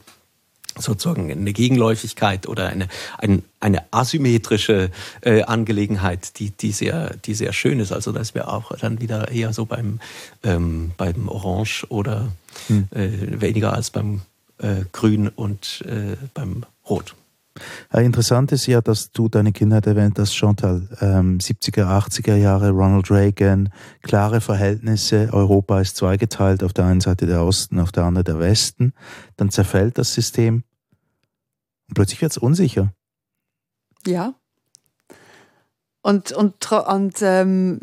sozusagen 0.77 1.31
eine 1.31 1.53
Gegenläufigkeit 1.53 2.47
oder 2.47 2.67
eine, 2.67 2.87
eine, 3.17 3.41
eine 3.59 3.91
asymmetrische 3.91 4.91
äh, 5.21 5.43
Angelegenheit, 5.43 6.39
die, 6.39 6.51
die, 6.51 6.71
sehr, 6.71 7.15
die 7.17 7.33
sehr 7.33 7.51
schön 7.53 7.79
ist. 7.79 7.91
Also 7.91 8.11
dass 8.11 8.35
wir 8.35 8.49
auch 8.49 8.77
dann 8.77 9.01
wieder 9.01 9.31
eher 9.31 9.53
so 9.53 9.65
beim, 9.65 9.99
ähm, 10.43 10.91
beim 10.95 11.27
Orange 11.27 11.85
oder 11.89 12.31
hm. 12.67 12.87
äh, 12.91 13.41
weniger 13.41 13.73
als 13.73 13.89
beim 13.89 14.21
äh, 14.59 14.85
Grün 14.91 15.29
und 15.29 15.83
äh, 15.87 16.15
beim 16.33 16.63
Rot. 16.87 17.15
Ja, 17.93 17.99
interessant 17.99 18.51
ist 18.51 18.65
ja, 18.67 18.81
dass 18.81 19.11
du 19.11 19.29
deine 19.29 19.51
Kindheit 19.51 19.87
erwähnt 19.87 20.17
hast, 20.19 20.35
Chantal. 20.35 20.87
Ähm, 21.01 21.39
70er, 21.39 21.85
80er 21.85 22.35
Jahre, 22.35 22.69
Ronald 22.71 23.09
Reagan, 23.11 23.69
klare 24.01 24.41
Verhältnisse. 24.41 25.29
Europa 25.31 25.81
ist 25.81 25.97
zweigeteilt, 25.97 26.63
auf 26.63 26.73
der 26.73 26.85
einen 26.85 27.01
Seite 27.01 27.25
der 27.25 27.43
Osten, 27.43 27.79
auf 27.79 27.91
der 27.91 28.03
anderen 28.03 28.25
der 28.25 28.39
Westen. 28.39 28.93
Dann 29.37 29.49
zerfällt 29.49 29.97
das 29.97 30.13
System 30.13 30.63
und 31.89 31.95
plötzlich 31.95 32.21
wird 32.21 32.31
es 32.31 32.37
unsicher. 32.37 32.93
Ja. 34.05 34.35
Und, 36.01 36.31
und, 36.31 36.71
und 36.71 37.21
ähm, 37.21 37.81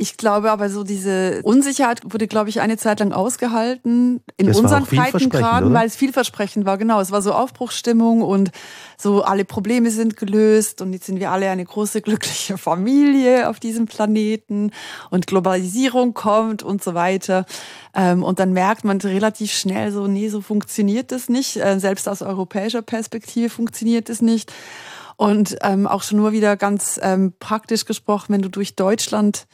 ich 0.00 0.16
glaube 0.16 0.50
aber 0.50 0.70
so 0.70 0.82
diese 0.82 1.42
Unsicherheit 1.42 2.00
wurde, 2.04 2.26
glaube 2.26 2.48
ich, 2.48 2.62
eine 2.62 2.78
Zeit 2.78 3.00
lang 3.00 3.12
ausgehalten 3.12 4.22
in 4.38 4.46
das 4.46 4.58
unseren 4.58 4.86
Breitengraden, 4.86 5.74
weil 5.74 5.86
es 5.86 5.94
vielversprechend 5.94 6.64
war. 6.64 6.78
Genau, 6.78 7.02
es 7.02 7.12
war 7.12 7.20
so 7.20 7.34
Aufbruchsstimmung 7.34 8.22
und 8.22 8.50
so 8.96 9.22
alle 9.22 9.44
Probleme 9.44 9.90
sind 9.90 10.16
gelöst 10.16 10.80
und 10.80 10.94
jetzt 10.94 11.04
sind 11.04 11.20
wir 11.20 11.30
alle 11.30 11.50
eine 11.50 11.66
große 11.66 12.00
glückliche 12.00 12.56
Familie 12.56 13.50
auf 13.50 13.60
diesem 13.60 13.84
Planeten 13.84 14.70
und 15.10 15.26
Globalisierung 15.26 16.14
kommt 16.14 16.62
und 16.62 16.82
so 16.82 16.94
weiter. 16.94 17.44
Ähm, 17.94 18.22
und 18.22 18.38
dann 18.38 18.54
merkt 18.54 18.84
man 18.84 19.02
relativ 19.02 19.52
schnell 19.52 19.92
so, 19.92 20.06
nee, 20.06 20.30
so 20.30 20.40
funktioniert 20.40 21.12
das 21.12 21.28
nicht. 21.28 21.58
Äh, 21.58 21.78
selbst 21.78 22.08
aus 22.08 22.22
europäischer 22.22 22.80
Perspektive 22.80 23.50
funktioniert 23.50 24.08
es 24.08 24.22
nicht. 24.22 24.50
Und 25.18 25.58
ähm, 25.60 25.86
auch 25.86 26.02
schon 26.02 26.16
nur 26.16 26.32
wieder 26.32 26.56
ganz 26.56 26.98
ähm, 27.02 27.34
praktisch 27.38 27.84
gesprochen, 27.84 28.32
wenn 28.32 28.40
du 28.40 28.48
durch 28.48 28.76
Deutschland 28.76 29.46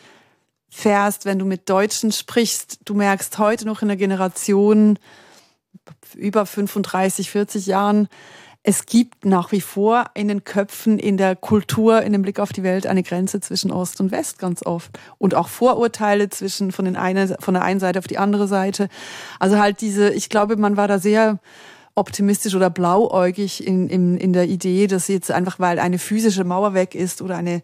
fährst, 0.77 1.24
wenn 1.24 1.39
du 1.39 1.47
mit 1.47 1.70
Deutschen 1.70 2.12
sprichst, 2.12 2.81
du 2.85 2.95
merkst 2.95 3.39
heute 3.39 3.64
noch 3.64 3.81
in 3.81 3.89
der 3.89 3.97
Generation 3.97 4.99
über 6.14 6.45
35, 6.45 7.31
40 7.31 7.66
Jahren, 7.66 8.09
es 8.62 8.85
gibt 8.85 9.24
nach 9.24 9.53
wie 9.53 9.61
vor 9.61 10.07
in 10.14 10.29
den 10.29 10.45
Köpfen, 10.45 10.99
in 10.99 11.16
der 11.16 11.35
Kultur, 11.35 12.03
in 12.03 12.12
dem 12.12 12.22
Blick 12.22 12.41
auf 12.41 12.53
die 12.53 12.62
Welt 12.62 12.87
eine 12.87 13.05
Grenze 13.05 13.41
zwischen 13.41 13.70
Ost 13.70 14.01
und 14.01 14.11
West 14.11 14.39
ganz 14.39 14.66
oft. 14.66 14.91
Und 15.18 15.35
auch 15.35 15.49
Vorurteile 15.49 16.29
zwischen 16.29 16.72
von, 16.72 16.85
den 16.85 16.97
eine, 16.97 17.37
von 17.39 17.55
der 17.55 17.62
einen 17.62 17.81
Seite 17.81 18.01
auf 18.01 18.09
die 18.09 18.18
andere 18.18 18.49
Seite. 18.49 18.89
Also 19.39 19.59
halt 19.59 19.81
diese, 19.81 20.11
ich 20.11 20.29
glaube, 20.29 20.57
man 20.57 20.77
war 20.77 20.89
da 20.89 20.99
sehr 20.99 21.39
optimistisch 21.95 22.55
oder 22.55 22.68
blauäugig 22.68 23.66
in, 23.66 23.89
in, 23.89 24.16
in 24.18 24.33
der 24.33 24.49
Idee, 24.49 24.89
dass 24.89 25.09
jetzt 25.09 25.31
einfach, 25.31 25.61
weil 25.61 25.79
eine 25.79 25.99
physische 26.01 26.45
Mauer 26.45 26.74
weg 26.74 26.97
ist 26.97 27.22
oder 27.22 27.37
eine 27.37 27.62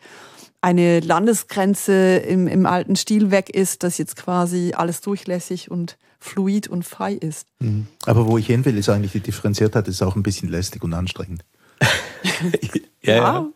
eine 0.63 1.01
Landesgrenze 1.01 2.17
im, 2.17 2.47
im 2.47 2.67
alten 2.67 2.97
Stil 2.97 3.31
weg 3.31 3.51
ist, 3.51 3.83
dass 3.83 3.99
jetzt 3.99 4.17
quasi 4.17 4.73
alles 4.75 5.01
durchlässig 5.01 5.71
und 5.71 5.99
fluid 6.21 6.69
und 6.69 6.85
frei 6.85 7.15
ist. 7.15 7.49
Mhm. 7.59 7.89
Aber 8.07 8.27
wo 8.27 8.39
ich 8.39 8.47
hin 8.47 8.65
will, 8.65 8.79
ist 8.79 8.89
eigentlich 8.89 9.13
die 9.13 9.21
Differenziertheit 9.21 9.89
ist 9.89 10.03
auch 10.03 10.15
ein 10.15 10.23
bisschen 10.23 10.49
lästig 10.49 10.85
und 10.85 10.95
anstrengend. 10.95 11.45
ja, 13.03 13.17
ja. 13.17 13.47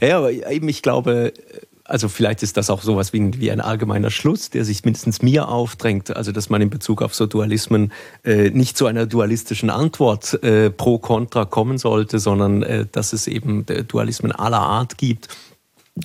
ja, 0.00 0.16
aber 0.16 0.32
eben 0.32 0.66
ich 0.68 0.80
glaube, 0.80 1.34
also 1.84 2.08
vielleicht 2.08 2.42
ist 2.42 2.56
das 2.56 2.70
auch 2.70 2.80
sowas 2.80 3.12
wie 3.12 3.20
ein, 3.20 3.38
wie 3.38 3.50
ein 3.50 3.60
allgemeiner 3.60 4.10
Schluss, 4.10 4.48
der 4.48 4.64
sich 4.64 4.84
mindestens 4.84 5.20
mir 5.20 5.48
aufdrängt, 5.48 6.16
also 6.16 6.32
dass 6.32 6.48
man 6.48 6.62
in 6.62 6.70
Bezug 6.70 7.02
auf 7.02 7.14
so 7.14 7.26
Dualismen 7.26 7.92
äh, 8.24 8.48
nicht 8.48 8.78
zu 8.78 8.86
einer 8.86 9.04
dualistischen 9.04 9.68
Antwort 9.68 10.42
äh, 10.42 10.70
pro 10.70 10.98
kontra 10.98 11.44
kommen 11.44 11.76
sollte, 11.76 12.18
sondern 12.18 12.62
äh, 12.62 12.86
dass 12.90 13.12
es 13.12 13.26
eben 13.26 13.66
Dualismen 13.88 14.32
aller 14.32 14.60
Art 14.60 14.96
gibt 14.96 15.28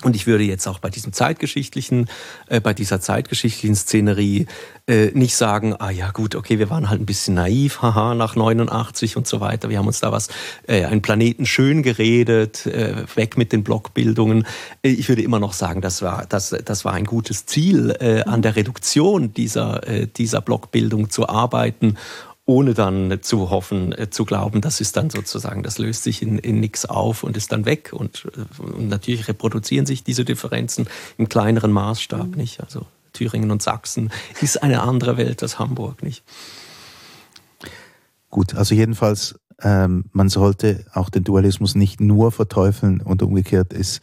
und 0.03 0.15
ich 0.15 0.27
würde 0.27 0.43
jetzt 0.43 0.67
auch 0.67 0.79
bei 0.79 0.89
diesem 0.89 1.13
zeitgeschichtlichen, 1.13 2.09
äh, 2.47 2.59
bei 2.59 2.73
dieser 2.73 2.99
zeitgeschichtlichen 2.99 3.75
Szenerie 3.75 4.47
äh, 4.87 5.11
nicht 5.13 5.35
sagen, 5.35 5.75
ah 5.79 5.89
ja 5.89 6.11
gut, 6.11 6.35
okay, 6.35 6.59
wir 6.59 6.69
waren 6.69 6.89
halt 6.89 7.01
ein 7.01 7.05
bisschen 7.05 7.35
naiv, 7.35 7.81
haha, 7.81 8.13
nach 8.13 8.35
89 8.35 9.15
und 9.15 9.25
so 9.25 9.39
weiter. 9.39 9.69
Wir 9.69 9.77
haben 9.77 9.87
uns 9.87 10.01
da 10.01 10.11
was, 10.11 10.27
äh, 10.67 10.85
einen 10.85 11.01
Planeten 11.01 11.45
schön 11.45 11.81
geredet, 11.81 12.65
äh, 12.65 13.05
weg 13.15 13.37
mit 13.37 13.51
den 13.51 13.63
Blockbildungen. 13.63 14.45
Äh, 14.83 14.89
ich 14.89 15.07
würde 15.07 15.21
immer 15.21 15.39
noch 15.39 15.53
sagen, 15.53 15.81
das 15.81 16.01
war, 16.01 16.25
das, 16.27 16.49
das 16.49 16.83
war 16.83 16.93
ein 16.93 17.05
gutes 17.05 17.45
Ziel, 17.45 17.95
äh, 17.99 18.23
an 18.23 18.41
der 18.41 18.55
Reduktion 18.55 19.33
dieser, 19.33 19.87
äh, 19.87 20.07
dieser 20.07 20.41
Blockbildung 20.41 21.09
zu 21.09 21.29
arbeiten 21.29 21.95
ohne 22.45 22.75
dann 22.75 23.19
zu 23.21 23.49
hoffen, 23.49 23.91
äh, 23.91 24.09
zu 24.09 24.23
glauben, 24.23 24.61
das 24.61 24.79
ist 24.79 24.97
dann 24.97 25.09
sozusagen, 25.09 25.63
das 25.63 25.79
löst 25.79 26.03
sich 26.03 26.21
in, 26.21 26.37
in 26.37 26.59
nichts 26.59 26.85
auf 26.85 27.23
und 27.23 27.35
ist 27.37 27.51
dann 27.51 27.65
weg. 27.65 27.91
Und, 27.91 28.27
äh, 28.35 28.61
und 28.61 28.87
natürlich 28.87 29.27
reproduzieren 29.27 29.85
sich 29.85 30.03
diese 30.03 30.25
Differenzen 30.25 30.87
im 31.17 31.27
kleineren 31.27 31.71
Maßstab, 31.71 32.27
mhm. 32.27 32.37
nicht? 32.37 32.61
Also 32.61 32.85
Thüringen 33.13 33.49
und 33.49 33.63
Sachsen 33.63 34.11
ist 34.41 34.61
eine 34.61 34.83
andere 34.83 35.17
Welt 35.17 35.41
als 35.41 35.57
Hamburg, 35.57 36.03
nicht? 36.03 36.23
Gut, 38.29 38.53
also 38.53 38.75
jedenfalls, 38.75 39.39
ähm, 39.61 40.05
man 40.11 40.29
sollte 40.29 40.85
auch 40.93 41.09
den 41.09 41.23
Dualismus 41.23 41.73
nicht 41.73 42.01
nur 42.01 42.31
verteufeln 42.31 43.01
und 43.01 43.23
umgekehrt 43.23 43.73
ist, 43.73 44.01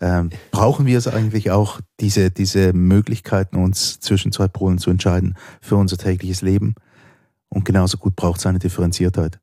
ähm, 0.00 0.30
brauchen 0.50 0.86
wir 0.86 0.96
es 0.96 1.08
eigentlich 1.08 1.50
auch, 1.50 1.80
diese, 2.00 2.30
diese 2.30 2.72
Möglichkeiten, 2.72 3.56
uns 3.56 4.00
zwischen 4.00 4.32
zwei 4.32 4.48
Polen 4.48 4.78
zu 4.78 4.90
entscheiden 4.90 5.36
für 5.60 5.76
unser 5.76 5.96
tägliches 5.96 6.40
Leben? 6.40 6.74
Und 7.48 7.64
genauso 7.64 7.98
gut 7.98 8.16
braucht 8.16 8.40
es 8.40 8.46
eine 8.46 8.58
Differenziertheit. 8.58 9.40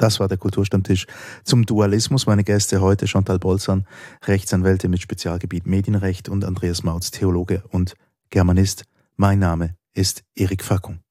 Das 0.00 0.18
war 0.18 0.28
der 0.28 0.38
Kulturstammtisch 0.38 1.06
zum 1.44 1.66
Dualismus. 1.66 2.26
Meine 2.26 2.42
Gäste 2.42 2.80
heute 2.80 3.06
Chantal 3.06 3.38
Bolzan, 3.38 3.86
Rechtsanwälte 4.24 4.88
mit 4.88 5.02
Spezialgebiet 5.02 5.66
Medienrecht 5.66 6.28
und 6.28 6.44
Andreas 6.44 6.82
Mautz, 6.82 7.10
Theologe 7.10 7.62
und 7.68 7.94
Germanist. 8.30 8.84
Mein 9.16 9.38
Name 9.38 9.76
ist 9.92 10.24
Erik 10.34 10.64
Fackung. 10.64 10.98